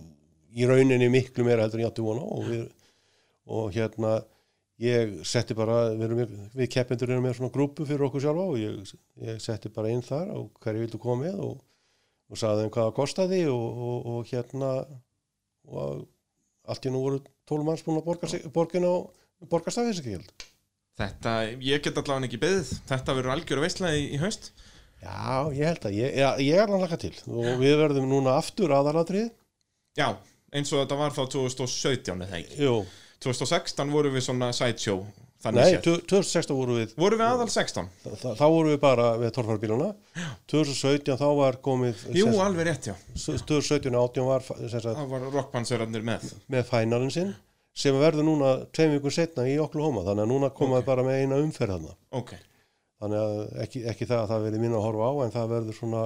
[0.55, 2.63] í rauninni miklu meira heldur en ég átti vona og, við,
[3.49, 4.15] og hérna
[4.83, 6.15] ég setti bara, við,
[6.55, 10.03] við keppendur erum með svona grúpu fyrir okkur sjálfa og ég, ég setti bara inn
[10.05, 11.61] þar og hverju vildu koma með og,
[12.31, 14.73] og sagði þeim hvað það kostaði og, og, og hérna
[15.65, 16.03] og
[16.69, 18.95] allt í nú voru 12 manns búin að borgin á
[19.51, 20.45] borgarstafis ekki held.
[20.95, 22.69] Þetta, ég get allavega ekki beðið.
[22.87, 24.53] Þetta verður algjöru veistlega í, í haust.
[25.03, 28.73] Já, ég held að, ég, já, ég er alveg til og við verðum núna aftur
[28.73, 29.27] aðalatrið.
[29.99, 30.07] Já,
[30.55, 32.61] eins og þetta var þá 2017 eða ekki.
[32.63, 32.77] Jú,
[33.25, 35.05] 2016 vorum við svona sideshow.
[35.45, 35.99] Nei, séð.
[36.09, 37.89] 2016 voru við Vorum við aðal 16?
[38.01, 39.89] Þa, þá vorum við bara með torfarbíluna
[40.49, 42.95] 2017 þá var komið Jú, sem, alveg rétt, já.
[43.13, 46.25] 2017 og 18 var Það var rockbandsörarnir með.
[46.49, 47.35] með fænalinn sinn
[47.75, 50.89] sem verður núna tveim vikur setna í Oklahoma þannig að núna komaði Ok.
[50.89, 52.31] bara með eina umferð þarna Ok.
[53.03, 55.77] þannig að ekki, ekki það að það verði minna að horfa á en það verður
[55.81, 56.03] svona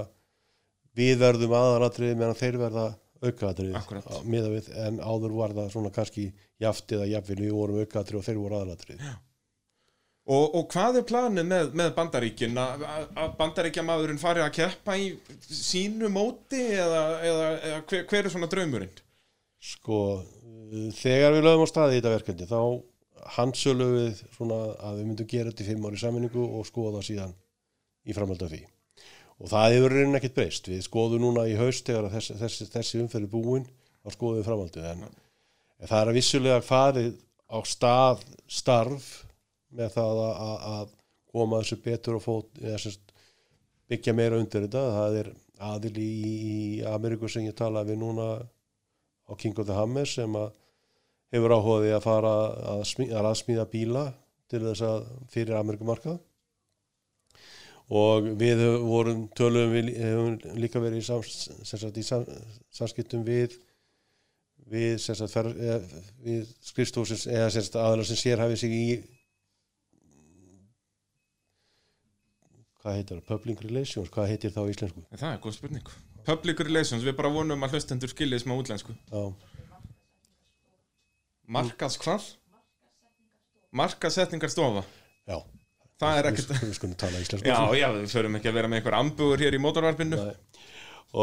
[1.00, 2.88] við verðum aðalatrið meðan þeir verða
[3.24, 4.12] aukaatrið Akkúrat.
[4.26, 6.30] við, en áður var það svona kannski
[6.62, 9.04] jaft eða jafnvel við vorum aukaatrið og þeir voru aðalatrið
[10.30, 12.58] Og, og hvað er planið með, með bandaríkin?
[12.62, 15.08] Að að bandaríkjamaðurinn fari að keppa í
[15.42, 19.00] sínu móti eða, eða, eða hver, hver er svona draumurinn?
[19.72, 22.62] Sko, uh, þegar við lögum á staði í þetta verkefni þá
[23.40, 27.34] hansölu við svona að við myndum gera þetta í fimm ári sammenningu og skoða síðan
[28.06, 28.62] í framhald af því.
[29.40, 30.68] Og það hefur reynin ekkert breyst.
[30.68, 33.68] Við skoðum núna í haust þegar þessi, þessi, þessi umferð er búin
[34.04, 34.88] þá skoðum við framhaldið.
[34.92, 35.04] En,
[35.86, 37.12] það er að vissulega farið
[37.50, 39.10] á stað starf
[39.76, 40.96] með það að, að,
[41.30, 43.12] koma þessu betur og fót, sérst,
[43.90, 44.86] byggja meira undir þetta.
[44.96, 45.28] Það er
[45.70, 46.14] aðil í,
[46.90, 48.32] Ameríku sem ég tala við núna
[49.30, 50.50] á King of the Hammer sem að
[51.36, 52.34] hefur áhugaði að fara
[52.74, 54.06] að, smí, að aðsmíða bíla
[54.50, 56.18] til þess að fyrir Amerikumarkað
[57.90, 61.06] og við vorum tölum við hefum líka verið í,
[61.66, 62.26] sem
[62.70, 63.58] samskiptum við
[64.70, 65.16] við, sem
[66.22, 68.84] við skrifstofsins eða sem sagt, aðalega sem sér hafið sig í
[72.80, 75.94] hvað heitir það, Public Relations hvað heitir það á íslensku Það er góð spurning.
[76.30, 78.94] Public Relations, við bara vonum að hlustendur skiljið smá útlensku.
[79.10, 79.24] Já,
[81.50, 82.28] Markas hvað?
[83.74, 84.84] Markasetningarstofa.
[85.26, 85.59] já
[86.00, 86.54] Það er ekkert...
[86.64, 89.58] við skulum tala íslensku Já, já, við förum ekki að vera með einhver ambugur hér
[89.58, 90.22] í mótorvarpinu.
[90.30, 90.64] Nei.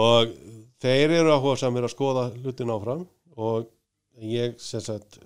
[0.03, 0.35] og
[0.83, 3.71] þeir eru áhuga samir að skoða hlutin áfram og
[4.21, 5.19] ég sem sagt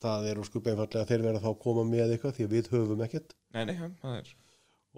[0.00, 2.70] það er sko einfallega að þeir verða þá að koma með eitthvað því að við
[2.74, 4.30] höfum ekkert Nei, nei, það er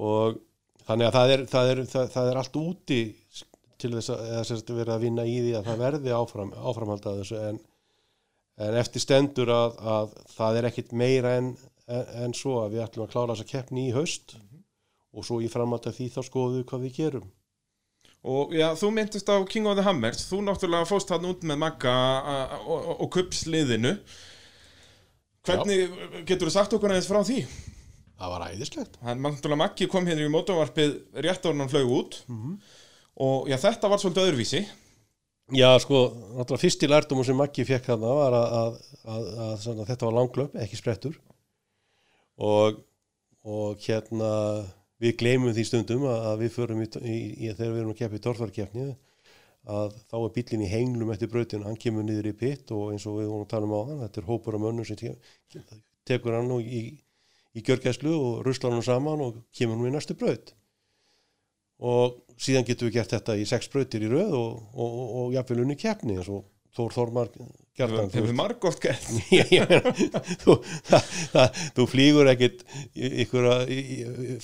[0.02, 0.38] og
[0.86, 3.00] þannig að það er, það er, það, það er allt úti
[3.82, 7.20] til þess að, sérst verið að vinna í því að það verði áfram, áframhald að
[7.22, 7.60] þessu en,
[8.62, 11.52] en eftir stendur að, að það er ekkit meira en,
[11.88, 14.36] en, en svo að við ætlum að klára þessa keppni í haust
[15.12, 17.30] og svo í framhald af því þá skoðum við hvað við gerum.
[18.22, 21.58] Og já, þú myndist á King of the Hammers, þú náttúrulega fóst hann út með
[21.58, 23.96] Magga a- og, kupsliðinu.
[25.42, 25.90] Hvernig,
[26.28, 27.40] getur þú sagt okkur aðeins frá því?
[28.22, 29.00] það var æðislegt.
[29.02, 30.92] Hann náttúrulega Maggi kom hérna í mótovarpið
[31.24, 32.20] rétt ára hann flög út.
[33.22, 34.62] Og já, þetta var svolítið öðruvísi.
[35.52, 36.04] Já, sko,
[36.38, 40.16] náttúrulega fyrsti lærdómur sem Maggi fekk þarna var að, að, að, að, að þetta var
[40.20, 41.18] langlöp, ekki sprettur
[42.38, 42.82] og,
[43.44, 44.32] og hérna
[45.02, 47.98] við gleymum því stundum að, að við förum í, í, í þegar við erum að
[48.02, 48.86] keppa í torfarkeppni
[49.72, 53.06] að þá er bílinn í henglum eftir brautin, hann kemur niður í pitt og eins
[53.06, 55.12] og við vorum að tala um á hann, þetta er hópur af mönnum sem te
[56.08, 56.82] tekur hann og í,
[57.54, 60.54] í gjörgæslu og ruslar hann saman og kemur hann í næstu braut.
[61.82, 65.36] Og síðan getum við gert þetta í sex brautir í röð og, og, og, og
[65.36, 67.30] jafnvel unni keppni eins og Þór Þormar
[68.36, 69.06] Margótt gert.
[69.32, 70.56] Ég- ég meina, þú,
[71.78, 72.64] þú flýgur ekkit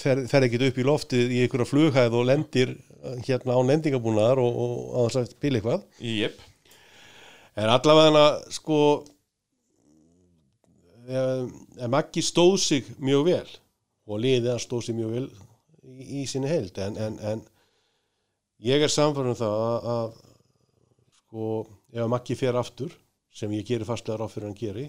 [0.00, 4.40] fer, fer ekkit upp í loftið í einhverja flughæð og lendir uh, hérna án lendingabúnaðar
[4.40, 4.56] og,
[5.02, 6.40] og þess að bíl eitthvað Jep.
[7.59, 8.24] en allavega
[8.56, 8.78] sko
[11.09, 13.50] en, en Maggi stóð sig mjög vel
[14.09, 17.44] og liðið hann stóð sig mjög vel í, í sinni heild en, en, en
[18.64, 20.16] ég er samfærum það að, að
[21.20, 21.50] sko
[21.92, 22.96] ef Maggi fer aftur
[23.39, 24.89] sem ég gerir fastlega ráð fyrir hann geri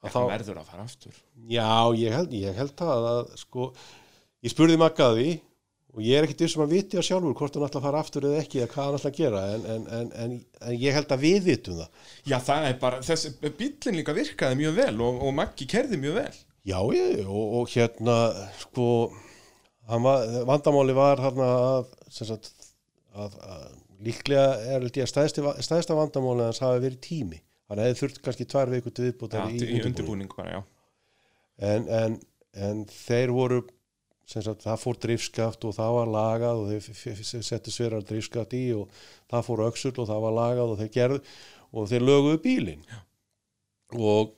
[0.00, 1.20] að Það verður að fara aftur.
[1.50, 1.70] Já,
[2.00, 3.70] ég held, ég held það að sko,
[4.40, 5.30] ég spurði að því
[5.90, 8.26] og ég er ekkit vissum að viti að sjálfur hvort hann ætla að fara aftur
[8.28, 11.14] eða ekki eða hvað hann ætla að gera en, en, en, en, en ég held
[11.16, 15.18] að við vitum það Já, það er bara, þessi bíllinn líka virkaði mjög vel og,
[15.26, 16.38] og Maggi kerði mjög vel.
[16.70, 18.16] Já, ég, og, og hérna
[18.62, 18.86] sko
[19.90, 22.52] var, vandamáli var hérna að, sagt,
[23.10, 23.68] að, að
[24.06, 28.94] líklega er að stæðsta vandamáli hans hafi verið tími hann hefði þurft kannski tvær vikur
[28.94, 30.32] til viðbútar í, í undirbúning.
[30.34, 30.64] bara,
[31.62, 32.16] en, en,
[32.58, 33.60] en þeir voru
[34.30, 38.90] sagt, það fór drifskaft og það var lagað og þeir settu sverar drifskaft í og
[39.30, 41.22] það fór öxull og það var lagað og þeir gerðu
[41.70, 42.84] og þeir löguðu bílinn.
[43.98, 44.34] Og,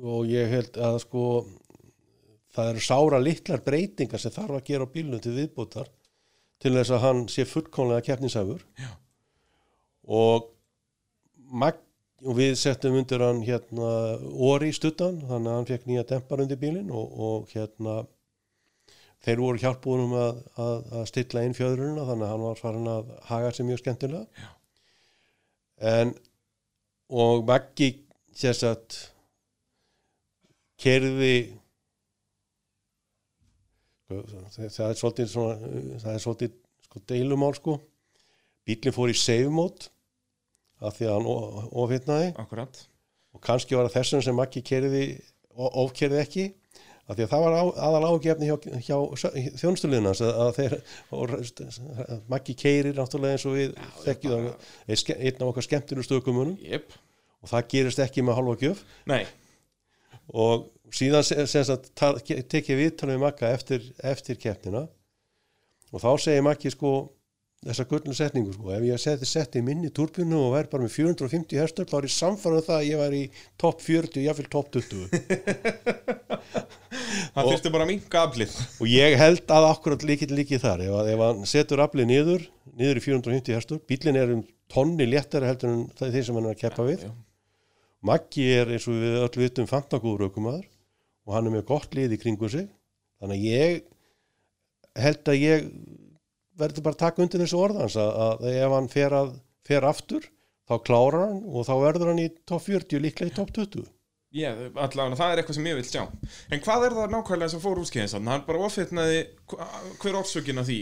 [0.00, 1.24] og ég held að sko
[2.54, 5.88] það eru sára litlar breytingar sem þarf að gera á bílnum til viðbútar
[6.60, 8.90] til þess að hann sé fullkomlega keppnisæfur Já.
[10.08, 10.50] og
[11.50, 11.80] Mag
[12.20, 13.90] og við settum undir hann hérna
[14.50, 18.02] orri í stuttan þannig að hann fekk nýja dempar undir bílinn og, og hérna
[19.24, 23.14] þeir voru hjálpúðum að, að, að stilla inn fjöðrunina þannig að hann var farin að
[23.28, 24.26] haga sér mjög skemmtilega.
[24.36, 24.50] Já.
[25.94, 26.14] en
[27.10, 27.90] og Maggi
[28.40, 29.00] að
[30.80, 31.34] kerði
[34.10, 35.72] það það er svolítið svona,
[36.02, 36.54] það er svolítið
[36.86, 37.76] sko, deilumál sko.
[38.66, 39.50] Bílinn fór í save
[40.80, 42.30] af því að hann o- ofhitnaði.
[42.40, 42.86] Akkurat.
[43.34, 45.02] og kannski var það þessum sem Maggi kerði
[45.56, 46.44] ofkerði ekki
[47.10, 48.96] af því að það var á, aðal ágefni hjá, hjá
[49.60, 50.74] þjónstuliðina að, að þeir
[51.10, 51.34] og,
[52.30, 54.48] Maggi keirir náttúrulega eins og við þekkjum
[55.16, 56.92] einn af okkar skemmtinu stökumunum Jep.
[57.42, 58.82] og það gerist ekki með halva gjöf.
[59.10, 59.24] Nei,
[60.34, 64.86] og síðan sem sem sagt ta- ke- tek ég viðtalið við Magga eftir, eftir keppnina.
[65.92, 66.92] Og þá segir Maggi sko
[67.66, 71.60] þessa gullnu setningu sko, ef ég seti setti minni turbinu og væri bara með 450
[71.60, 73.30] hestur þá er ég samfarað það að ég væri í
[73.60, 75.10] topp 40, jáfnvel topp 20
[77.34, 78.54] það þurfti bara minka aflið.
[78.80, 80.84] og ég held að akkurat líkið líkið þar.
[80.86, 82.46] Ef, ef hann setur aflið niður
[82.80, 86.38] niður í 450 hestur, bílinn er um tonni léttari heldur en það er þeir sem
[86.38, 87.06] hann er að keppa við.
[88.06, 90.68] Maggi er eins og við öll vitum fantagúður aukumæður
[91.26, 92.68] og hann er með gott lið í kringum sig.
[93.20, 93.82] Þannig að ég
[95.00, 95.66] held að ég
[96.62, 99.32] verður bara að taka undir þessu orðans að, að ef hann fer, að,
[99.68, 100.28] fer aftur
[100.70, 103.88] þá klárar hann og þá verður hann í topp 40 líklega í topp 20
[104.30, 106.02] Já, allavega, það er eitthvað sem ég vil sjá.
[106.54, 108.28] En hvað er það nákvæmlega sem fór þannig?
[108.30, 109.16] Hann bara ofitnaði,
[110.04, 110.76] hver orsökin af því?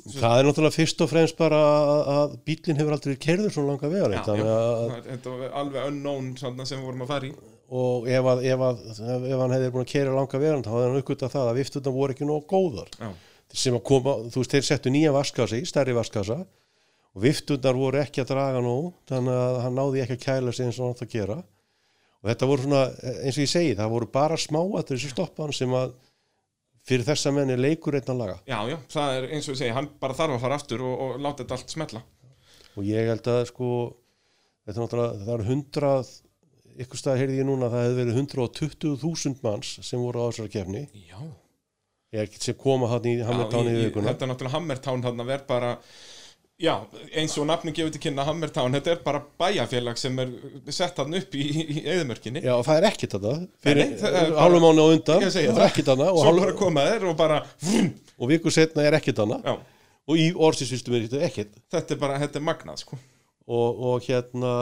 [0.00, 3.90] það er náttúrulega fyrst og fremst bara að, að bílinn hefur aldrei kerður svona langa
[3.92, 7.32] vegar að er- þetta var alveg unknown sem við vorum að fara í.
[7.80, 8.80] og ef, að, ef, að,
[9.30, 11.94] ef hann hefði búin að kera langa vegar þá hefði hann aukvitað það að viftuna
[11.96, 13.10] voru ekki nóg góðar Já,
[13.52, 16.38] sem að koma, þú veist, þeir settu nýja vaskasa í, stærri vaskasa
[17.10, 20.68] og viftunar voru ekki að draga nóg þannig að hann náði ekki að kæla sig
[20.68, 21.38] eins og hann átt að gera.
[22.20, 22.84] Og þetta voru svona,
[23.24, 25.96] eins og ég segi, það voru bara smáatur sem stoppa hann sem að
[26.86, 28.38] fyrir þessa menni leikur einn að laga.
[28.48, 30.94] Já, já, það er eins og ég segi, hann bara þarf að fara aftur og,
[31.06, 32.02] og láta þetta allt smetla.
[32.76, 33.70] og ég held að sko
[34.64, 36.10] þetta er náttúrulega, það eru hundrað
[36.80, 40.52] ykkur stað heyrði ég núna að það hefði verið 120.000 manns sem voru á þessari
[40.54, 41.18] kefni Já,
[42.42, 45.74] sem koma hann í Hammertown í, vikuna Þetta er náttúrulega Hammertown þarna verð bara
[46.60, 46.74] Já,
[47.16, 50.32] eins og nafni gefur til kynna Hammertown, þetta er bara bæjarfélag sem er
[50.76, 53.14] sett hann upp í, í eðumörkinni Já, það er ekkit
[53.64, 56.42] fyrir það bara- hálfum mánu á undan Ég það er ekkit þarna og, Svo hálf,
[56.44, 57.88] bara koma þeir og bara vrum,
[58.18, 59.54] og viku setna er ekkit Já,
[60.10, 62.98] og í orðsinsvistum er þetta ekkit þetta er bara, þetta er magnað sko.
[63.50, 64.52] Og, og hérna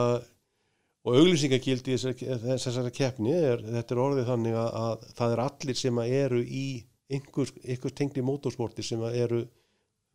[1.08, 6.00] og auglýsingagildi þessari keppni er, þetta er orðið þannig að, að það er allir sem
[6.02, 6.64] að eru í
[7.08, 9.42] einhver, einhver tengli mótorsporti sem eru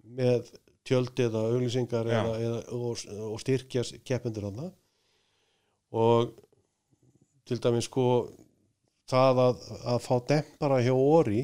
[0.03, 0.51] með
[0.83, 4.69] tjöld eða auglýsingar eða, eða, og, og styrkja keppendur þarna.
[5.93, 6.33] Og
[7.47, 8.07] til dæmis sko
[9.09, 11.43] það að, að fá dempara hjá Ori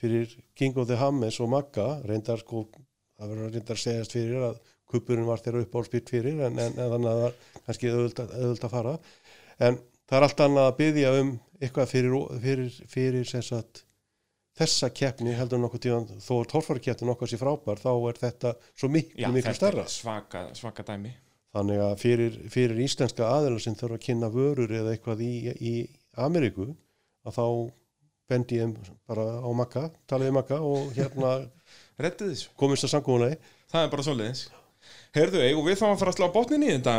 [0.00, 2.66] fyrir King of the Hammers og Magga reyndar sko
[3.16, 6.60] það verður reyndar að segjast fyrir að kupurinn var þeirra upp á spýrt fyrir en,
[6.60, 8.94] en, en þannig að það var kannski auðvöld að fara.
[9.58, 13.85] En það er allt annað að byggja um eitthvað fyrir, fyrir, fyrir sem sagt,
[14.56, 18.90] þessa keppni heldur nokkuð tíðan þó að torfærakeppni nokkuð sér frábær þá er þetta svo
[18.92, 21.12] miklu, Já, miklu starra svaka, svaka dæmi.
[21.56, 25.74] Þannig að fyrir, fyrir íslenska aðeila sem þurfa að kynna vörur eða eitthvað í, í
[26.20, 26.68] Ameríku
[27.26, 27.46] að þá
[28.26, 28.74] bendi ég
[29.08, 31.36] bara á makka, talaði makka og hérna
[32.60, 33.38] komist að samkóðunagi
[33.72, 34.44] það er bara svoleiðis.
[35.16, 36.94] Heyrðu, eigum við þá að fara að slá botnin í þetta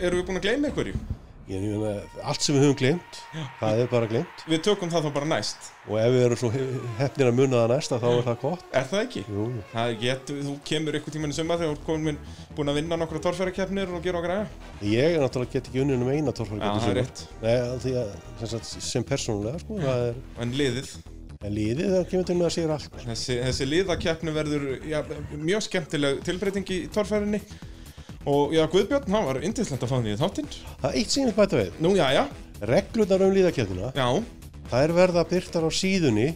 [0.00, 1.02] erum við búin að gleyma einhverju?
[1.50, 1.92] Ég meina,
[2.24, 3.18] allt sem við höfum glemt
[3.60, 5.70] það er bara glemt Við tökum það þá bara næst.
[5.84, 6.50] Og ef við erum svo
[6.98, 8.64] hefnir að munna það næsta þá er það gott.
[8.72, 9.24] Er það ekki?
[9.28, 9.46] Jú.
[9.72, 12.20] Það er get, þú kemur ykkur tíman í sumar þegar þú komin
[12.56, 16.04] búin að vinna nokkra torfærakeppnir og gera okkar aðja ég er náttúrulega get ekki unnið
[16.04, 16.32] um eina
[17.44, 20.90] er að, sem, sem persónulega sko, það er, En liðið,
[21.44, 24.98] en líðið það kemur til með að segja allt þessi, þessi liðakeppni verður já,
[25.36, 27.40] mjög skemmtileg tilbreyting í torfærinni
[28.30, 30.50] Og já, Guðbjörn, hann var indislega að fá því í þáttinn.
[30.80, 31.74] Það er eitt sem ég vil bæta við.
[31.84, 32.22] Nú, já, já,
[32.70, 34.06] reglunar um líðakjöfnina já,
[34.70, 36.28] Það er verða byrtar á síðunni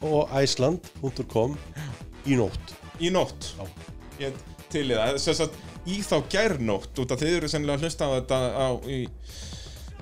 [0.00, 1.56] foiceland.com
[2.30, 2.74] í nótt.
[3.00, 3.50] í nótt.
[3.58, 3.66] Já.
[4.20, 4.38] Ég
[4.70, 5.58] til í það, þess að
[5.90, 8.98] í þá gærnótt út að þið eru sennilega að hlusta á þetta á, í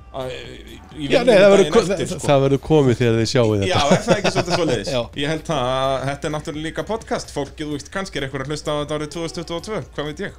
[0.08, 2.58] Já, nei, það verður, sko.
[2.64, 3.96] komið þegar þið sjáu Já, þetta.
[3.96, 4.92] er það ekki svolítið svoleiðis?
[4.94, 5.00] Já.
[5.20, 8.54] Ég held að þetta er náttúrulega líka podcast Fólkið, þú veist, kannski er eitthvað að
[8.54, 10.38] hlusta á þetta árið 2022 Hvað veit ég?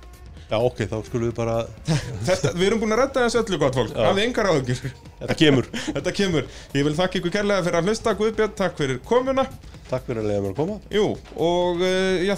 [0.49, 1.57] Já, ok, þá skulum við bara,
[2.27, 4.01] Þetta, við erum búin að redda þessu öllu gott fólk Já.
[4.07, 4.79] Hafið engar áhugjur
[5.19, 5.69] þetta kemur.
[5.99, 9.45] Þetta kemur Ég vil þakka ykkur kærlega fyrir að hlusta Guðbjörn, takk fyrir komuna
[9.89, 10.75] Takk fyrir að leiða mér að koma.
[10.93, 11.05] Jú,
[11.41, 12.37] og uh, já,